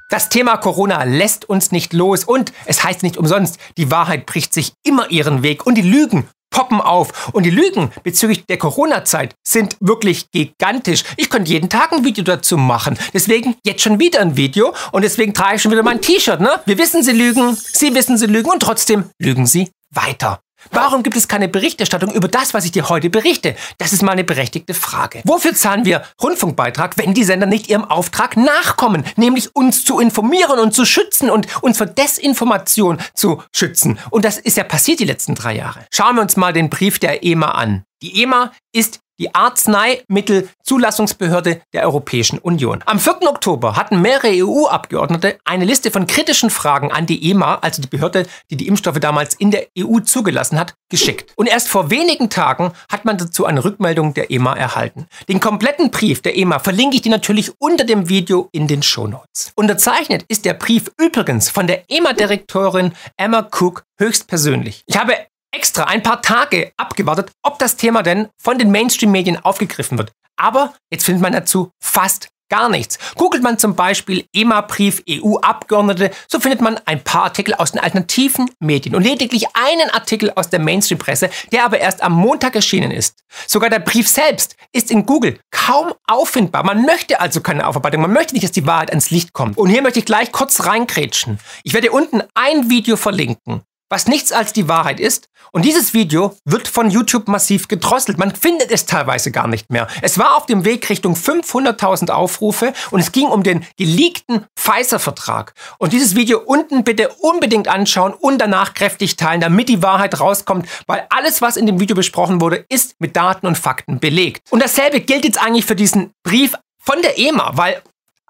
Das 0.09 0.29
Thema 0.29 0.57
Corona 0.59 1.03
lässt 1.03 1.49
uns 1.49 1.73
nicht 1.73 1.93
los 1.93 2.23
und 2.23 2.53
es 2.67 2.85
heißt 2.85 3.03
nicht 3.03 3.17
umsonst, 3.17 3.59
die 3.77 3.91
Wahrheit 3.91 4.27
bricht 4.27 4.55
sich 4.55 4.75
immer 4.85 5.11
ihren 5.11 5.43
Weg 5.43 5.67
und 5.67 5.75
die 5.75 5.83
Lügen 5.83 6.29
poppen 6.55 6.81
auf. 6.81 7.29
Und 7.33 7.43
die 7.43 7.51
Lügen 7.51 7.91
bezüglich 8.03 8.47
der 8.47 8.57
Corona-Zeit 8.57 9.35
sind 9.47 9.77
wirklich 9.81 10.31
gigantisch. 10.31 11.03
Ich 11.17 11.29
könnte 11.29 11.51
jeden 11.51 11.69
Tag 11.69 11.93
ein 11.93 12.05
Video 12.05 12.25
dazu 12.25 12.57
machen. 12.57 12.97
Deswegen 13.13 13.57
jetzt 13.67 13.83
schon 13.83 13.99
wieder 13.99 14.21
ein 14.21 14.37
Video 14.37 14.73
und 14.93 15.03
deswegen 15.03 15.35
trage 15.35 15.57
ich 15.57 15.63
schon 15.63 15.73
wieder 15.73 15.83
mein 15.83 16.01
T-Shirt. 16.01 16.41
Ne? 16.41 16.61
Wir 16.65 16.79
wissen, 16.79 17.03
sie 17.03 17.13
lügen, 17.13 17.57
sie 17.57 17.95
wissen, 17.95 18.17
sie 18.17 18.27
lügen 18.27 18.51
und 18.51 18.61
trotzdem 18.61 19.11
lügen 19.19 19.47
sie 19.47 19.71
weiter. 19.91 20.44
Warum 20.71 21.03
gibt 21.03 21.17
es 21.17 21.29
keine 21.29 21.49
Berichterstattung 21.49 22.13
über 22.13 22.29
das, 22.29 22.55
was 22.55 22.65
ich 22.65 22.73
dir 22.73 22.89
heute 22.89 23.11
berichte? 23.11 23.55
Das 23.79 23.93
ist 23.93 24.03
mal 24.03 24.13
eine 24.13 24.25
berechtigte 24.25 24.75
Frage. 24.75 25.21
Wofür 25.25 25.55
zahlen 25.55 25.85
wir 25.85 26.03
Rundfunkbeitrag, 26.23 26.97
wenn 26.99 27.15
die 27.15 27.25
Sender 27.25 27.47
nicht 27.47 27.69
ihrem 27.69 27.85
Auftrag 27.85 28.37
nachkommen, 28.37 29.05
nämlich 29.17 29.55
uns 29.55 29.85
zu 29.85 30.01
informieren 30.01 30.59
und 30.59 30.75
zu 30.75 30.85
schützen 30.85 31.31
und 31.31 31.47
uns 31.63 31.79
vor 31.79 31.87
Desinformation 31.87 32.99
zu 33.15 33.43
schützen? 33.53 33.99
Und 34.11 34.25
das 34.25 34.39
ist 34.39 34.57
ja 34.57 34.65
passiert 34.65 35.01
die 35.01 35.05
letzten 35.05 35.35
drei 35.35 35.57
Jahre. 35.57 35.87
Schauen 35.91 36.17
wir 36.17 36.23
uns 36.23 36.37
mal 36.37 36.53
den 36.53 36.71
Brief 36.71 36.99
der 36.99 37.25
EMA 37.25 37.53
an. 37.53 37.85
Die 38.03 38.23
EMA 38.23 38.53
ist 38.73 39.01
die 39.19 39.35
Arzneimittelzulassungsbehörde 39.35 41.61
der 41.73 41.85
Europäischen 41.85 42.39
Union. 42.39 42.83
Am 42.87 42.99
4. 42.99 43.29
Oktober 43.29 43.77
hatten 43.77 44.01
mehrere 44.01 44.31
EU-Abgeordnete 44.33 45.39
eine 45.45 45.65
Liste 45.65 45.91
von 45.91 46.07
kritischen 46.07 46.51
Fragen 46.51 46.93
an 46.93 47.07
die 47.07 47.31
EMA, 47.31 47.57
also 47.57 47.83
die 47.83 47.89
Behörde, 47.89 48.27
die 48.51 48.57
die 48.57 48.67
Impfstoffe 48.67 49.01
damals 49.01 49.35
in 49.35 49.51
der 49.51 49.67
EU 49.79 50.01
zugelassen 50.01 50.59
hat, 50.59 50.75
geschickt. 50.89 51.33
Und 51.37 51.47
erst 51.47 51.69
vor 51.69 51.91
wenigen 51.91 52.31
Tagen 52.31 52.73
hat 52.91 53.05
man 53.05 53.19
dazu 53.19 53.47
eine 53.47 53.65
Rückmeldung 53.65 54.15
der 54.15 54.31
EMA 54.31 54.55
erhalten. 54.55 55.07
Den 55.29 55.41
kompletten 55.41 55.91
Brief 55.91 56.23
der 56.23 56.37
EMA 56.37 56.59
verlinke 56.59 56.97
ich 56.97 57.03
dir 57.03 57.11
natürlich 57.11 57.53
unter 57.59 57.85
dem 57.85 58.09
Video 58.09 58.49
in 58.53 58.67
den 58.67 58.83
Shownotes. 58.83 59.53
Unterzeichnet 59.55 60.25
ist 60.29 60.45
der 60.45 60.55
Brief 60.55 60.91
übrigens 60.99 61.51
von 61.51 61.67
der 61.67 61.85
EMA-Direktorin 61.89 62.93
Emma 63.17 63.49
Cook 63.51 63.85
höchstpersönlich. 63.99 64.83
Ich 64.87 64.99
habe 64.99 65.15
extra 65.55 65.85
ein 65.85 66.03
paar 66.03 66.21
Tage 66.23 66.73
abgewartet, 66.77 67.31
ob 67.43 67.59
das 67.59 67.77
Thema 67.77 68.03
denn 68.03 68.29
von 68.41 68.59
den 68.59 68.71
Mainstream-Medien 68.71 69.43
aufgegriffen 69.45 69.99
wird. 69.99 70.13
Aber 70.37 70.75
jetzt 70.91 71.05
findet 71.05 71.23
man 71.23 71.33
dazu 71.33 71.71
fast 71.81 72.29
gar 72.51 72.69
nichts. 72.69 72.99
Googelt 73.15 73.43
man 73.43 73.59
zum 73.59 73.75
Beispiel 73.75 74.27
EMA-Brief 74.35 75.03
EU-Abgeordnete, 75.09 76.11
so 76.29 76.41
findet 76.41 76.61
man 76.61 76.79
ein 76.85 77.03
paar 77.03 77.25
Artikel 77.25 77.55
aus 77.55 77.73
den 77.73 77.81
alternativen 77.81 78.51
Medien 78.61 78.95
und 78.95 79.03
lediglich 79.03 79.47
einen 79.55 79.91
Artikel 79.91 80.31
aus 80.35 80.51
der 80.51 80.61
Mainstream-Presse, 80.61 81.31
der 81.53 81.65
aber 81.65 81.79
erst 81.79 82.03
am 82.03 82.13
Montag 82.13 82.55
erschienen 82.55 82.91
ist. 82.91 83.17
Sogar 83.47 83.71
der 83.71 83.79
Brief 83.79 84.09
selbst 84.09 84.57
ist 84.73 84.91
in 84.91 85.07
Google 85.07 85.39
kaum 85.51 85.95
auffindbar. 86.07 86.65
Man 86.65 86.85
möchte 86.85 87.21
also 87.21 87.41
keine 87.41 87.67
Aufarbeitung, 87.67 88.03
man 88.03 88.13
möchte 88.13 88.35
nicht, 88.35 88.45
dass 88.45 88.53
die 88.53 88.67
Wahrheit 88.67 88.91
ans 88.91 89.11
Licht 89.11 89.33
kommt. 89.33 89.57
Und 89.57 89.71
hier 89.71 89.83
möchte 89.83 90.01
ich 90.01 90.05
gleich 90.05 90.31
kurz 90.31 90.67
reinkrätschen. 90.67 91.39
Ich 91.63 91.75
werde 91.75 91.93
unten 91.93 92.23
ein 92.35 92.69
Video 92.69 92.97
verlinken 92.97 93.63
was 93.95 94.09
nichts 94.09 94.33
als 94.33 94.53
die 94.53 94.67
Wahrheit 94.67 94.99
ist. 94.99 95.29
Und 95.53 95.65
dieses 95.65 95.95
Video 95.95 96.37
wird 96.45 96.67
von 96.67 96.91
YouTube 96.91 97.29
massiv 97.29 97.69
gedrosselt. 97.69 98.19
Man 98.19 98.35
findet 98.35 98.73
es 98.73 98.87
teilweise 98.87 99.31
gar 99.31 99.47
nicht 99.47 99.71
mehr. 99.71 99.87
Es 100.03 100.19
war 100.19 100.37
auf 100.37 100.47
dem 100.47 100.65
Weg 100.65 100.91
Richtung 100.91 101.15
500.000 101.15 102.11
Aufrufe 102.11 102.73
und 102.91 102.99
es 102.99 103.13
ging 103.13 103.29
um 103.29 103.45
den 103.45 103.65
geleakten 103.79 104.47
Pfizer-Vertrag. 104.59 105.55
Und 105.79 105.93
dieses 105.93 106.17
Video 106.17 106.41
unten 106.41 106.83
bitte 106.83 107.09
unbedingt 107.21 107.69
anschauen 107.69 108.15
und 108.15 108.41
danach 108.41 108.75
kräftig 108.75 109.15
teilen, 109.15 109.41
damit 109.41 109.69
die 109.69 109.81
Wahrheit 109.81 110.19
rauskommt, 110.19 110.67
weil 110.89 111.07
alles, 111.11 111.41
was 111.41 111.57
in 111.57 111.67
dem 111.67 111.79
Video 111.79 111.95
besprochen 111.95 112.41
wurde, 112.41 112.65
ist 112.69 112.97
mit 112.99 113.15
Daten 113.15 113.47
und 113.47 113.57
Fakten 113.57 114.01
belegt. 114.01 114.43
Und 114.51 114.61
dasselbe 114.61 115.01
gilt 115.01 115.25
jetzt 115.25 115.41
eigentlich 115.41 115.67
für 115.67 115.77
diesen 115.77 116.11
Brief 116.25 116.55
von 116.81 117.01
der 117.01 117.17
EMA, 117.17 117.53
weil 117.55 117.81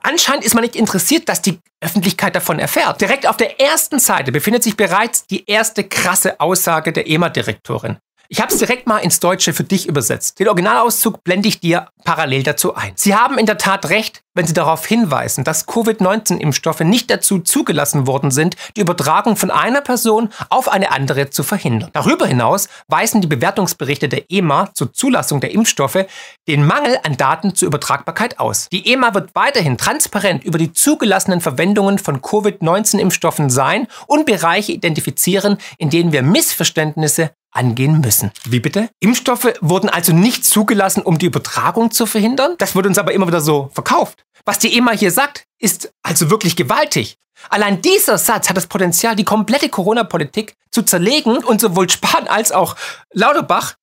Anscheinend 0.07 0.45
ist 0.45 0.55
man 0.55 0.63
nicht 0.63 0.77
interessiert, 0.77 1.31
dass 1.31 1.41
die 1.41 1.59
Öffentlichkeit 1.81 2.37
davon 2.37 2.59
erfährt. 2.59 3.01
Direkt 3.01 3.27
auf 3.27 3.39
der 3.39 3.59
ersten 3.59 3.99
Seite 3.99 4.33
befindet 4.33 4.63
sich 4.63 4.77
bereits 4.77 5.27
die 5.27 5.45
erste 5.47 5.83
krasse 5.83 6.41
Aussage 6.41 6.93
der 6.93 7.09
EMA-Direktorin. 7.09 7.97
Ich 8.29 8.41
habe 8.41 8.53
es 8.53 8.59
direkt 8.59 8.87
mal 8.87 8.99
ins 8.99 9.21
Deutsche 9.21 9.53
für 9.53 9.65
dich 9.65 9.87
übersetzt. 9.87 10.39
Den 10.39 10.49
Originalauszug 10.49 11.23
blende 11.25 11.49
ich 11.49 11.61
dir 11.61 11.89
parallel 12.05 12.43
dazu 12.43 12.75
ein. 12.75 12.93
Sie 12.97 13.15
haben 13.15 13.39
in 13.39 13.47
der 13.47 13.59
Tat 13.59 13.91
recht, 13.91 14.23
wenn 14.35 14.47
Sie 14.47 14.53
darauf 14.53 14.85
hinweisen, 14.87 15.45
dass 15.45 15.67
Covid-19-Impfstoffe 15.67 16.81
nicht 16.81 17.11
dazu 17.11 17.39
zugelassen 17.39 18.07
worden 18.07 18.31
sind, 18.31 18.57
die 18.77 18.81
Übertragung 18.81 19.37
von 19.37 19.51
einer 19.51 19.81
Person 19.81 20.31
auf 20.51 20.69
eine 20.69 20.91
andere 20.91 21.31
zu 21.31 21.43
verhindern. 21.43 21.91
Darüber 21.93 22.27
hinaus 22.27 22.69
weisen 22.89 23.21
die 23.21 23.27
Bewertungsberichte 23.27 24.09
der 24.09 24.31
EMA 24.31 24.71
zur 24.75 24.93
Zulassung 24.93 25.41
der 25.41 25.53
Impfstoffe 25.53 26.07
den 26.49 26.67
Mangel 26.67 26.99
an 27.05 27.17
Daten 27.17 27.55
zur 27.55 27.69
Übertragbarkeit 27.69 28.41
aus. 28.41 28.69
Die 28.73 28.93
EMA 28.93 29.15
wird 29.15 29.35
weiterhin 29.35 29.79
transparent 29.79 30.45
über 30.45 30.59
die 30.59 30.73
zugelassenen 30.73 31.41
Verwendungen 31.41 31.99
von 31.99 32.21
Covid-19-Impfstoffen 32.21 33.51
sein 33.51 33.87
und 34.07 34.27
Bereiche 34.27 34.73
identifizieren, 34.73 35.59
in 35.79 35.91
denen 35.91 36.13
wir 36.13 36.23
Missverständnisse 36.23 37.31
angehen 37.55 38.01
müssen. 38.01 38.31
Wie 38.45 38.61
bitte? 38.61 38.91
Impfstoffe 39.01 39.55
wurden 39.61 39.89
also 39.89 40.13
nicht 40.13 40.45
zugelassen, 40.45 41.03
um 41.03 41.19
die 41.19 41.27
Übertragung 41.27 41.91
zu 41.91 42.07
verhindern? 42.07 42.55
Das 42.59 42.75
wird 42.75 42.87
uns 42.87 42.99
aber 42.99 43.13
immer 43.13 43.27
wieder 43.27 43.41
so 43.41 43.71
verkauft. 43.73 44.25
Was 44.45 44.59
die 44.59 44.77
EMA 44.77 44.93
hier 44.93 45.11
sagt, 45.11 45.45
ist 45.59 45.93
also 46.03 46.31
wirklich 46.31 46.57
gewaltig. 46.57 47.17
Allein 47.51 47.81
dieser 47.81 48.19
Satz 48.19 48.49
hat 48.49 48.57
das 48.57 48.67
Potenzial, 48.67 49.17
die 49.17 49.25
komplette 49.25 49.69
Corona-Politik 49.69 50.55
zu 50.71 50.83
zerlegen 50.83 51.39
und 51.39 51.61
sowohl 51.61 51.89
Spahn 51.89 52.27
als 52.29 52.53
auch 52.53 52.77
Lauterbach 53.13 53.75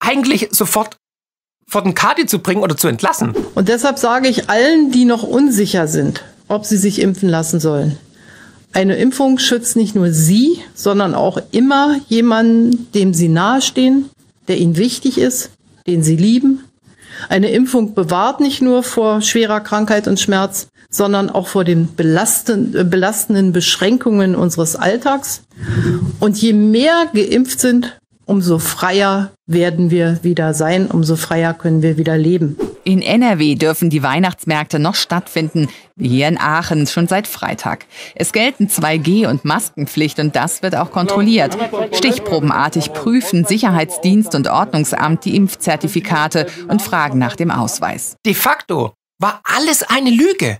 eigentlich 0.00 0.48
sofort 0.50 0.96
vor 1.68 1.82
den 1.82 1.94
Kadi 1.94 2.26
zu 2.26 2.38
bringen 2.38 2.62
oder 2.62 2.76
zu 2.76 2.88
entlassen. 2.88 3.34
Und 3.54 3.68
deshalb 3.68 3.98
sage 3.98 4.28
ich 4.28 4.48
allen, 4.48 4.92
die 4.92 5.04
noch 5.04 5.22
unsicher 5.22 5.88
sind, 5.88 6.24
ob 6.48 6.64
sie 6.64 6.76
sich 6.76 7.00
impfen 7.00 7.28
lassen 7.28 7.58
sollen. 7.58 7.98
Eine 8.72 8.96
Impfung 8.96 9.38
schützt 9.38 9.76
nicht 9.76 9.94
nur 9.94 10.10
Sie, 10.12 10.58
sondern 10.74 11.14
auch 11.14 11.38
immer 11.50 11.96
jemanden, 12.08 12.92
dem 12.92 13.14
Sie 13.14 13.28
nahestehen, 13.28 14.10
der 14.48 14.58
Ihnen 14.58 14.76
wichtig 14.76 15.18
ist, 15.18 15.50
den 15.86 16.02
Sie 16.02 16.16
lieben. 16.16 16.64
Eine 17.28 17.50
Impfung 17.50 17.94
bewahrt 17.94 18.40
nicht 18.40 18.60
nur 18.60 18.82
vor 18.82 19.22
schwerer 19.22 19.60
Krankheit 19.60 20.06
und 20.06 20.20
Schmerz, 20.20 20.68
sondern 20.90 21.30
auch 21.30 21.48
vor 21.48 21.64
den 21.64 21.94
belastenden, 21.94 22.80
äh, 22.80 22.84
belastenden 22.84 23.52
Beschränkungen 23.52 24.34
unseres 24.34 24.76
Alltags. 24.76 25.42
Und 26.20 26.40
je 26.40 26.52
mehr 26.52 27.06
geimpft 27.12 27.60
sind, 27.60 27.98
umso 28.26 28.58
freier 28.58 29.32
werden 29.46 29.90
wir 29.90 30.22
wieder 30.22 30.52
sein, 30.52 30.88
umso 30.88 31.16
freier 31.16 31.54
können 31.54 31.80
wir 31.80 31.96
wieder 31.96 32.18
leben. 32.18 32.58
In 32.84 33.02
NRW 33.02 33.54
dürfen 33.54 33.90
die 33.90 34.02
Weihnachtsmärkte 34.02 34.78
noch 34.78 34.94
stattfinden, 34.94 35.68
wie 35.96 36.08
hier 36.08 36.28
in 36.28 36.38
Aachen 36.38 36.86
schon 36.86 37.08
seit 37.08 37.26
Freitag. 37.26 37.86
Es 38.14 38.32
gelten 38.32 38.66
2G 38.66 39.28
und 39.28 39.44
Maskenpflicht 39.44 40.20
und 40.20 40.36
das 40.36 40.62
wird 40.62 40.76
auch 40.76 40.92
kontrolliert. 40.92 41.56
Stichprobenartig 41.92 42.92
prüfen 42.92 43.44
Sicherheitsdienst 43.44 44.34
und 44.34 44.48
Ordnungsamt 44.48 45.24
die 45.24 45.34
Impfzertifikate 45.34 46.46
und 46.68 46.82
fragen 46.82 47.18
nach 47.18 47.34
dem 47.34 47.50
Ausweis. 47.50 48.16
De 48.24 48.34
facto 48.34 48.94
war 49.18 49.40
alles 49.42 49.82
eine 49.82 50.10
Lüge. 50.10 50.58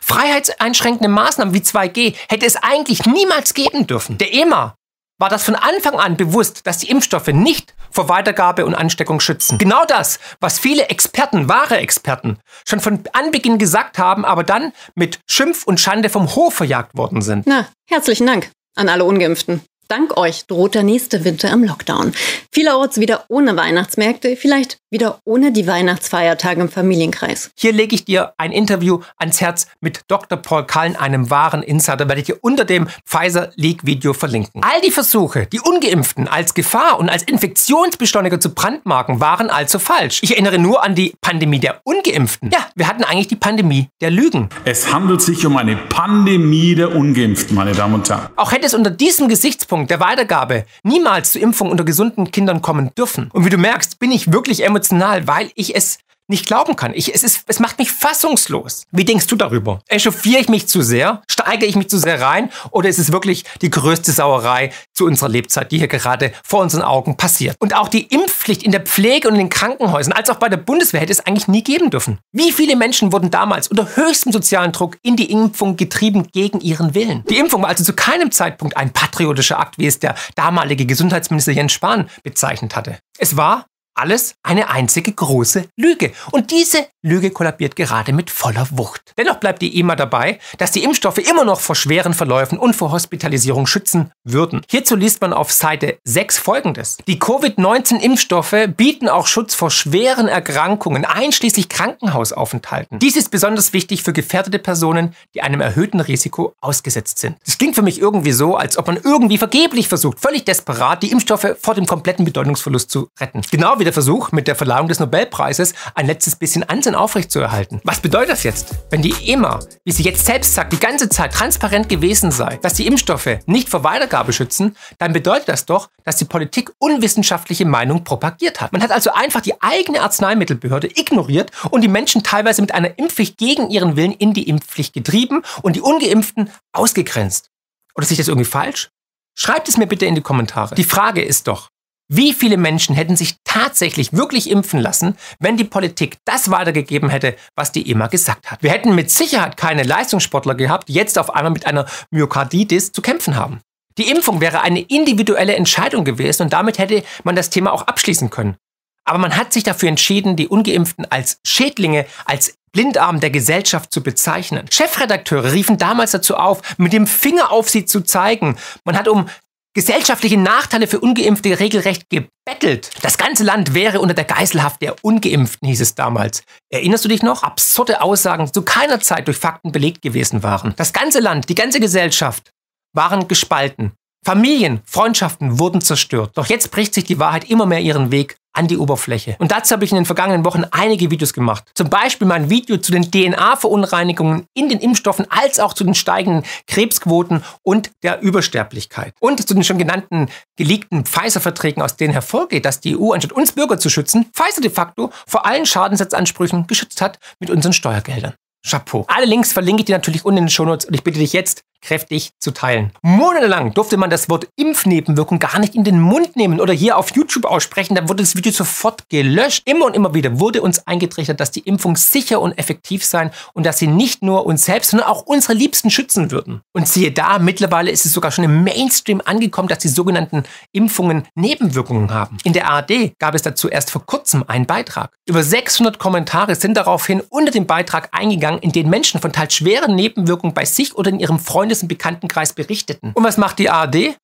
Freiheitseinschränkende 0.00 1.08
Maßnahmen 1.08 1.54
wie 1.54 1.58
2G 1.58 2.14
hätte 2.28 2.46
es 2.46 2.56
eigentlich 2.56 3.04
niemals 3.06 3.54
geben 3.54 3.86
dürfen. 3.86 4.18
Der 4.18 4.32
EMA 4.34 4.74
war 5.20 5.28
das 5.28 5.44
von 5.44 5.54
Anfang 5.54 5.94
an 5.94 6.16
bewusst, 6.16 6.66
dass 6.66 6.78
die 6.78 6.90
Impfstoffe 6.90 7.28
nicht 7.28 7.74
vor 7.90 8.08
Weitergabe 8.08 8.64
und 8.64 8.74
Ansteckung 8.74 9.20
schützen. 9.20 9.58
Genau 9.58 9.84
das, 9.84 10.18
was 10.40 10.58
viele 10.58 10.88
Experten, 10.88 11.48
wahre 11.48 11.76
Experten, 11.76 12.38
schon 12.66 12.80
von 12.80 13.04
Anbeginn 13.12 13.58
gesagt 13.58 13.98
haben, 13.98 14.24
aber 14.24 14.44
dann 14.44 14.72
mit 14.94 15.20
Schimpf 15.28 15.64
und 15.64 15.78
Schande 15.78 16.08
vom 16.08 16.34
Hof 16.34 16.54
verjagt 16.54 16.96
worden 16.96 17.20
sind. 17.20 17.46
Na, 17.46 17.68
herzlichen 17.86 18.26
Dank 18.26 18.50
an 18.76 18.88
alle 18.88 19.04
Ungeimpften. 19.04 19.60
Dank 19.90 20.16
euch 20.16 20.46
droht 20.46 20.76
der 20.76 20.84
nächste 20.84 21.24
Winter 21.24 21.50
im 21.50 21.64
Lockdown. 21.64 22.12
Vielerorts 22.52 23.00
wieder 23.00 23.24
ohne 23.26 23.56
Weihnachtsmärkte, 23.56 24.36
vielleicht 24.36 24.78
wieder 24.88 25.18
ohne 25.24 25.50
die 25.50 25.66
Weihnachtsfeiertage 25.66 26.60
im 26.60 26.68
Familienkreis. 26.68 27.50
Hier 27.56 27.72
lege 27.72 27.96
ich 27.96 28.04
dir 28.04 28.32
ein 28.38 28.52
Interview 28.52 29.00
ans 29.18 29.40
Herz 29.40 29.66
mit 29.80 30.02
Dr. 30.06 30.38
Paul 30.38 30.64
Kallen, 30.64 30.94
einem 30.94 31.28
wahren 31.30 31.64
Insider, 31.64 32.06
werde 32.06 32.20
ich 32.20 32.26
dir 32.26 32.38
unter 32.40 32.64
dem 32.64 32.86
Pfizer 33.04 33.50
Leak 33.56 33.84
Video 33.84 34.12
verlinken. 34.12 34.62
All 34.62 34.80
die 34.80 34.92
Versuche, 34.92 35.46
die 35.46 35.58
Ungeimpften 35.58 36.28
als 36.28 36.54
Gefahr 36.54 37.00
und 37.00 37.08
als 37.08 37.24
Infektionsbeschleuniger 37.24 38.38
zu 38.38 38.54
brandmarken, 38.54 39.18
waren 39.18 39.50
allzu 39.50 39.80
falsch. 39.80 40.20
Ich 40.22 40.30
erinnere 40.30 40.60
nur 40.60 40.84
an 40.84 40.94
die 40.94 41.14
Pandemie 41.20 41.58
der 41.58 41.80
Ungeimpften. 41.82 42.50
Ja, 42.52 42.64
wir 42.76 42.86
hatten 42.86 43.02
eigentlich 43.02 43.28
die 43.28 43.36
Pandemie 43.36 43.88
der 44.00 44.12
Lügen. 44.12 44.50
Es 44.64 44.92
handelt 44.92 45.20
sich 45.20 45.44
um 45.46 45.56
eine 45.56 45.74
Pandemie 45.74 46.76
der 46.76 46.94
Ungeimpften, 46.94 47.56
meine 47.56 47.72
Damen 47.72 47.94
und 47.94 48.08
Herren. 48.08 48.28
Auch 48.36 48.52
hätte 48.52 48.66
es 48.66 48.74
unter 48.74 48.90
diesem 48.90 49.28
Gesichtspunkt 49.28 49.79
der 49.86 50.00
Weitergabe 50.00 50.64
niemals 50.82 51.32
zu 51.32 51.38
Impfungen 51.38 51.70
unter 51.70 51.84
gesunden 51.84 52.30
Kindern 52.30 52.62
kommen 52.62 52.90
dürfen. 52.96 53.30
Und 53.32 53.44
wie 53.44 53.50
du 53.50 53.58
merkst, 53.58 53.98
bin 53.98 54.12
ich 54.12 54.32
wirklich 54.32 54.64
emotional, 54.64 55.26
weil 55.26 55.50
ich 55.54 55.74
es 55.74 55.98
nicht 56.30 56.46
glauben 56.46 56.76
kann. 56.76 56.94
Ich, 56.94 57.14
es, 57.14 57.22
ist, 57.22 57.42
es 57.46 57.60
macht 57.60 57.78
mich 57.78 57.92
fassungslos. 57.92 58.84
Wie 58.90 59.04
denkst 59.04 59.26
du 59.26 59.36
darüber? 59.36 59.80
Echauffiere 59.88 60.40
ich 60.40 60.48
mich 60.48 60.66
zu 60.66 60.82
sehr? 60.82 61.22
Steige 61.30 61.66
ich 61.66 61.76
mich 61.76 61.88
zu 61.88 61.98
sehr 61.98 62.20
rein? 62.20 62.50
Oder 62.70 62.88
ist 62.88 62.98
es 62.98 63.12
wirklich 63.12 63.44
die 63.60 63.70
größte 63.70 64.12
Sauerei 64.12 64.72
zu 64.94 65.04
unserer 65.04 65.28
Lebzeit, 65.28 65.70
die 65.72 65.78
hier 65.78 65.88
gerade 65.88 66.32
vor 66.42 66.60
unseren 66.60 66.82
Augen 66.82 67.16
passiert? 67.16 67.56
Und 67.58 67.74
auch 67.74 67.88
die 67.88 68.04
Impfpflicht 68.04 68.62
in 68.62 68.72
der 68.72 68.80
Pflege 68.80 69.28
und 69.28 69.34
in 69.34 69.40
den 69.40 69.50
Krankenhäusern, 69.50 70.12
als 70.12 70.30
auch 70.30 70.36
bei 70.36 70.48
der 70.48 70.56
Bundeswehr, 70.56 71.00
hätte 71.00 71.12
es 71.12 71.20
eigentlich 71.26 71.48
nie 71.48 71.62
geben 71.62 71.90
dürfen. 71.90 72.18
Wie 72.32 72.52
viele 72.52 72.76
Menschen 72.76 73.12
wurden 73.12 73.30
damals 73.30 73.68
unter 73.68 73.96
höchstem 73.96 74.32
sozialen 74.32 74.72
Druck 74.72 74.96
in 75.02 75.16
die 75.16 75.30
Impfung 75.30 75.76
getrieben 75.76 76.28
gegen 76.32 76.60
ihren 76.60 76.94
Willen? 76.94 77.24
Die 77.28 77.38
Impfung 77.38 77.62
war 77.62 77.68
also 77.68 77.84
zu 77.84 77.92
keinem 77.92 78.30
Zeitpunkt 78.30 78.76
ein 78.76 78.92
patriotischer 78.92 79.58
Akt, 79.58 79.78
wie 79.78 79.86
es 79.86 79.98
der 79.98 80.14
damalige 80.36 80.86
Gesundheitsminister 80.86 81.52
Jens 81.52 81.72
Spahn 81.72 82.08
bezeichnet 82.22 82.76
hatte. 82.76 82.98
Es 83.18 83.36
war 83.36 83.66
alles 83.94 84.34
eine 84.42 84.70
einzige 84.70 85.12
große 85.12 85.66
Lüge. 85.76 86.12
Und 86.30 86.50
diese 86.50 86.86
Lüge 87.02 87.30
kollabiert 87.30 87.76
gerade 87.76 88.12
mit 88.12 88.30
voller 88.30 88.66
Wucht. 88.70 89.14
Dennoch 89.18 89.36
bleibt 89.36 89.62
die 89.62 89.78
EMA 89.78 89.96
dabei, 89.96 90.38
dass 90.58 90.70
die 90.70 90.84
Impfstoffe 90.84 91.18
immer 91.18 91.44
noch 91.44 91.60
vor 91.60 91.74
schweren 91.74 92.14
Verläufen 92.14 92.58
und 92.58 92.76
vor 92.76 92.92
Hospitalisierung 92.92 93.66
schützen 93.66 94.12
würden. 94.24 94.62
Hierzu 94.68 94.96
liest 94.96 95.20
man 95.20 95.32
auf 95.32 95.52
Seite 95.52 95.98
6 96.04 96.38
folgendes. 96.38 96.98
Die 97.06 97.18
Covid-19-Impfstoffe 97.18 98.68
bieten 98.76 99.08
auch 99.08 99.26
Schutz 99.26 99.54
vor 99.54 99.70
schweren 99.70 100.28
Erkrankungen, 100.28 101.04
einschließlich 101.04 101.68
Krankenhausaufenthalten. 101.68 102.98
Dies 102.98 103.16
ist 103.16 103.30
besonders 103.30 103.72
wichtig 103.72 104.02
für 104.02 104.12
gefährdete 104.12 104.58
Personen, 104.58 105.14
die 105.34 105.42
einem 105.42 105.60
erhöhten 105.60 106.00
Risiko 106.00 106.54
ausgesetzt 106.60 107.18
sind. 107.18 107.36
Das 107.44 107.58
klingt 107.58 107.74
für 107.74 107.82
mich 107.82 108.00
irgendwie 108.00 108.32
so, 108.32 108.56
als 108.56 108.78
ob 108.78 108.86
man 108.86 108.98
irgendwie 109.02 109.38
vergeblich 109.38 109.88
versucht, 109.88 110.20
völlig 110.20 110.44
desperat, 110.44 111.02
die 111.02 111.10
Impfstoffe 111.10 111.56
vor 111.60 111.74
dem 111.74 111.86
kompletten 111.86 112.24
Bedeutungsverlust 112.24 112.90
zu 112.90 113.08
retten. 113.18 113.42
Genau 113.50 113.79
wie 113.80 113.84
der 113.84 113.92
Versuch, 113.92 114.30
mit 114.30 114.46
der 114.46 114.54
Verleihung 114.54 114.86
des 114.86 115.00
Nobelpreises 115.00 115.74
ein 115.94 116.06
letztes 116.06 116.36
bisschen 116.36 116.62
Ansehen 116.68 116.94
aufrechtzuerhalten. 116.94 117.80
Was 117.82 118.00
bedeutet 118.00 118.30
das 118.30 118.42
jetzt? 118.44 118.74
Wenn 118.90 119.02
die 119.02 119.14
EMA, 119.26 119.60
wie 119.84 119.92
sie 119.92 120.04
jetzt 120.04 120.24
selbst 120.24 120.54
sagt, 120.54 120.72
die 120.72 120.78
ganze 120.78 121.08
Zeit 121.08 121.32
transparent 121.32 121.88
gewesen 121.88 122.30
sei, 122.30 122.58
dass 122.62 122.74
die 122.74 122.86
Impfstoffe 122.86 123.38
nicht 123.46 123.68
vor 123.68 123.82
Weitergabe 123.82 124.32
schützen, 124.32 124.76
dann 124.98 125.12
bedeutet 125.12 125.48
das 125.48 125.66
doch, 125.66 125.88
dass 126.04 126.16
die 126.16 126.24
Politik 126.24 126.70
unwissenschaftliche 126.78 127.64
Meinung 127.64 128.04
propagiert 128.04 128.60
hat. 128.60 128.72
Man 128.72 128.82
hat 128.82 128.92
also 128.92 129.10
einfach 129.12 129.40
die 129.40 129.60
eigene 129.60 130.02
Arzneimittelbehörde 130.02 130.88
ignoriert 130.94 131.50
und 131.70 131.80
die 131.80 131.88
Menschen 131.88 132.22
teilweise 132.22 132.60
mit 132.60 132.72
einer 132.72 132.98
Impfpflicht 132.98 133.38
gegen 133.38 133.70
ihren 133.70 133.96
Willen 133.96 134.12
in 134.12 134.34
die 134.34 134.48
Impfpflicht 134.48 134.92
getrieben 134.92 135.42
und 135.62 135.74
die 135.74 135.80
Ungeimpften 135.80 136.50
ausgegrenzt. 136.72 137.50
Oder 137.94 138.06
sehe 138.06 138.14
ich 138.14 138.18
das 138.18 138.28
irgendwie 138.28 138.48
falsch? 138.48 138.90
Schreibt 139.34 139.68
es 139.68 139.76
mir 139.76 139.86
bitte 139.86 140.06
in 140.06 140.14
die 140.14 140.20
Kommentare. 140.20 140.74
Die 140.74 140.84
Frage 140.84 141.22
ist 141.22 141.48
doch, 141.48 141.70
wie 142.12 142.32
viele 142.32 142.56
Menschen 142.56 142.94
hätten 142.96 143.16
sich 143.16 143.36
tatsächlich 143.44 144.12
wirklich 144.12 144.50
impfen 144.50 144.80
lassen, 144.80 145.16
wenn 145.38 145.56
die 145.56 145.64
Politik 145.64 146.18
das 146.24 146.50
weitergegeben 146.50 147.08
hätte, 147.08 147.36
was 147.54 147.70
die 147.70 147.88
EMA 147.88 148.08
gesagt 148.08 148.50
hat? 148.50 148.62
Wir 148.64 148.72
hätten 148.72 148.96
mit 148.96 149.10
Sicherheit 149.12 149.56
keine 149.56 149.84
Leistungssportler 149.84 150.56
gehabt, 150.56 150.88
die 150.88 150.94
jetzt 150.94 151.18
auf 151.18 151.32
einmal 151.32 151.52
mit 151.52 151.66
einer 151.66 151.86
Myokarditis 152.10 152.90
zu 152.90 153.00
kämpfen 153.00 153.36
haben. 153.36 153.60
Die 153.96 154.10
Impfung 154.10 154.40
wäre 154.40 154.62
eine 154.62 154.80
individuelle 154.80 155.54
Entscheidung 155.54 156.04
gewesen 156.04 156.42
und 156.42 156.52
damit 156.52 156.78
hätte 156.78 157.04
man 157.22 157.36
das 157.36 157.48
Thema 157.48 157.72
auch 157.72 157.82
abschließen 157.82 158.28
können. 158.28 158.56
Aber 159.04 159.18
man 159.18 159.36
hat 159.36 159.52
sich 159.52 159.62
dafür 159.62 159.88
entschieden, 159.88 160.34
die 160.34 160.48
ungeimpften 160.48 161.06
als 161.10 161.38
Schädlinge, 161.46 162.06
als 162.24 162.54
Blindarm 162.72 163.20
der 163.20 163.30
Gesellschaft 163.30 163.92
zu 163.92 164.02
bezeichnen. 164.02 164.66
Chefredakteure 164.70 165.52
riefen 165.52 165.78
damals 165.78 166.10
dazu 166.10 166.36
auf, 166.36 166.60
mit 166.76 166.92
dem 166.92 167.06
Finger 167.06 167.50
auf 167.52 167.68
sie 167.68 167.84
zu 167.84 168.00
zeigen. 168.00 168.56
Man 168.84 168.96
hat 168.96 169.08
um 169.08 169.28
gesellschaftliche 169.74 170.36
Nachteile 170.36 170.86
für 170.86 171.00
Ungeimpfte 171.00 171.58
regelrecht 171.60 172.08
gebettelt. 172.10 172.90
Das 173.02 173.18
ganze 173.18 173.44
Land 173.44 173.74
wäre 173.74 174.00
unter 174.00 174.14
der 174.14 174.24
Geiselhaft 174.24 174.82
der 174.82 174.96
Ungeimpften, 175.02 175.68
hieß 175.68 175.80
es 175.80 175.94
damals. 175.94 176.42
Erinnerst 176.70 177.04
du 177.04 177.08
dich 177.08 177.22
noch? 177.22 177.42
Absurde 177.42 178.02
Aussagen, 178.02 178.46
die 178.46 178.52
zu 178.52 178.62
keiner 178.62 179.00
Zeit 179.00 179.28
durch 179.28 179.36
Fakten 179.36 179.72
belegt 179.72 180.02
gewesen 180.02 180.42
waren. 180.42 180.74
Das 180.76 180.92
ganze 180.92 181.20
Land, 181.20 181.48
die 181.48 181.54
ganze 181.54 181.80
Gesellschaft 181.80 182.50
waren 182.92 183.28
gespalten. 183.28 183.92
Familien, 184.24 184.82
Freundschaften 184.84 185.58
wurden 185.58 185.80
zerstört. 185.80 186.32
Doch 186.34 186.46
jetzt 186.46 186.70
bricht 186.70 186.92
sich 186.92 187.04
die 187.04 187.18
Wahrheit 187.18 187.48
immer 187.48 187.64
mehr 187.64 187.80
ihren 187.80 188.10
Weg 188.10 188.36
an 188.52 188.66
die 188.66 188.76
Oberfläche. 188.76 189.36
Und 189.38 189.52
dazu 189.52 189.72
habe 189.72 189.84
ich 189.84 189.92
in 189.92 189.96
den 189.96 190.04
vergangenen 190.04 190.44
Wochen 190.44 190.64
einige 190.70 191.10
Videos 191.10 191.32
gemacht. 191.32 191.64
Zum 191.74 191.88
Beispiel 191.88 192.26
mein 192.26 192.50
Video 192.50 192.76
zu 192.76 192.92
den 192.92 193.10
DNA-Verunreinigungen 193.10 194.44
in 194.54 194.68
den 194.68 194.80
Impfstoffen, 194.80 195.26
als 195.30 195.60
auch 195.60 195.72
zu 195.72 195.84
den 195.84 195.94
steigenden 195.94 196.44
Krebsquoten 196.66 197.42
und 197.62 197.92
der 198.02 198.20
Übersterblichkeit. 198.20 199.14
Und 199.20 199.46
zu 199.46 199.54
den 199.54 199.64
schon 199.64 199.78
genannten 199.78 200.28
geleakten 200.56 201.06
Pfizer-Verträgen, 201.06 201.82
aus 201.82 201.96
denen 201.96 202.12
hervorgeht, 202.12 202.64
dass 202.64 202.80
die 202.80 202.98
EU, 202.98 203.12
anstatt 203.12 203.32
uns 203.32 203.52
Bürger 203.52 203.78
zu 203.78 203.88
schützen, 203.88 204.26
Pfizer 204.34 204.60
de 204.60 204.70
facto 204.70 205.10
vor 205.26 205.46
allen 205.46 205.64
Schadensetzanspruchen 205.64 206.66
geschützt 206.66 207.00
hat 207.00 207.18
mit 207.38 207.50
unseren 207.50 207.72
Steuergeldern. 207.72 208.34
Chapeau. 208.66 209.06
Alle 209.08 209.26
Links 209.26 209.52
verlinke 209.52 209.80
ich 209.80 209.86
dir 209.86 209.96
natürlich 209.96 210.24
unten 210.24 210.38
in 210.38 210.44
den 210.44 210.50
Shownotes 210.50 210.86
und 210.86 210.94
ich 210.94 211.02
bitte 211.02 211.18
dich 211.18 211.32
jetzt, 211.32 211.62
kräftig 211.80 212.32
zu 212.38 212.50
teilen. 212.50 212.92
Monatelang 213.02 213.72
durfte 213.74 213.96
man 213.96 214.10
das 214.10 214.28
Wort 214.28 214.48
Impfnebenwirkung 214.56 215.38
gar 215.38 215.58
nicht 215.58 215.74
in 215.74 215.84
den 215.84 216.00
Mund 216.00 216.36
nehmen 216.36 216.60
oder 216.60 216.72
hier 216.72 216.96
auf 216.96 217.14
YouTube 217.14 217.44
aussprechen, 217.44 217.94
dann 217.94 218.08
wurde 218.08 218.22
das 218.22 218.36
Video 218.36 218.52
sofort 218.52 219.08
gelöscht. 219.08 219.62
Immer 219.64 219.86
und 219.86 219.96
immer 219.96 220.14
wieder 220.14 220.38
wurde 220.38 220.62
uns 220.62 220.86
eingetrichtert, 220.86 221.40
dass 221.40 221.50
die 221.50 221.60
Impfung 221.60 221.96
sicher 221.96 222.40
und 222.40 222.58
effektiv 222.58 223.04
sein 223.04 223.30
und 223.54 223.64
dass 223.64 223.78
sie 223.78 223.86
nicht 223.86 224.22
nur 224.22 224.46
uns 224.46 224.64
selbst, 224.64 224.90
sondern 224.90 225.08
auch 225.08 225.22
unsere 225.22 225.54
Liebsten 225.54 225.90
schützen 225.90 226.30
würden. 226.30 226.60
Und 226.72 226.86
siehe 226.86 227.12
da, 227.12 227.38
mittlerweile 227.38 227.90
ist 227.90 228.04
es 228.04 228.12
sogar 228.12 228.30
schon 228.30 228.44
im 228.44 228.62
Mainstream 228.62 229.22
angekommen, 229.24 229.68
dass 229.68 229.78
die 229.78 229.88
sogenannten 229.88 230.42
Impfungen 230.72 231.26
Nebenwirkungen 231.34 232.12
haben. 232.12 232.36
In 232.44 232.52
der 232.52 232.68
ARD 232.68 233.18
gab 233.18 233.34
es 233.34 233.42
dazu 233.42 233.68
erst 233.68 233.90
vor 233.90 234.04
kurzem 234.04 234.44
einen 234.46 234.66
Beitrag. 234.66 235.12
Über 235.26 235.42
600 235.42 235.98
Kommentare 235.98 236.54
sind 236.54 236.76
daraufhin 236.76 237.22
unter 237.30 237.50
dem 237.50 237.66
Beitrag 237.66 238.08
eingegangen, 238.12 238.60
in 238.60 238.72
denen 238.72 238.90
Menschen 238.90 239.20
von 239.20 239.32
teils 239.32 239.54
schweren 239.54 239.94
Nebenwirkungen 239.94 240.54
bei 240.54 240.64
sich 240.64 240.94
oder 240.94 241.10
in 241.10 241.20
ihrem 241.20 241.38
Freund 241.38 241.69
Freundes- 241.70 241.82
und 241.82 241.88
Bekanntenkreis 241.88 242.52
berichteten. 242.52 243.12
Und 243.14 243.22
was 243.22 243.36
macht 243.36 243.58
die 243.60 243.70
ARD? 243.70 244.16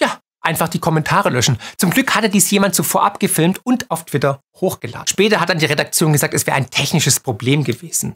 Ja, 0.00 0.20
einfach 0.40 0.68
die 0.68 0.78
Kommentare 0.78 1.30
löschen. 1.30 1.58
Zum 1.76 1.90
Glück 1.90 2.14
hatte 2.14 2.28
dies 2.28 2.48
jemand 2.50 2.74
zuvor 2.76 3.02
abgefilmt 3.04 3.60
und 3.64 3.90
auf 3.90 4.04
Twitter 4.04 4.40
hochgeladen. 4.60 5.08
Später 5.08 5.40
hat 5.40 5.48
dann 5.48 5.58
die 5.58 5.66
Redaktion 5.66 6.12
gesagt, 6.12 6.32
es 6.34 6.46
wäre 6.46 6.56
ein 6.56 6.70
technisches 6.70 7.18
Problem 7.18 7.64
gewesen. 7.64 8.14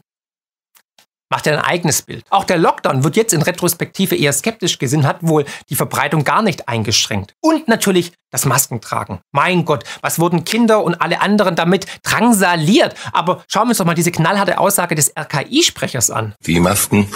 macht 1.29 1.45
er 1.45 1.57
ein 1.57 1.65
eigenes 1.65 2.03
Bild. 2.03 2.23
Auch 2.29 2.45
der 2.45 2.57
Lockdown 2.57 3.03
wird 3.03 3.17
jetzt 3.17 3.33
in 3.33 3.41
Retrospektive 3.41 4.15
eher 4.15 4.31
skeptisch 4.31 4.79
gesehen, 4.79 5.05
hat 5.05 5.17
wohl 5.21 5.43
die 5.69 5.75
Verbreitung 5.75 6.23
gar 6.23 6.41
nicht 6.41 6.69
eingeschränkt. 6.69 7.33
Und 7.41 7.67
natürlich 7.67 8.13
das 8.31 8.45
Maskentragen. 8.45 9.19
Mein 9.33 9.65
Gott, 9.65 9.83
was 10.01 10.19
wurden 10.19 10.45
Kinder 10.45 10.81
und 10.85 10.95
alle 11.01 11.19
anderen 11.19 11.57
damit 11.57 11.85
drangsaliert? 12.03 12.95
Aber 13.11 13.43
schauen 13.51 13.65
wir 13.65 13.71
uns 13.71 13.79
doch 13.79 13.85
mal 13.85 13.93
diese 13.93 14.11
knallharte 14.11 14.57
Aussage 14.57 14.95
des 14.95 15.11
RKI-Sprechers 15.17 16.11
an. 16.11 16.33
Die 16.45 16.61
Masken, 16.61 17.09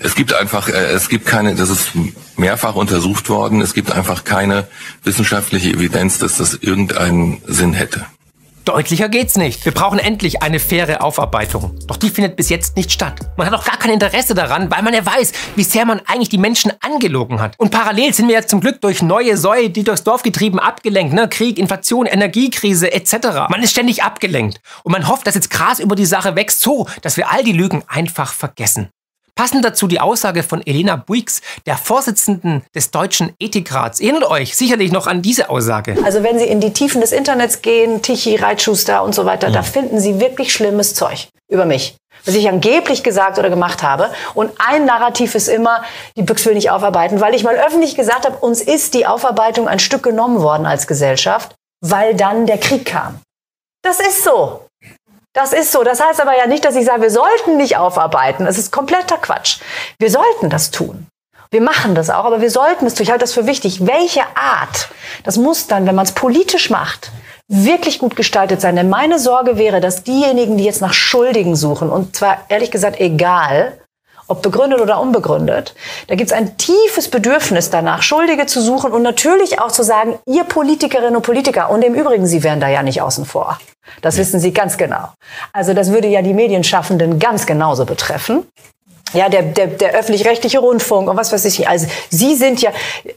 es 0.00 0.14
gibt 0.14 0.32
einfach, 0.34 0.68
äh, 0.68 0.92
es 0.92 1.08
gibt 1.08 1.26
keine, 1.26 1.54
das 1.54 1.70
ist 1.70 1.90
mehrfach 2.36 2.74
untersucht 2.74 3.28
worden, 3.28 3.60
es 3.60 3.74
gibt 3.74 3.92
einfach 3.92 4.24
keine 4.24 4.66
wissenschaftliche 5.02 5.70
Evidenz, 5.70 6.18
dass 6.18 6.36
das 6.36 6.54
irgendeinen 6.54 7.42
Sinn 7.46 7.72
hätte. 7.72 8.06
Deutlicher 8.64 9.10
geht's 9.10 9.36
nicht. 9.36 9.66
Wir 9.66 9.72
brauchen 9.72 9.98
endlich 9.98 10.42
eine 10.42 10.58
faire 10.58 11.02
Aufarbeitung. 11.02 11.78
Doch 11.86 11.98
die 11.98 12.08
findet 12.08 12.36
bis 12.36 12.48
jetzt 12.48 12.76
nicht 12.76 12.90
statt. 12.90 13.20
Man 13.36 13.46
hat 13.46 13.52
auch 13.52 13.64
gar 13.64 13.76
kein 13.76 13.90
Interesse 13.90 14.34
daran, 14.34 14.70
weil 14.70 14.82
man 14.82 14.94
ja 14.94 15.04
weiß, 15.04 15.32
wie 15.54 15.64
sehr 15.64 15.84
man 15.84 16.00
eigentlich 16.06 16.30
die 16.30 16.38
Menschen 16.38 16.72
angelogen 16.80 17.40
hat. 17.40 17.58
Und 17.58 17.70
parallel 17.70 18.14
sind 18.14 18.26
wir 18.26 18.34
jetzt 18.34 18.48
zum 18.48 18.60
Glück 18.60 18.80
durch 18.80 19.02
neue 19.02 19.36
Säue, 19.36 19.68
die 19.68 19.84
durchs 19.84 20.02
Dorf 20.02 20.22
getrieben, 20.22 20.58
abgelenkt. 20.58 21.12
Ne? 21.12 21.28
Krieg, 21.28 21.58
Inflation, 21.58 22.06
Energiekrise 22.06 22.90
etc. 22.90 23.50
Man 23.50 23.62
ist 23.62 23.72
ständig 23.72 24.02
abgelenkt. 24.02 24.62
Und 24.82 24.92
man 24.92 25.08
hofft, 25.08 25.26
dass 25.26 25.34
jetzt 25.34 25.50
Gras 25.50 25.78
über 25.78 25.94
die 25.94 26.06
Sache 26.06 26.34
wächst, 26.34 26.62
so, 26.62 26.86
dass 27.02 27.18
wir 27.18 27.30
all 27.30 27.44
die 27.44 27.52
Lügen 27.52 27.84
einfach 27.86 28.32
vergessen. 28.32 28.88
Passend 29.36 29.64
dazu 29.64 29.88
die 29.88 30.00
Aussage 30.00 30.44
von 30.44 30.64
Elena 30.64 30.94
Buix, 30.94 31.42
der 31.66 31.76
Vorsitzenden 31.76 32.62
des 32.74 32.92
Deutschen 32.92 33.34
Ethikrats. 33.40 33.98
Erinnert 33.98 34.30
euch 34.30 34.56
sicherlich 34.56 34.92
noch 34.92 35.08
an 35.08 35.22
diese 35.22 35.50
Aussage. 35.50 35.96
Also 36.04 36.22
wenn 36.22 36.38
Sie 36.38 36.44
in 36.44 36.60
die 36.60 36.72
Tiefen 36.72 37.00
des 37.00 37.10
Internets 37.10 37.60
gehen, 37.60 38.00
Tichy, 38.00 38.36
Reitschuster 38.36 39.02
und 39.02 39.12
so 39.14 39.24
weiter, 39.24 39.48
mhm. 39.48 39.54
da 39.54 39.62
finden 39.62 39.98
Sie 39.98 40.20
wirklich 40.20 40.52
schlimmes 40.52 40.94
Zeug 40.94 41.28
über 41.50 41.64
mich. 41.64 41.96
Was 42.24 42.36
ich 42.36 42.48
angeblich 42.48 43.02
gesagt 43.02 43.38
oder 43.38 43.50
gemacht 43.50 43.82
habe. 43.82 44.10
Und 44.34 44.52
ein 44.58 44.86
Narrativ 44.86 45.34
ist 45.34 45.48
immer, 45.48 45.82
die 46.16 46.22
Büchse 46.22 46.46
will 46.46 46.54
nicht 46.54 46.70
aufarbeiten, 46.70 47.20
weil 47.20 47.34
ich 47.34 47.42
mal 47.42 47.56
öffentlich 47.56 47.96
gesagt 47.96 48.24
habe, 48.24 48.36
uns 48.36 48.60
ist 48.60 48.94
die 48.94 49.04
Aufarbeitung 49.04 49.68
ein 49.68 49.80
Stück 49.80 50.04
genommen 50.04 50.40
worden 50.40 50.64
als 50.64 50.86
Gesellschaft, 50.86 51.54
weil 51.80 52.14
dann 52.14 52.46
der 52.46 52.58
Krieg 52.58 52.86
kam. 52.86 53.20
Das 53.82 54.00
ist 54.00 54.24
so. 54.24 54.63
Das 55.34 55.52
ist 55.52 55.72
so. 55.72 55.82
Das 55.82 56.00
heißt 56.00 56.20
aber 56.20 56.36
ja 56.38 56.46
nicht, 56.46 56.64
dass 56.64 56.76
ich 56.76 56.86
sage, 56.86 57.02
wir 57.02 57.10
sollten 57.10 57.56
nicht 57.56 57.76
aufarbeiten. 57.76 58.46
Es 58.46 58.56
ist 58.56 58.70
kompletter 58.72 59.18
Quatsch. 59.18 59.58
Wir 59.98 60.10
sollten 60.10 60.48
das 60.48 60.70
tun. 60.70 61.08
Wir 61.50 61.60
machen 61.60 61.94
das 61.94 62.08
auch, 62.08 62.24
aber 62.24 62.40
wir 62.40 62.50
sollten 62.50 62.86
es 62.86 62.94
tun. 62.94 63.02
Ich 63.04 63.10
halte 63.10 63.24
das 63.24 63.34
für 63.34 63.46
wichtig. 63.46 63.86
Welche 63.86 64.22
Art? 64.34 64.88
Das 65.24 65.36
muss 65.36 65.66
dann, 65.66 65.86
wenn 65.86 65.94
man 65.94 66.06
es 66.06 66.12
politisch 66.12 66.70
macht, 66.70 67.10
wirklich 67.48 67.98
gut 67.98 68.16
gestaltet 68.16 68.60
sein. 68.60 68.76
Denn 68.76 68.88
meine 68.88 69.18
Sorge 69.18 69.58
wäre, 69.58 69.80
dass 69.80 70.04
diejenigen, 70.04 70.56
die 70.56 70.64
jetzt 70.64 70.80
nach 70.80 70.94
Schuldigen 70.94 71.56
suchen, 71.56 71.90
und 71.90 72.16
zwar 72.16 72.38
ehrlich 72.48 72.70
gesagt 72.70 73.00
egal, 73.00 73.78
ob 74.26 74.42
begründet 74.42 74.80
oder 74.80 75.00
unbegründet. 75.00 75.74
Da 76.08 76.14
gibt 76.14 76.30
es 76.30 76.36
ein 76.36 76.56
tiefes 76.56 77.08
Bedürfnis 77.08 77.70
danach, 77.70 78.02
Schuldige 78.02 78.46
zu 78.46 78.60
suchen 78.60 78.92
und 78.92 79.02
natürlich 79.02 79.60
auch 79.60 79.72
zu 79.72 79.82
sagen, 79.82 80.18
ihr 80.26 80.44
Politikerinnen 80.44 81.16
und 81.16 81.22
Politiker, 81.22 81.70
und 81.70 81.82
im 81.82 81.94
Übrigen, 81.94 82.26
Sie 82.26 82.42
wären 82.42 82.60
da 82.60 82.68
ja 82.68 82.82
nicht 82.82 83.02
außen 83.02 83.24
vor. 83.24 83.58
Das 84.02 84.16
wissen 84.16 84.40
Sie 84.40 84.52
ganz 84.52 84.76
genau. 84.76 85.08
Also 85.52 85.74
das 85.74 85.92
würde 85.92 86.08
ja 86.08 86.22
die 86.22 86.34
Medienschaffenden 86.34 87.18
ganz 87.18 87.46
genauso 87.46 87.84
betreffen. 87.84 88.46
Ja, 89.12 89.28
der, 89.28 89.42
der, 89.42 89.68
der 89.68 89.92
öffentlich-rechtliche 89.92 90.58
Rundfunk 90.58 91.08
und 91.08 91.16
was 91.16 91.32
weiß 91.32 91.44
ich. 91.44 91.68
Also 91.68 91.86
Sie 92.10 92.34
sind 92.34 92.60
ja, 92.62 92.70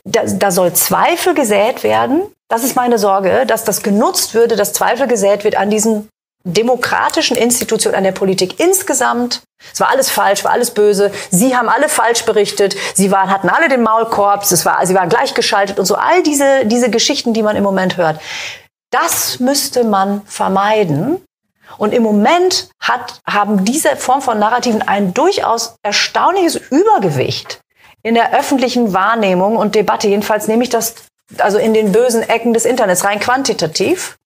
da, 0.03 0.21
da 0.25 0.51
soll 0.51 0.73
Zweifel 0.73 1.33
gesät 1.33 1.83
werden. 1.83 2.21
Das 2.49 2.63
ist 2.63 2.75
meine 2.75 2.99
Sorge, 2.99 3.45
dass 3.47 3.63
das 3.63 3.81
genutzt 3.81 4.33
würde, 4.35 4.55
dass 4.55 4.73
Zweifel 4.73 5.07
gesät 5.07 5.43
wird 5.43 5.57
an 5.57 5.69
diesen 5.69 6.07
demokratischen 6.47 7.37
Institution, 7.37 7.93
an 7.93 8.03
der 8.03 8.11
Politik 8.11 8.59
insgesamt. 8.59 9.41
Es 9.73 9.79
war 9.79 9.89
alles 9.89 10.09
falsch, 10.09 10.43
war 10.43 10.51
alles 10.51 10.71
böse. 10.71 11.11
Sie 11.29 11.55
haben 11.55 11.69
alle 11.69 11.89
falsch 11.89 12.25
berichtet. 12.25 12.75
Sie 12.93 13.11
waren, 13.11 13.29
hatten 13.29 13.49
alle 13.49 13.69
den 13.69 13.83
Maulkorb. 13.83 14.43
Es 14.43 14.65
war, 14.65 14.85
sie 14.85 14.95
waren 14.95 15.09
gleichgeschaltet 15.09 15.79
und 15.79 15.85
so. 15.85 15.95
All 15.95 16.23
diese, 16.23 16.65
diese 16.65 16.89
Geschichten, 16.89 17.33
die 17.33 17.43
man 17.43 17.55
im 17.55 17.63
Moment 17.63 17.97
hört. 17.97 18.19
Das 18.91 19.39
müsste 19.39 19.83
man 19.83 20.21
vermeiden. 20.25 21.23
Und 21.77 21.93
im 21.93 22.03
Moment 22.03 22.69
hat, 22.79 23.19
haben 23.27 23.65
diese 23.65 23.95
Form 23.97 24.21
von 24.21 24.39
Narrativen 24.39 24.81
ein 24.81 25.13
durchaus 25.13 25.75
erstaunliches 25.83 26.55
Übergewicht 26.55 27.59
in 28.03 28.15
der 28.15 28.33
öffentlichen 28.33 28.93
Wahrnehmung 28.93 29.57
und 29.57 29.75
Debatte. 29.75 30.07
Jedenfalls 30.07 30.47
nehme 30.47 30.63
ich 30.63 30.69
das 30.69 30.95
also 31.39 31.57
in 31.57 31.73
den 31.73 31.91
bösen 31.91 32.23
Ecken 32.23 32.53
des 32.53 32.65
Internets 32.65 33.03
rein 33.03 33.19
quantitativ. 33.19 34.17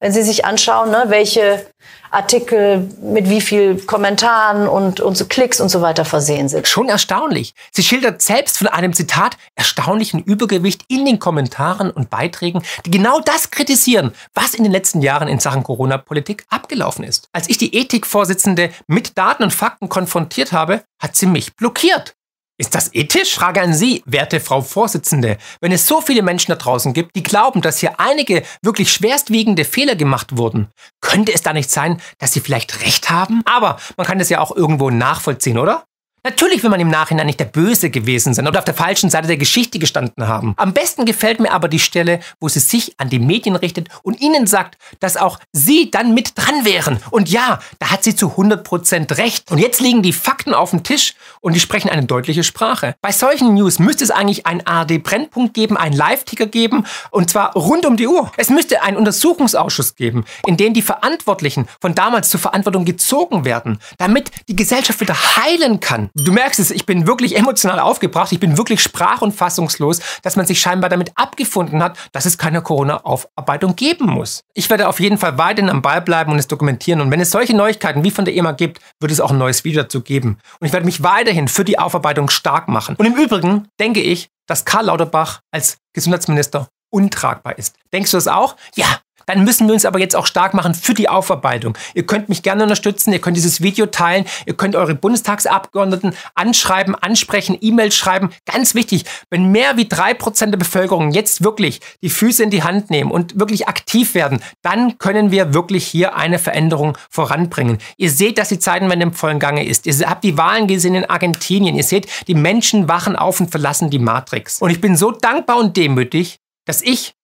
Wenn 0.00 0.12
Sie 0.12 0.22
sich 0.22 0.44
anschauen, 0.44 0.90
ne, 0.90 1.04
welche 1.08 1.66
Artikel 2.12 2.90
mit 3.00 3.28
wie 3.30 3.40
viel 3.40 3.78
Kommentaren 3.80 4.68
und, 4.68 5.00
und 5.00 5.16
so 5.16 5.24
Klicks 5.24 5.60
und 5.60 5.70
so 5.70 5.80
weiter 5.80 6.04
versehen 6.04 6.48
sind. 6.48 6.68
Schon 6.68 6.88
erstaunlich. 6.88 7.54
Sie 7.72 7.82
schildert 7.82 8.20
selbst 8.20 8.58
von 8.58 8.66
einem 8.68 8.92
Zitat 8.92 9.38
erstaunlichen 9.54 10.22
Übergewicht 10.22 10.84
in 10.88 11.06
den 11.06 11.18
Kommentaren 11.18 11.90
und 11.90 12.10
Beiträgen, 12.10 12.62
die 12.84 12.90
genau 12.90 13.20
das 13.20 13.50
kritisieren, 13.50 14.12
was 14.34 14.54
in 14.54 14.62
den 14.62 14.72
letzten 14.72 15.00
Jahren 15.00 15.26
in 15.26 15.40
Sachen 15.40 15.62
Corona-Politik 15.62 16.44
abgelaufen 16.50 17.04
ist. 17.04 17.28
Als 17.32 17.48
ich 17.48 17.56
die 17.56 17.74
Ethikvorsitzende 17.74 18.70
mit 18.86 19.16
Daten 19.16 19.42
und 19.42 19.54
Fakten 19.54 19.88
konfrontiert 19.88 20.52
habe, 20.52 20.84
hat 21.00 21.16
sie 21.16 21.26
mich 21.26 21.56
blockiert. 21.56 22.14
Ist 22.58 22.74
das 22.74 22.94
ethisch? 22.94 23.34
Frage 23.34 23.62
an 23.62 23.72
Sie, 23.72 24.02
werte 24.04 24.38
Frau 24.38 24.60
Vorsitzende. 24.60 25.38
Wenn 25.60 25.72
es 25.72 25.86
so 25.86 26.00
viele 26.00 26.22
Menschen 26.22 26.50
da 26.50 26.56
draußen 26.56 26.92
gibt, 26.92 27.16
die 27.16 27.22
glauben, 27.22 27.62
dass 27.62 27.78
hier 27.78 27.98
einige 27.98 28.42
wirklich 28.62 28.92
schwerstwiegende 28.92 29.64
Fehler 29.64 29.96
gemacht 29.96 30.36
wurden, 30.36 30.68
könnte 31.00 31.32
es 31.32 31.42
da 31.42 31.52
nicht 31.52 31.70
sein, 31.70 32.00
dass 32.18 32.32
Sie 32.32 32.40
vielleicht 32.40 32.82
recht 32.82 33.10
haben? 33.10 33.42
Aber 33.46 33.78
man 33.96 34.06
kann 34.06 34.18
das 34.18 34.28
ja 34.28 34.40
auch 34.40 34.54
irgendwo 34.54 34.90
nachvollziehen, 34.90 35.58
oder? 35.58 35.84
Natürlich 36.24 36.62
will 36.62 36.70
man 36.70 36.78
im 36.78 36.88
Nachhinein 36.88 37.26
nicht 37.26 37.40
der 37.40 37.46
Böse 37.46 37.90
gewesen 37.90 38.32
sein 38.32 38.46
oder 38.46 38.60
auf 38.60 38.64
der 38.64 38.74
falschen 38.74 39.10
Seite 39.10 39.26
der 39.26 39.36
Geschichte 39.36 39.80
gestanden 39.80 40.28
haben. 40.28 40.54
Am 40.56 40.72
besten 40.72 41.04
gefällt 41.04 41.40
mir 41.40 41.50
aber 41.50 41.66
die 41.66 41.80
Stelle, 41.80 42.20
wo 42.38 42.48
sie 42.48 42.60
sich 42.60 42.94
an 43.00 43.08
die 43.08 43.18
Medien 43.18 43.56
richtet 43.56 43.88
und 44.04 44.20
ihnen 44.20 44.46
sagt, 44.46 44.78
dass 45.00 45.16
auch 45.16 45.40
sie 45.50 45.90
dann 45.90 46.14
mit 46.14 46.34
dran 46.36 46.64
wären. 46.64 47.00
Und 47.10 47.28
ja, 47.28 47.58
da 47.80 47.90
hat 47.90 48.04
sie 48.04 48.14
zu 48.14 48.28
100% 48.28 49.16
recht. 49.18 49.50
Und 49.50 49.58
jetzt 49.58 49.80
liegen 49.80 50.02
die 50.02 50.12
Fakten 50.12 50.54
auf 50.54 50.70
dem 50.70 50.84
Tisch 50.84 51.14
und 51.40 51.54
die 51.54 51.60
sprechen 51.60 51.90
eine 51.90 52.04
deutliche 52.04 52.44
Sprache. 52.44 52.94
Bei 53.02 53.10
solchen 53.10 53.54
News 53.54 53.80
müsste 53.80 54.04
es 54.04 54.12
eigentlich 54.12 54.46
einen 54.46 54.64
ARD-Brennpunkt 54.64 55.54
geben, 55.54 55.76
einen 55.76 55.96
Live-Ticker 55.96 56.46
geben 56.46 56.86
und 57.10 57.30
zwar 57.30 57.54
rund 57.54 57.84
um 57.84 57.96
die 57.96 58.06
Uhr. 58.06 58.30
Es 58.36 58.48
müsste 58.48 58.82
einen 58.82 58.96
Untersuchungsausschuss 58.96 59.96
geben, 59.96 60.24
in 60.46 60.56
dem 60.56 60.72
die 60.72 60.82
Verantwortlichen 60.82 61.66
von 61.80 61.96
damals 61.96 62.30
zur 62.30 62.38
Verantwortung 62.38 62.84
gezogen 62.84 63.44
werden, 63.44 63.80
damit 63.98 64.30
die 64.48 64.54
Gesellschaft 64.54 65.00
wieder 65.00 65.16
heilen 65.36 65.80
kann. 65.80 66.10
Du 66.14 66.32
merkst 66.32 66.60
es, 66.60 66.70
ich 66.70 66.84
bin 66.84 67.06
wirklich 67.06 67.36
emotional 67.36 67.78
aufgebracht, 67.78 68.32
ich 68.32 68.40
bin 68.40 68.58
wirklich 68.58 68.82
sprach- 68.82 69.22
und 69.22 69.32
fassungslos, 69.32 70.00
dass 70.22 70.36
man 70.36 70.46
sich 70.46 70.60
scheinbar 70.60 70.90
damit 70.90 71.12
abgefunden 71.14 71.82
hat, 71.82 71.96
dass 72.12 72.26
es 72.26 72.36
keine 72.36 72.60
Corona-Aufarbeitung 72.62 73.76
geben 73.76 74.06
muss. 74.06 74.42
Ich 74.54 74.68
werde 74.68 74.88
auf 74.88 75.00
jeden 75.00 75.18
Fall 75.18 75.38
weiterhin 75.38 75.70
am 75.70 75.80
Ball 75.80 76.02
bleiben 76.02 76.32
und 76.32 76.38
es 76.38 76.48
dokumentieren. 76.48 77.00
Und 77.00 77.10
wenn 77.10 77.20
es 77.20 77.30
solche 77.30 77.56
Neuigkeiten 77.56 78.04
wie 78.04 78.10
von 78.10 78.24
der 78.24 78.34
EMA 78.34 78.52
gibt, 78.52 78.80
wird 79.00 79.12
es 79.12 79.20
auch 79.20 79.30
ein 79.30 79.38
neues 79.38 79.64
Video 79.64 79.82
dazu 79.82 80.02
geben. 80.02 80.38
Und 80.60 80.66
ich 80.66 80.72
werde 80.72 80.86
mich 80.86 81.02
weiterhin 81.02 81.48
für 81.48 81.64
die 81.64 81.78
Aufarbeitung 81.78 82.28
stark 82.28 82.68
machen. 82.68 82.96
Und 82.96 83.06
im 83.06 83.16
Übrigen 83.16 83.68
denke 83.80 84.00
ich, 84.00 84.28
dass 84.46 84.64
Karl 84.64 84.86
Lauterbach 84.86 85.40
als 85.50 85.78
Gesundheitsminister 85.94 86.68
untragbar 86.90 87.56
ist. 87.58 87.76
Denkst 87.92 88.10
du 88.10 88.18
das 88.18 88.28
auch? 88.28 88.56
Ja, 88.74 89.00
dann 89.26 89.44
müssen 89.44 89.66
wir 89.66 89.74
uns 89.74 89.84
aber 89.84 89.98
jetzt 89.98 90.16
auch 90.16 90.26
stark 90.26 90.54
machen 90.54 90.74
für 90.74 90.94
die 90.94 91.08
Aufarbeitung. 91.08 91.76
Ihr 91.94 92.06
könnt 92.06 92.28
mich 92.28 92.42
gerne 92.42 92.62
unterstützen, 92.62 93.12
ihr 93.12 93.20
könnt 93.20 93.36
dieses 93.36 93.60
Video 93.60 93.86
teilen, 93.86 94.24
ihr 94.46 94.54
könnt 94.54 94.76
eure 94.76 94.94
Bundestagsabgeordneten 94.94 96.14
anschreiben, 96.34 96.94
ansprechen, 96.94 97.56
E-Mails 97.60 97.94
schreiben. 97.94 98.30
Ganz 98.44 98.74
wichtig, 98.74 99.04
wenn 99.30 99.50
mehr 99.52 99.76
wie 99.76 99.88
drei 99.88 100.14
Prozent 100.14 100.52
der 100.52 100.58
Bevölkerung 100.58 101.10
jetzt 101.10 101.44
wirklich 101.44 101.80
die 102.02 102.10
Füße 102.10 102.42
in 102.42 102.50
die 102.50 102.62
Hand 102.62 102.90
nehmen 102.90 103.10
und 103.10 103.38
wirklich 103.38 103.68
aktiv 103.68 104.14
werden, 104.14 104.42
dann 104.62 104.98
können 104.98 105.30
wir 105.30 105.54
wirklich 105.54 105.86
hier 105.86 106.16
eine 106.16 106.38
Veränderung 106.38 106.96
voranbringen. 107.10 107.78
Ihr 107.96 108.10
seht, 108.10 108.38
dass 108.38 108.48
die 108.48 108.58
Zeitenwende 108.58 109.04
im 109.04 109.12
vollen 109.12 109.38
Gange 109.38 109.64
ist. 109.64 109.86
Ihr 109.86 110.08
habt 110.08 110.24
die 110.24 110.36
Wahlen 110.36 110.66
gesehen 110.66 110.94
in 110.94 111.08
Argentinien. 111.08 111.76
Ihr 111.76 111.84
seht, 111.84 112.08
die 112.26 112.34
Menschen 112.34 112.88
wachen 112.88 113.16
auf 113.16 113.40
und 113.40 113.50
verlassen 113.50 113.90
die 113.90 113.98
Matrix. 113.98 114.60
Und 114.60 114.70
ich 114.70 114.80
bin 114.80 114.96
so 114.96 115.10
dankbar 115.10 115.58
und 115.58 115.76
demütig, 115.76 116.38
dass 116.64 116.82
ich 116.82 117.14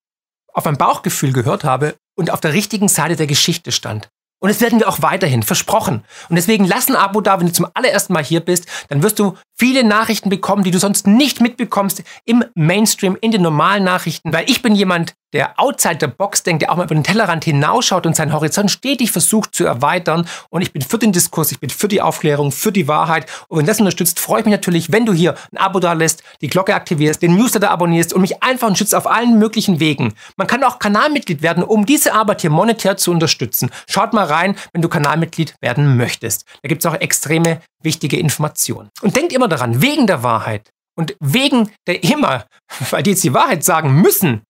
auf 0.59 0.65
mein 0.65 0.77
Bauchgefühl 0.77 1.33
gehört 1.33 1.65
habe 1.65 1.95
und 2.17 2.31
auf 2.31 2.41
der 2.41 2.53
richtigen 2.53 2.89
Seite 2.89 3.17
der 3.17 3.27
Geschichte 3.27 3.73
stand. 3.73 4.09
Und 4.41 4.51
das 4.51 4.61
werden 4.61 4.79
wir 4.79 4.89
auch 4.89 5.03
weiterhin, 5.03 5.43
versprochen. 5.43 6.05
Und 6.29 6.37
deswegen 6.37 6.65
lass 6.65 6.89
ein 6.89 6.97
Abo 6.97 7.21
da, 7.21 7.41
wenn 7.41 7.47
du 7.47 7.53
zum 7.53 7.67
allerersten 7.75 8.13
Mal 8.13 8.25
hier 8.25 8.41
bist, 8.41 8.67
dann 8.89 9.03
wirst 9.03 9.19
du 9.19 9.37
viele 9.59 9.85
Nachrichten 9.85 10.31
bekommen, 10.31 10.63
die 10.63 10.71
du 10.71 10.79
sonst 10.79 11.07
nicht 11.07 11.41
mitbekommst 11.41 12.03
im 12.25 12.45
Mainstream, 12.55 13.17
in 13.21 13.33
den 13.33 13.43
normalen 13.43 13.85
Nachrichten, 13.85 14.33
weil 14.33 14.49
ich 14.49 14.63
bin 14.63 14.75
jemand, 14.75 15.15
der 15.35 15.59
outside 15.59 15.99
the 16.01 16.07
box 16.07 16.43
denkt, 16.43 16.63
der 16.63 16.73
auch 16.73 16.77
mal 16.77 16.85
über 16.85 16.95
den 16.95 17.05
Tellerrand 17.05 17.45
hinausschaut 17.45 18.07
und 18.07 18.17
seinen 18.17 18.33
Horizont 18.33 18.71
stetig 18.71 19.11
versucht 19.11 19.55
zu 19.55 19.65
erweitern. 19.65 20.27
Und 20.49 20.63
ich 20.63 20.73
bin 20.73 20.81
für 20.81 20.99
den 20.99 21.13
Diskurs, 21.13 21.53
ich 21.53 21.61
bin 21.61 21.69
für 21.69 21.89
die 21.89 22.01
Aufklärung, 22.01 22.51
für 22.51 22.73
die 22.73 22.89
Wahrheit. 22.89 23.27
Und 23.49 23.59
wenn 23.59 23.67
das 23.67 23.79
unterstützt, 23.79 24.21
freue 24.21 24.41
ich 24.41 24.47
mich 24.47 24.53
natürlich, 24.53 24.91
wenn 24.91 25.05
du 25.05 25.13
hier 25.13 25.35
ein 25.53 25.59
Abo 25.59 25.81
da 25.81 25.93
lässt, 25.93 26.23
die 26.41 26.49
Glocke 26.49 26.75
aktivierst, 26.75 27.21
den 27.21 27.37
Newsletter 27.37 27.71
abonnierst 27.71 28.15
und 28.15 28.23
mich 28.23 28.43
einfach 28.43 28.69
unterstützt 28.69 28.95
auf 28.95 29.07
allen 29.07 29.39
möglichen 29.39 29.81
Wegen. 29.81 30.15
Man 30.37 30.47
kann 30.47 30.65
auch 30.65 30.79
Kanalmitglied 30.79 31.43
werden, 31.43 31.63
um 31.63 31.85
diese 31.85 32.15
Arbeit 32.15 32.41
hier 32.41 32.51
monetär 32.51 32.97
zu 32.97 33.11
unterstützen. 33.11 33.71
Schaut 33.87 34.15
mal 34.15 34.25
rein, 34.25 34.57
wenn 34.73 34.81
du 34.81 34.89
Kanalmitglied 34.89 35.55
werden 35.61 35.99
möchtest. 35.99 36.47
Da 36.63 36.69
gibt 36.69 36.83
es 36.83 36.91
auch 36.91 36.99
extreme 36.99 37.61
wichtige 37.83 38.19
Informationen. 38.19 38.91
Und 39.03 39.15
denkt 39.17 39.33
immer 39.33 39.48
daran, 39.49 39.83
wegen 39.83 40.07
der 40.07 40.23
Wahrheit 40.23 40.71
und 40.97 41.17
wegen 41.21 41.71
der 41.87 42.03
immer, 42.05 42.45
weil 42.91 43.03
die 43.03 43.11
jetzt 43.11 43.25
die 43.25 43.35
Wahrheit 43.35 43.65
sagen 43.65 44.01
müssen, 44.01 44.43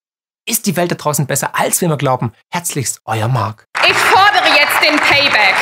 ist 0.48 0.66
die 0.66 0.76
Welt 0.76 0.90
da 0.90 0.94
draußen 0.94 1.26
besser, 1.26 1.50
als 1.52 1.80
wir 1.80 1.86
immer 1.86 1.98
glauben. 1.98 2.32
Herzlichst, 2.50 3.00
euer 3.04 3.28
Marc. 3.28 3.64
Ich 3.86 3.94
fordere 3.94 4.48
jetzt 4.56 4.82
den 4.82 4.96
Payback. 4.96 5.54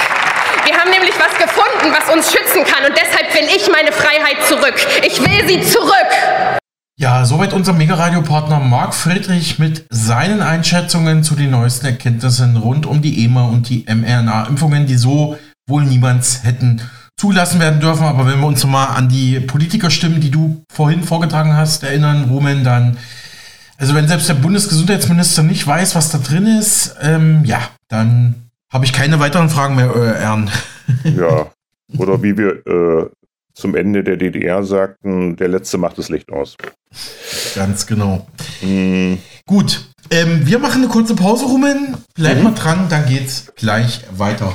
Wir 0.65 0.77
haben 0.77 0.91
nämlich 0.91 1.15
was 1.19 1.37
gefunden, 1.39 1.93
was 1.93 2.13
uns 2.13 2.33
schützen 2.33 2.65
kann 2.65 2.85
und 2.85 2.97
deshalb 2.97 3.35
will 3.35 3.49
ich 3.55 3.71
meine 3.71 3.93
Freiheit 3.93 4.43
zurück. 4.47 4.75
Ich 5.07 5.21
will 5.21 5.49
sie 5.49 5.61
zurück. 5.61 6.61
Ja, 6.99 7.25
soweit 7.25 7.53
unser 7.53 7.73
Mega-Radio-Partner 7.73 8.59
Marc 8.59 8.95
Friedrich 8.95 9.59
mit 9.59 9.87
seinen 9.91 10.41
Einschätzungen 10.41 11.23
zu 11.23 11.35
den 11.35 11.51
neuesten 11.51 11.87
Erkenntnissen 11.87 12.57
rund 12.57 12.87
um 12.87 13.03
die 13.03 13.25
EMA 13.25 13.45
und 13.45 13.69
die 13.69 13.85
mRNA-Impfungen, 13.87 14.87
die 14.87 14.97
so 14.97 15.39
wohl 15.69 15.85
niemals 15.85 16.45
hätten 16.45 16.81
zulassen 17.17 17.61
werden 17.61 17.81
dürfen. 17.81 18.05
Aber 18.05 18.27
wenn 18.27 18.41
wir 18.41 18.47
uns 18.47 18.65
mal 18.65 18.87
an 18.87 19.09
die 19.09 19.41
Politikerstimmen, 19.41 20.21
die 20.21 20.31
du 20.31 20.65
vorhin 20.71 21.03
vorgetragen 21.03 21.57
hast, 21.57 21.83
erinnern, 21.83 22.25
Rumen, 22.31 22.65
dann 22.65 22.99
also 23.79 23.95
wenn 23.95 24.09
selbst 24.09 24.29
der 24.29 24.35
Bundesgesundheitsminister 24.35 25.43
nicht 25.43 25.67
weiß, 25.67 25.95
was 25.95 26.11
da 26.11 26.19
drin 26.19 26.47
ist, 26.47 26.97
ähm, 27.03 27.45
ja, 27.45 27.61
dann 27.89 28.49
habe 28.73 28.85
ich 28.85 28.93
keine 28.93 29.21
weiteren 29.21 29.51
Fragen 29.51 29.77
mehr, 29.77 29.95
äh, 29.95 30.23
Ern. 30.23 30.51
ja, 31.05 31.51
oder 31.99 32.23
wie 32.23 32.37
wir 32.39 32.67
äh, 32.67 33.11
zum 33.55 33.75
Ende 33.75 34.03
der 34.03 34.17
DDR 34.17 34.65
sagten, 34.65 35.37
der 35.37 35.49
Letzte 35.49 35.79
macht 35.79 35.99
das 35.99 36.09
Licht 36.09 36.33
aus. 36.33 36.57
Ganz 37.55 37.87
genau. 37.87 38.27
Mhm. 38.63 39.19
Gut, 39.47 39.91
ähm, 40.11 40.47
wir 40.47 40.59
machen 40.59 40.83
eine 40.83 40.91
kurze 40.91 41.15
Pause, 41.15 41.45
Rumen. 41.45 41.97
Bleibt 42.15 42.39
mhm. 42.39 42.45
mal 42.45 42.55
dran, 42.55 42.89
dann 42.89 43.07
geht's 43.07 43.53
gleich 43.57 44.05
weiter. 44.17 44.53